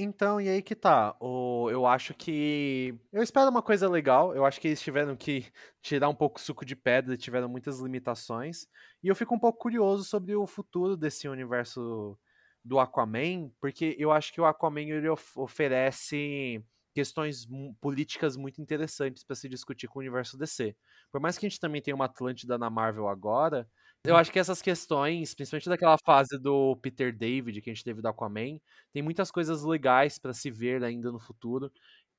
[0.00, 1.16] Então, e aí que tá.
[1.18, 2.94] O, eu acho que.
[3.12, 4.32] Eu espero uma coisa legal.
[4.32, 5.44] Eu acho que eles tiveram que
[5.82, 8.68] tirar um pouco o suco de pedra, tiveram muitas limitações.
[9.02, 12.16] E eu fico um pouco curioso sobre o futuro desse universo
[12.64, 16.62] do Aquaman, porque eu acho que o Aquaman ele of- oferece
[16.98, 17.46] questões
[17.80, 20.74] políticas muito interessantes para se discutir com o universo DC.
[21.12, 23.68] Por mais que a gente também tenha uma Atlântida na Marvel agora,
[24.04, 28.02] eu acho que essas questões, principalmente daquela fase do Peter David que a gente teve
[28.02, 28.58] do Aquaman,
[28.92, 31.70] tem muitas coisas legais pra se ver ainda no futuro.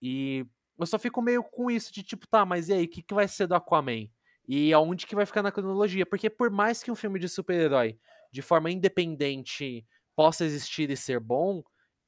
[0.02, 0.46] E
[0.80, 3.14] eu só fico meio com isso de tipo, tá, mas e aí, o que, que
[3.14, 4.08] vai ser do Aquaman?
[4.48, 6.06] E aonde que vai ficar na cronologia?
[6.06, 8.00] Porque por mais que um filme de super-herói,
[8.32, 9.86] de forma independente,
[10.16, 11.62] possa existir e ser bom,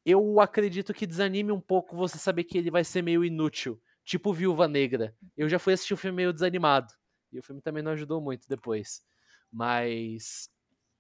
[0.06, 3.82] eu acredito que desanime um pouco você saber que ele vai ser meio inútil.
[4.04, 5.16] Tipo Viúva Negra.
[5.38, 6.94] Eu já fui assistir o filme meio desanimado.
[7.32, 9.04] E o filme também não ajudou muito depois.
[9.52, 10.50] Mas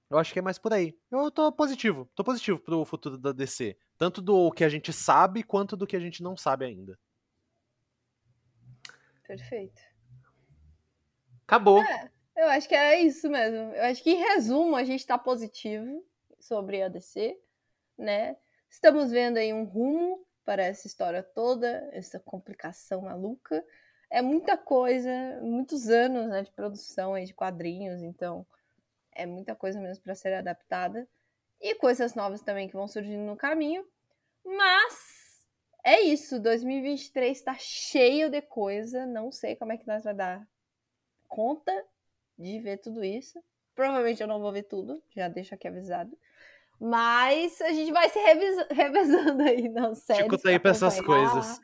[0.09, 0.97] eu acho que é mais por aí.
[1.09, 2.09] Eu tô positivo.
[2.15, 3.77] Tô positivo pro futuro da DC.
[3.97, 6.97] Tanto do que a gente sabe, quanto do que a gente não sabe ainda.
[9.23, 9.81] Perfeito.
[11.47, 11.83] Acabou.
[12.35, 13.57] Eu acho que é isso mesmo.
[13.57, 16.05] Eu acho que, em resumo, a gente tá positivo
[16.39, 17.37] sobre a DC,
[17.97, 18.35] né?
[18.71, 23.63] Estamos vendo aí um rumo para essa história toda, essa complicação maluca.
[24.09, 28.45] é muita coisa, muitos anos né, de produção aí de quadrinhos, então
[29.11, 31.07] é muita coisa mesmo para ser adaptada.
[31.59, 33.85] E coisas novas também que vão surgindo no caminho.
[34.43, 35.45] Mas
[35.83, 39.05] é isso, 2023 está cheio de coisa.
[39.05, 40.47] Não sei como é que nós vai dar
[41.27, 41.85] conta
[42.37, 43.43] de ver tudo isso.
[43.75, 46.17] Provavelmente eu não vou ver tudo, já deixo aqui avisado.
[46.83, 48.17] Mas a gente vai se
[48.73, 50.23] revezando aí nas séries.
[50.23, 51.61] Fico aí pra essas coisas.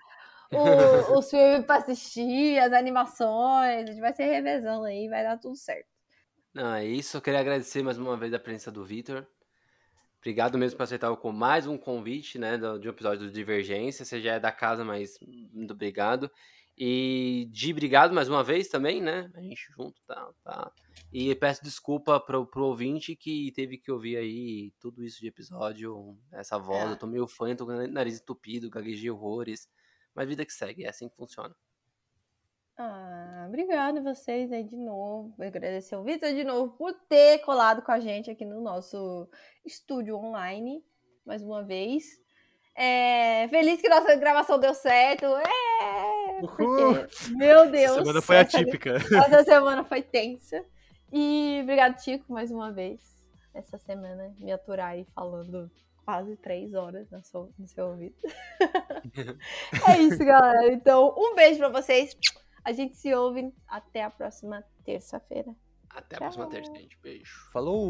[0.51, 3.83] O, os filmes pra assistir, as animações.
[3.83, 5.87] A gente vai se revezando aí, vai dar tudo certo.
[6.53, 7.17] Não, é isso.
[7.17, 9.25] Eu queria agradecer mais uma vez a presença do Vitor.
[10.19, 14.05] Obrigado mesmo por aceitar com mais um convite, né, de um episódio do Divergência.
[14.05, 15.17] Você já é da casa, mas
[15.51, 16.29] muito obrigado.
[16.77, 19.31] E de obrigado mais uma vez também, né?
[19.33, 20.29] A gente junto, tá?
[20.43, 20.71] tá.
[21.11, 26.15] E peço desculpa pro, pro ouvinte que teve que ouvir aí tudo isso de episódio,
[26.31, 26.89] essa voz.
[26.89, 26.91] É.
[26.91, 29.67] Eu tô meio fã, tô com o nariz entupido, gaguejei horrores.
[30.13, 31.55] Mas vida que segue, é assim que funciona.
[32.77, 35.33] Ah, obrigado vocês aí de novo.
[35.41, 39.27] Agradecer o Vitor de novo por ter colado com a gente aqui no nosso
[39.65, 40.85] estúdio online,
[41.25, 42.05] mais uma vez.
[42.75, 45.25] É, feliz que nossa gravação deu certo.
[45.25, 45.66] É,
[46.39, 46.63] porque,
[47.35, 47.91] meu Deus.
[47.91, 48.95] Essa semana foi atípica.
[48.95, 50.63] Essa semana foi tensa.
[51.11, 53.01] E obrigado, Tico, mais uma vez.
[53.53, 55.71] Essa semana, me aturar aí falando
[56.05, 58.15] quase três horas no seu, no seu ouvido.
[59.89, 60.71] é isso, galera.
[60.71, 62.15] Então, um beijo pra vocês.
[62.63, 65.55] A gente se ouve até a próxima terça-feira.
[65.89, 66.27] Até a Tchau.
[66.27, 66.97] próxima terça, gente.
[67.01, 67.49] Beijo.
[67.51, 67.89] Falou!